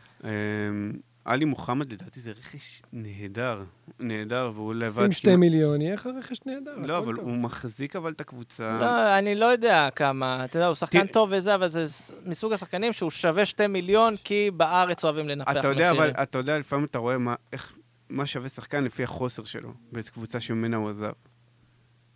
עלי 1.25 1.45
מוחמד, 1.45 1.93
לדעתי 1.93 2.21
זה 2.21 2.31
רכש 2.31 2.83
נהדר. 2.93 3.65
נהדר, 3.99 4.51
והוא 4.55 4.75
לבד... 4.75 5.03
שים 5.03 5.13
שתי 5.13 5.37
מיליון, 5.37 5.81
יהיה 5.81 5.95
לך 5.95 6.09
רכש 6.19 6.39
נהדר. 6.47 6.77
לא, 6.77 6.99
אבל 6.99 7.17
טוב. 7.17 7.25
הוא 7.25 7.37
מחזיק 7.37 7.97
אבל 7.97 8.13
את 8.13 8.21
הקבוצה. 8.21 8.79
לא, 8.81 9.19
אני 9.19 9.35
לא 9.35 9.47
יודע 9.47 9.89
כמה, 9.97 10.45
אתה 10.45 10.57
יודע, 10.57 10.67
הוא 10.67 10.75
שחקן 10.75 11.07
טוב 11.07 11.31
וזה, 11.33 11.55
אבל 11.55 11.69
זה 11.69 11.87
מסוג 12.25 12.53
השחקנים 12.53 12.93
שהוא 12.93 13.11
שווה 13.11 13.45
שתי 13.47 13.67
מיליון, 13.67 14.15
כי 14.25 14.51
בארץ 14.57 15.05
אוהבים 15.05 15.29
לנפח 15.29 15.57
אתה 15.57 15.69
יודע, 15.69 15.91
אבל 15.91 15.99
מחירים. 15.99 16.15
אתה 16.23 16.39
יודע, 16.39 16.59
לפעמים 16.59 16.85
אתה 16.85 16.99
רואה 16.99 17.19
מה, 17.19 17.35
איך, 17.53 17.77
מה 18.09 18.27
שווה 18.27 18.49
שחקן 18.49 18.85
לפי 18.85 19.03
החוסר 19.03 19.45
שלו, 19.45 19.73
באיזו 19.93 20.13
קבוצה 20.13 20.41
שממנה 20.41 20.77
הוא 20.77 20.91
עזב. 20.91 21.13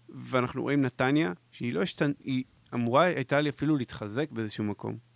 ואנחנו 0.09 0.62
רואים 0.62 0.82
נתניה, 0.82 1.32
שהיא 1.50 1.72
לא 1.72 1.82
השתנ... 1.82 2.12
היא 2.24 2.44
אמורה 2.74 3.02
הייתה 3.02 3.40
לי 3.40 3.50
אפילו 3.50 3.76
להתחזק 3.76 4.30
באיזשהו 4.30 4.64
מקום. 4.64 5.07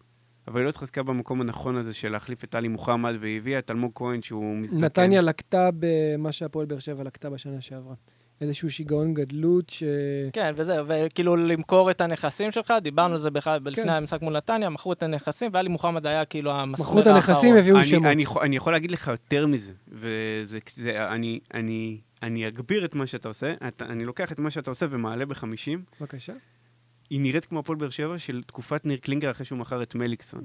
אבל 0.49 0.59
היא 0.59 0.65
לא 0.65 0.69
התחזקה 0.69 1.03
במקום 1.03 1.41
הנכון 1.41 1.77
הזה 1.77 1.95
של 1.95 2.13
להחליף 2.13 2.45
את 2.45 2.51
טלי 2.51 2.69
מוחמד, 2.69 3.15
והיא 3.21 3.37
הביאה 3.39 3.59
את 3.59 3.71
אלמוג 3.71 3.93
כהן 3.95 4.23
שהוא 4.23 4.57
מזדקן. 4.57 4.85
נתניה 4.85 5.21
לקטה 5.21 5.71
במה 5.79 6.33
שהפועל 6.33 6.67
באר 6.67 6.79
שבע 6.79 7.05
לקטה 7.05 7.31
בשנה 7.31 7.61
שעברה. 7.61 7.95
איזשהו 8.41 8.71
שיגעון 8.71 9.15
גדלות 9.15 9.71
ש... 9.71 9.83
כן, 10.33 10.53
וזהו, 10.57 10.87
וכאילו 10.89 11.37
למכור 11.37 11.91
את 11.91 12.01
הנכסים 12.01 12.53
שלך, 12.53 12.75
דיברנו 12.83 13.15
על 13.15 13.21
זה 13.21 13.31
בכלל 13.31 13.61
לפני 13.65 13.85
כן. 13.85 13.89
המשחק 13.89 14.23
מול 14.23 14.37
נתניה, 14.37 14.69
מכרו 14.69 14.93
את 14.93 15.03
הנכסים, 15.03 15.51
ואלי 15.55 15.69
מוחמד 15.69 16.07
היה 16.07 16.25
כאילו 16.25 16.51
המסמר 16.53 16.87
מכרו 16.87 17.01
את 17.01 17.07
האחרון. 17.07 17.37
הנכסים, 17.37 17.57
הביאו 17.57 17.77
אני, 17.77 17.85
שמות. 17.85 18.07
אני, 18.07 18.25
אני 18.43 18.57
יכול 18.57 18.73
להגיד 18.73 18.91
לך 18.91 19.09
יותר 19.09 19.47
מזה, 19.47 19.73
וזה, 19.89 20.59
זה, 20.75 21.09
אני, 21.09 21.41
אני, 21.55 22.01
אני 22.23 22.49
אגביר 22.49 22.85
את 22.85 22.95
מה 22.95 23.07
שאתה 23.07 23.29
עושה, 23.29 23.55
אתה, 23.69 23.85
אני 23.85 24.05
לוקח 24.05 24.33
את 24.33 24.39
מה 24.39 24.51
שאתה 24.51 24.71
עושה 24.71 24.87
ומעלה 24.91 25.27
ב-50, 25.27 26.01
בבקשה. 26.01 26.33
היא 27.13 27.21
נראית 27.21 27.45
כמו 27.45 27.59
הפועל 27.59 27.79
באר 27.79 27.91
שבע 27.91 28.19
של 28.19 28.43
תקופת 28.47 28.87
ניר 28.87 28.97
קלינגר 28.97 29.31
אחרי 29.31 29.47
שהוא 29.47 29.59
מכר 29.59 29.83
את 29.83 29.95
מליקסון. 29.95 30.45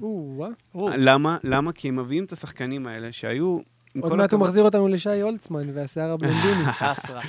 למה? 0.96 1.38
למה? 1.44 1.72
כי 1.72 1.88
הם 1.88 1.96
מביאים 1.96 2.24
את 2.24 2.32
השחקנים 2.32 2.86
האלה 2.86 3.12
שהיו... 3.12 3.58
עוד 4.00 4.16
מעט 4.16 4.32
הוא 4.32 4.40
מחזיר 4.40 4.62
אותנו 4.62 4.88
לשי 4.88 5.20
הולצמן 5.20 5.70
והשיער 5.74 6.10
הבלונדיני. 6.10 6.64
חסרה. 6.80 7.20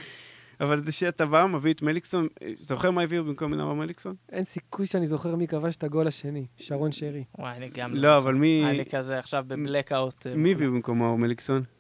אבל 0.61 0.85
זה 0.85 0.91
שאתה 0.91 1.25
בא, 1.25 1.45
מביא 1.45 1.73
את 1.73 1.81
מליקסון, 1.81 2.27
זוכר 2.55 2.91
מה 2.91 3.01
הביאו 3.01 3.23
במקום 3.23 3.53
נאמר 3.53 3.73
מליקסון? 3.73 4.15
אין 4.31 4.43
סיכוי 4.43 4.85
שאני 4.85 5.07
זוכר 5.07 5.35
מי 5.35 5.47
כבש 5.47 5.75
את 5.75 5.83
הגול 5.83 6.07
השני, 6.07 6.45
שרון 6.57 6.91
שרי. 6.91 7.23
וואי, 7.37 7.57
אני 7.57 7.69
גם... 7.69 7.95
לא, 7.95 8.17
אבל 8.17 8.33
מי... 8.33 8.63
אני 8.65 8.85
כזה 8.85 9.19
עכשיו 9.19 9.43
בבלקאוט. 9.47 10.27
אה, 10.27 10.35
מי 10.35 10.51
הביאו 10.51 10.71
במקומו 10.71 11.17
מליקסון? 11.17 11.78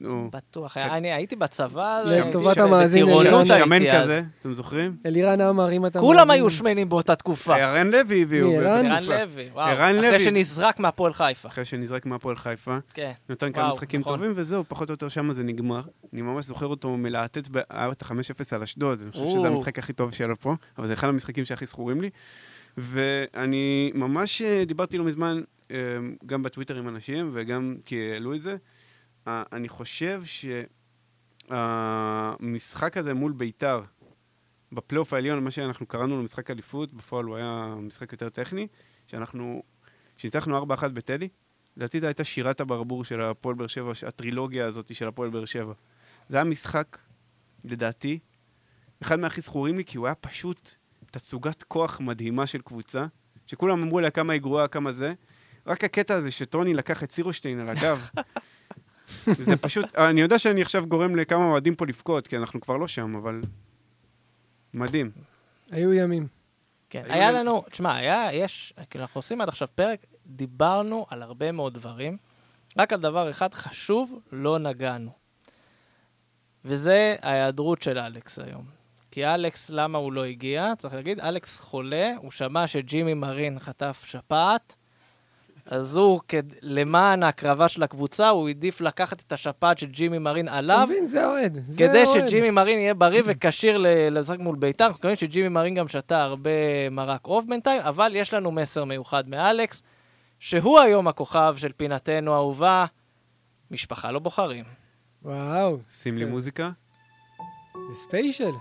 נו, 0.00 0.28
בטוח. 0.32 0.76
אני 0.76 1.12
הייתי 1.12 1.36
בצבא. 1.36 2.02
לטובת 2.06 2.58
המאזין, 2.58 3.06
בטירונות 3.06 3.50
הייתי 3.50 3.90
אז. 3.90 4.02
כזה, 4.02 4.22
אתם 4.40 4.52
זוכרים? 4.52 4.96
אלירן 5.06 5.40
עמר, 5.40 5.72
אם 5.72 5.86
אתה... 5.86 6.00
כולם 6.00 6.30
היו 6.30 6.50
שמנים 6.50 6.88
באותה 6.88 7.16
תקופה. 7.16 7.56
ערן 7.56 7.90
לוי 7.90 8.22
הביאו. 8.22 8.50
ערן? 8.52 9.02
לוי, 9.02 9.48
וואו. 9.52 9.72
אחרי. 9.72 10.18
שנזרק 10.18 10.80
מהפועל 10.80 11.12
חיפה. 11.12 11.48
אחרי 11.48 11.64
שנזרק 11.64 12.06
מהפועל 12.06 12.36
חיפה. 12.36 12.78
כן. 12.94 13.12
נתן 13.28 13.52
כמה 13.52 13.68
משחקים 13.68 14.00
נכון. 14.00 14.16
טובים, 14.16 14.32
וזהו, 14.34 14.64
פחות 14.68 14.88
או 14.88 14.92
יותר 14.92 15.08
שם 15.08 15.30
זה 15.30 15.42
נגמר. 15.42 15.82
אני 16.12 16.22
ממש 16.22 16.44
זוכר 16.44 16.66
אותו 16.66 16.96
מלהטט, 16.96 17.48
ב- 17.50 17.60
היה 17.70 17.92
את 17.92 18.02
ה-5-0 18.02 18.54
על 18.54 18.62
אשדוד, 18.62 19.00
אני 19.02 19.10
חושב. 19.10 19.26
שזה 19.26 19.46
המשחק 19.48 19.78
הכי 19.78 19.92
טוב 19.92 20.12
שלו 20.12 20.40
פה, 20.40 20.54
אבל 20.78 20.86
זה 20.86 20.92
אחד 20.92 21.08
המשחקים 21.08 21.44
שהכי 21.44 21.66
זכורים 21.66 22.00
לי. 22.00 22.10
ואני 22.78 23.92
ממש 23.94 24.42
אה, 24.42 24.64
דיברתי 24.66 24.98
לא 24.98 25.04
מזמן, 25.04 25.40
אה, 25.70 25.76
גם 26.26 26.42
בטוויטר 26.42 26.76
עם 26.78 26.88
אנשים, 26.88 27.30
וגם 27.32 27.76
כי 27.84 28.10
העלו 28.12 28.34
את 28.34 28.40
זה. 28.40 28.56
אה, 29.28 29.42
אני 29.52 29.68
חושב 29.68 30.22
שהמשחק 31.48 32.96
הזה 32.96 33.14
מול 33.14 33.32
ביתר, 33.32 33.82
בפלייאוף 34.72 35.12
העליון, 35.12 35.44
מה 35.44 35.50
שאנחנו 35.50 35.86
קראנו 35.86 36.16
לו 36.16 36.22
משחק 36.22 36.50
אליפות, 36.50 36.94
בפועל 36.94 37.24
הוא 37.24 37.36
היה 37.36 37.74
משחק 37.78 38.12
יותר 38.12 38.28
טכני, 38.28 38.66
שאנחנו, 39.06 39.62
שניצחנו 40.16 40.62
4-1 40.62 40.88
בטדי, 40.88 41.28
לדעתי 41.76 42.00
זו 42.00 42.06
הייתה 42.06 42.24
שירת 42.24 42.60
הברבור 42.60 43.04
של 43.04 43.20
הפועל 43.20 43.54
באר 43.54 43.66
שבע, 43.66 43.92
הטרילוגיה 44.06 44.66
הזאת 44.66 44.94
של 44.94 45.08
הפועל 45.08 45.30
באר 45.30 45.44
שבע. 45.44 45.72
זה 46.28 46.36
היה 46.36 46.44
משחק, 46.44 46.98
לדעתי, 47.64 48.18
אחד 49.02 49.20
מהכי 49.20 49.40
זכורים 49.40 49.76
לי, 49.76 49.84
כי 49.84 49.98
הוא 49.98 50.06
היה 50.06 50.14
פשוט 50.14 50.74
תצוגת 51.10 51.62
כוח 51.62 52.00
מדהימה 52.00 52.46
של 52.46 52.60
קבוצה, 52.60 53.06
שכולם 53.46 53.82
אמרו 53.82 54.00
לה 54.00 54.10
כמה 54.10 54.32
היא 54.32 54.40
גרועה, 54.40 54.68
כמה 54.68 54.92
זה. 54.92 55.14
רק 55.66 55.84
הקטע 55.84 56.14
הזה 56.14 56.30
שטוני 56.30 56.74
לקח 56.74 57.02
את 57.02 57.10
סירושטיין 57.10 57.60
על 57.60 57.68
הגב, 57.68 58.08
זה 59.24 59.56
פשוט, 59.56 59.96
אני 59.96 60.20
יודע 60.20 60.38
שאני 60.38 60.62
עכשיו 60.62 60.86
גורם 60.86 61.16
לכמה 61.16 61.44
אוהדים 61.44 61.74
פה 61.74 61.86
לבכות, 61.86 62.26
כי 62.26 62.36
אנחנו 62.36 62.60
כבר 62.60 62.76
לא 62.76 62.88
שם, 62.88 63.16
אבל 63.16 63.42
מדהים. 64.74 65.10
היו 65.70 65.92
ימים. 65.92 66.26
כן. 66.90 67.02
היו 67.04 67.12
היה 67.12 67.30
לנו, 67.30 67.64
תשמע, 67.70 67.96
היה, 67.96 68.28
יש, 68.32 68.74
כאילו, 68.90 69.02
אנחנו 69.02 69.18
עושים 69.18 69.40
עד 69.40 69.48
עכשיו 69.48 69.68
פרק, 69.74 70.06
דיברנו 70.26 71.06
על 71.10 71.22
הרבה 71.22 71.52
מאוד 71.52 71.74
דברים, 71.74 72.16
רק 72.78 72.92
על 72.92 73.00
דבר 73.00 73.30
אחד 73.30 73.54
חשוב 73.54 74.20
לא 74.32 74.58
נגענו. 74.58 75.10
וזה 76.64 77.16
ההיעדרות 77.22 77.82
של 77.82 77.98
אלכס 77.98 78.38
היום. 78.38 78.64
כי 79.10 79.26
אלכס, 79.26 79.70
למה 79.70 79.98
הוא 79.98 80.12
לא 80.12 80.24
הגיע? 80.24 80.72
צריך 80.78 80.94
להגיד, 80.94 81.20
אלכס 81.20 81.60
חולה, 81.60 82.12
הוא 82.16 82.30
שמע 82.30 82.66
שג'ימי 82.66 83.14
מרין 83.14 83.58
חטף 83.58 84.02
שפעת, 84.06 84.76
אז 85.66 85.96
הוא, 85.96 86.20
כד... 86.28 86.42
למען 86.62 87.22
ההקרבה 87.22 87.68
של 87.68 87.82
הקבוצה, 87.82 88.28
הוא 88.28 88.48
העדיף 88.48 88.80
לקחת 88.80 89.22
את 89.26 89.32
השפעת 89.32 89.78
של 89.78 89.86
ג'ימי 89.86 90.18
מרין 90.18 90.48
אתה 90.48 90.56
עליו, 90.58 90.86
מבין, 90.90 91.08
זה 91.08 91.26
אוהד. 91.26 91.58
כדי 91.78 92.04
אוהד. 92.04 92.28
שג'ימי 92.28 92.50
מרין 92.50 92.78
יהיה 92.78 92.94
בריא 92.94 93.22
וכשיר 93.24 93.78
ל- 93.78 94.18
לשחק 94.18 94.38
מול 94.38 94.56
ביתר. 94.56 94.84
אנחנו 94.86 94.98
מקווים 94.98 95.16
שג'ימי 95.16 95.48
מרין 95.48 95.74
גם 95.74 95.88
שתה 95.88 96.22
הרבה 96.22 96.50
מרק 96.90 97.20
עוף 97.26 97.44
בינתיים, 97.48 97.82
אבל 97.82 98.12
יש 98.16 98.34
לנו 98.34 98.50
מסר 98.50 98.84
מיוחד 98.84 99.28
מאלכס, 99.28 99.82
שהוא 100.38 100.80
היום 100.80 101.08
הכוכב 101.08 101.54
של 101.58 101.72
פינתנו 101.76 102.32
האהובה, 102.32 102.84
משפחה 103.70 104.10
לא 104.10 104.18
בוחרים. 104.18 104.64
וואו, 105.22 105.78
שים 105.90 106.18
לי 106.18 106.24
כן. 106.24 106.30
מוזיקה. 106.30 106.70
זה 107.88 107.94
ספיישל. 107.94 108.52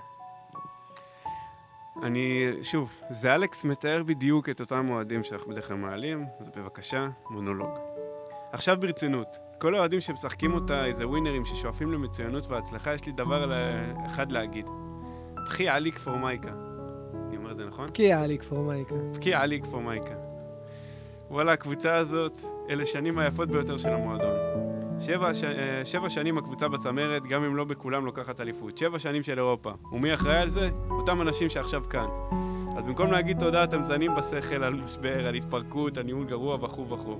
אני, 2.03 2.51
שוב, 2.63 2.97
זה 3.09 3.35
אלכס 3.35 3.65
מתאר 3.65 4.03
בדיוק 4.03 4.49
את 4.49 4.59
אותם 4.59 4.89
אוהדים 4.89 5.23
שאנחנו 5.23 5.51
בדרך 5.51 5.67
כלל 5.67 5.77
מעלים, 5.77 6.25
אז 6.39 6.47
בבקשה, 6.55 7.07
מונולוג. 7.29 7.69
עכשיו 8.51 8.77
ברצינות, 8.79 9.27
כל 9.57 9.75
האוהדים 9.75 10.01
שמשחקים 10.01 10.53
אותה 10.53 10.85
איזה 10.85 11.07
ווינרים 11.07 11.45
ששואפים 11.45 11.91
למצוינות 11.91 12.47
והצלחה, 12.47 12.93
יש 12.93 13.05
לי 13.05 13.11
דבר 13.11 13.45
ל- 13.45 13.53
אחד 14.05 14.31
להגיד. 14.31 14.65
פחי 15.45 15.69
עלי 15.69 15.91
כפור 15.91 16.15
מייקה. 16.15 16.51
אני 17.27 17.37
אומר 17.37 17.51
את 17.51 17.57
זה 17.57 17.65
נכון? 17.65 17.87
כי 17.93 18.03
היה 18.03 18.27
לי 18.27 18.37
כפור 18.37 18.63
מייקה. 18.63 18.95
פחי 19.19 19.33
עלי 19.33 19.61
כפור 19.61 19.81
מייקה. 19.81 20.15
וואלה, 21.29 21.53
הקבוצה 21.53 21.95
הזאת, 21.95 22.37
אלה 22.69 22.85
שנים 22.85 23.19
היפות 23.19 23.49
ביותר 23.49 23.77
של 23.77 23.89
המועדון. 23.89 24.35
שבע, 25.01 25.33
ש... 25.33 25.43
אה, 25.43 25.85
שבע 25.85 26.09
שנים 26.09 26.37
הקבוצה 26.37 26.67
בצמרת, 26.67 27.27
גם 27.27 27.43
אם 27.43 27.55
לא 27.55 27.63
בכולם 27.63 28.05
לוקחת 28.05 28.41
אליפות. 28.41 28.77
שבע 28.77 28.99
שנים 28.99 29.23
של 29.23 29.37
אירופה. 29.37 29.71
ומי 29.91 30.13
אחראי 30.13 30.37
על 30.37 30.49
זה? 30.49 30.69
אותם 30.89 31.21
אנשים 31.21 31.49
שעכשיו 31.49 31.83
כאן. 31.89 32.07
אז 32.77 32.83
במקום 32.83 33.11
להגיד 33.11 33.39
תודה, 33.39 33.63
אתם 33.63 33.83
זנים 33.83 34.15
בשכל 34.15 34.63
על 34.63 34.73
משבר, 34.73 35.27
על 35.27 35.35
התפרקות, 35.35 35.97
על 35.97 36.03
ניהול 36.03 36.25
גרוע 36.25 36.55
וכו' 36.55 36.89
וכו'. 36.89 37.19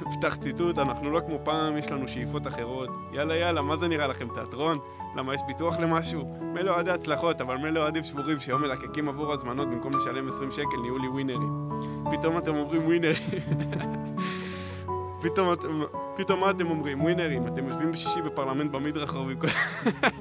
פתח 0.18 0.36
ציטוט, 0.36 0.78
אנחנו 0.78 1.10
לא 1.10 1.20
כמו 1.26 1.38
פעם, 1.44 1.76
יש 1.76 1.90
לנו 1.90 2.08
שאיפות 2.08 2.46
אחרות. 2.46 2.88
יאללה 3.12 3.36
יאללה, 3.36 3.62
מה 3.62 3.76
זה 3.76 3.88
נראה 3.88 4.06
לכם, 4.06 4.28
תיאטרון? 4.34 4.78
למה 5.16 5.34
יש 5.34 5.40
ביטוח 5.46 5.78
למשהו? 5.78 6.38
מילא 6.54 6.70
אוהדי 6.70 6.90
הצלחות, 6.90 7.40
אבל 7.40 7.56
מילא 7.56 7.80
אוהדים 7.80 8.04
שבורים 8.04 8.38
שיום 8.40 8.62
מלקקים 8.62 9.08
עבור 9.08 9.32
הזמנות 9.32 9.68
במקום 9.68 9.92
לשלם 9.96 10.28
20 10.28 10.50
שקל, 10.50 10.76
נהיו 10.82 10.98
לי 10.98 11.08
ווינרים. 11.08 11.68
פתאום 12.10 12.38
אתם 12.38 12.56
אומרים 12.56 12.86
ווינרים. 12.86 13.22
פתאום, 15.20 15.54
פתאום 16.16 16.40
מה 16.40 16.50
אתם 16.50 16.70
אומרים? 16.70 17.02
ווינרים, 17.02 17.46
אתם 17.46 17.68
יושבים 17.68 17.92
בשישי 17.92 18.22
בפרלמנט 18.22 18.70
במדרחוב 18.70 19.30
עם 19.30 19.38
כל... 19.40 19.46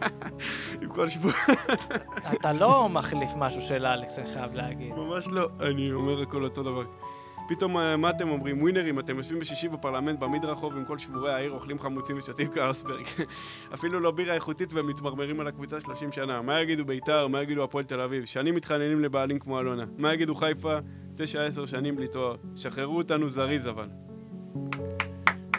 עם 0.81 0.89
כל 0.89 1.09
שבוע. 1.09 1.31
אתה 2.33 2.53
לא 2.53 2.89
מחליף 2.89 3.29
משהו 3.37 3.61
של 3.61 3.85
אלכס, 3.85 4.19
אני 4.19 4.33
חייב 4.33 4.55
להגיד. 4.55 4.93
ממש 4.93 5.27
לא, 5.27 5.49
אני 5.61 5.91
אומר 5.91 6.21
הכל 6.21 6.43
אותו 6.43 6.63
דבר. 6.63 6.83
פתאום 7.47 7.77
אה, 7.77 7.97
מה 7.97 8.09
אתם 8.09 8.29
אומרים? 8.29 8.61
ווינרים, 8.61 8.99
אתם 8.99 9.17
יושבים 9.17 9.39
בשישי 9.39 9.67
בפרלמנט 9.67 10.19
במדרחוב 10.19 10.77
עם 10.77 10.85
כל 10.85 10.97
שבורי 10.97 11.33
העיר, 11.33 11.51
אוכלים 11.51 11.79
חמוצים 11.79 12.17
ושותים 12.17 12.47
קרלסברג. 12.47 13.05
אפילו 13.73 13.99
לא 13.99 14.11
בירה 14.11 14.33
איכותית 14.33 14.69
ומתמרמרים 14.73 15.39
על 15.39 15.47
הקבוצה 15.47 15.81
30 15.81 16.11
שנה. 16.11 16.41
מה 16.41 16.61
יגידו 16.61 16.85
בית"ר? 16.85 17.27
מה 17.27 17.41
יגידו 17.41 17.63
הפועל 17.63 17.85
תל 17.85 18.01
אביב? 18.01 18.25
שנים 18.25 18.55
מתחננים 18.55 18.99
לבעלים 19.01 19.39
כמו 19.39 19.59
אלונה. 19.59 19.85
מה 19.97 20.13
יגידו 20.13 20.35
חיפה? 20.35 20.77
תשע 21.15 21.45
עשר 21.45 21.65
שנים 21.65 21.95
בלי 21.95 22.07
תואר. 22.07 22.35
שחררו 22.55 22.97
אותנו 22.97 23.29
זריז 23.29 23.67
אבל. 23.67 23.87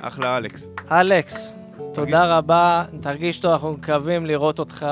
אחלה 0.01 0.37
אלכס. 0.37 0.71
אלכס, 0.91 1.53
תרגיש 1.77 1.95
תודה 1.95 2.37
רבה, 2.37 2.85
תרגיש 3.01 3.39
טוב, 3.39 3.53
אנחנו 3.53 3.73
מקווים 3.73 4.27
לראות 4.27 4.59
אותך 4.59 4.87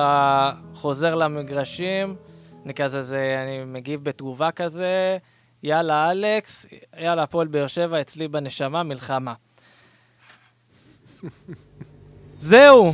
חוזר 0.75 1.15
למגרשים. 1.15 2.17
אני 2.65 2.75
כזה, 2.75 3.03
זה, 3.03 3.43
אני 3.43 3.65
מגיב 3.65 4.05
בתגובה 4.05 4.51
כזה, 4.51 5.19
יאללה 5.63 6.11
אלכס, 6.11 6.67
יאללה 6.99 7.23
הפועל 7.23 7.47
באר 7.47 7.67
שבע, 7.67 8.01
אצלי 8.01 8.29
בנשמה, 8.29 8.83
מלחמה. 8.83 9.35
זהו, 12.39 12.93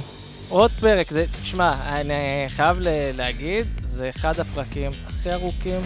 עוד 0.49 0.71
פרק. 0.71 1.11
זה, 1.11 1.25
תשמע, 1.43 2.01
אני 2.01 2.49
חייב 2.49 2.77
להגיד, 3.15 3.67
זה 3.85 4.09
אחד 4.09 4.41
הפרקים 4.41 4.91
הכי 5.07 5.33
ארוכים, 5.33 5.81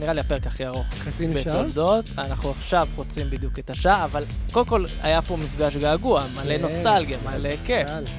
נראה 0.00 0.12
לי 0.12 0.20
הפרק 0.20 0.46
הכי 0.46 0.66
ארוך 0.66 0.86
חצי 0.86 1.26
נשאר? 1.26 1.52
בתולדות. 1.52 2.04
אנחנו 2.18 2.50
עכשיו 2.50 2.88
חוצים 2.94 3.30
בדיוק 3.30 3.58
את 3.58 3.70
השעה, 3.70 4.04
אבל 4.04 4.24
קודם 4.52 4.66
כל 4.66 4.84
היה 5.02 5.22
פה 5.22 5.36
מפגש 5.36 5.76
געגוע, 5.76 6.24
מלא 6.36 6.56
כן. 6.56 6.62
נוסטלגיה, 6.62 7.18
מלא 7.24 7.50
כיף. 7.66 7.88
יאללה. 7.88 8.10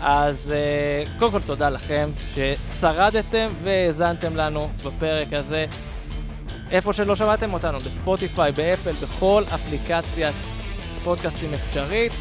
אז 0.00 0.52
uh, 0.52 1.18
קודם 1.18 1.32
כל 1.32 1.40
תודה 1.40 1.70
לכם 1.70 2.10
ששרדתם 2.34 3.52
והאזנתם 3.62 4.36
לנו 4.36 4.68
בפרק 4.84 5.32
הזה. 5.32 5.66
איפה 6.70 6.92
שלא 6.92 7.16
שמעתם 7.16 7.52
אותנו, 7.52 7.80
בספוטיפיי, 7.80 8.52
באפל, 8.52 8.92
בכל 8.92 9.42
אפליקציית 9.54 10.34
פודקאסטים 11.04 11.54
אפשרית. 11.54 12.12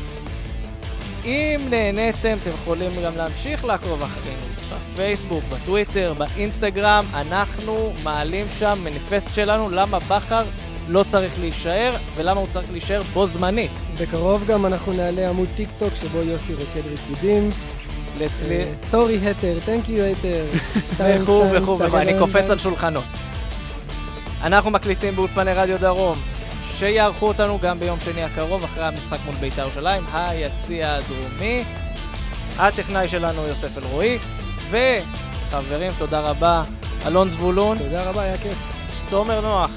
אם 1.25 1.67
נהניתם, 1.69 2.37
אתם 2.41 2.49
יכולים 2.49 2.89
גם 3.05 3.15
להמשיך 3.15 3.65
לעקוב 3.65 4.03
אחרינו 4.03 4.41
בפייסבוק, 4.73 5.43
בטוויטר, 5.43 6.13
באינסטגרם. 6.17 7.03
אנחנו 7.13 7.93
מעלים 8.03 8.45
שם 8.59 8.79
מניפסט 8.83 9.33
שלנו 9.33 9.69
למה 9.69 9.99
בכר 9.99 10.43
לא 10.87 11.03
צריך 11.03 11.39
להישאר 11.39 11.95
ולמה 12.15 12.39
הוא 12.39 12.47
צריך 12.49 12.71
להישאר 12.71 13.01
בו 13.01 13.27
זמנית. 13.27 13.71
בקרוב 14.01 14.47
גם 14.47 14.65
אנחנו 14.65 14.93
נעלה 14.93 15.29
עמוד 15.29 15.47
טיק 15.55 15.69
טוק 15.79 15.93
שבו 15.95 16.21
יוסי 16.21 16.53
רוקד 16.53 16.87
ריקודים. 16.87 17.49
אצלי, 18.25 18.61
sorry 18.89 19.29
hater, 19.29 19.57
thank 19.65 19.89
you 19.89 20.05
hater. 20.05 20.43
וכו' 20.97 21.45
וכו' 21.51 21.79
וכו', 21.79 21.97
אני 21.97 22.19
קופץ 22.19 22.49
על 22.49 22.59
שולחנות. 22.59 23.03
אנחנו 24.41 24.71
מקליטים 24.71 25.15
באולפני 25.15 25.53
רדיו 25.53 25.79
דרום, 25.79 26.21
שיערכו 26.79 27.27
אותנו 27.27 27.59
גם 27.61 27.79
ביום 27.79 27.99
שני 27.99 28.23
הקרוב, 28.23 28.63
אחרי 28.63 28.85
המשחק 28.85 29.17
מול 29.25 29.35
בית"ר 29.35 29.61
ירושלים, 29.61 30.03
היציע 30.13 30.93
הדרומי. 30.95 31.63
הטכנאי 32.57 33.07
שלנו 33.07 33.47
יוסף 33.47 33.77
אלרועי, 33.77 34.17
וחברים, 34.69 35.91
תודה 35.97 36.19
רבה, 36.19 36.61
אלון 37.07 37.29
זבולון, 37.29 37.77
תודה 37.77 38.03
רבה, 38.03 38.21
היה 38.21 38.37
כיף. 38.37 38.73
תומר 39.09 39.41
נוח. 39.41 39.71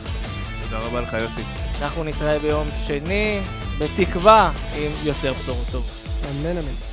תודה 0.62 0.78
רבה 0.78 1.00
לך 1.00 1.12
יוסי. 1.12 1.42
אנחנו 1.82 2.05
נתראה 2.05 2.38
ביום 2.38 2.68
שני, 2.86 3.40
בתקווה 3.78 4.50
עם 4.76 4.92
יותר 5.03 5.32
בשורות 5.32 5.66
טובות. 5.72 5.90
אמן 6.30 6.59
אמן. 6.59 6.91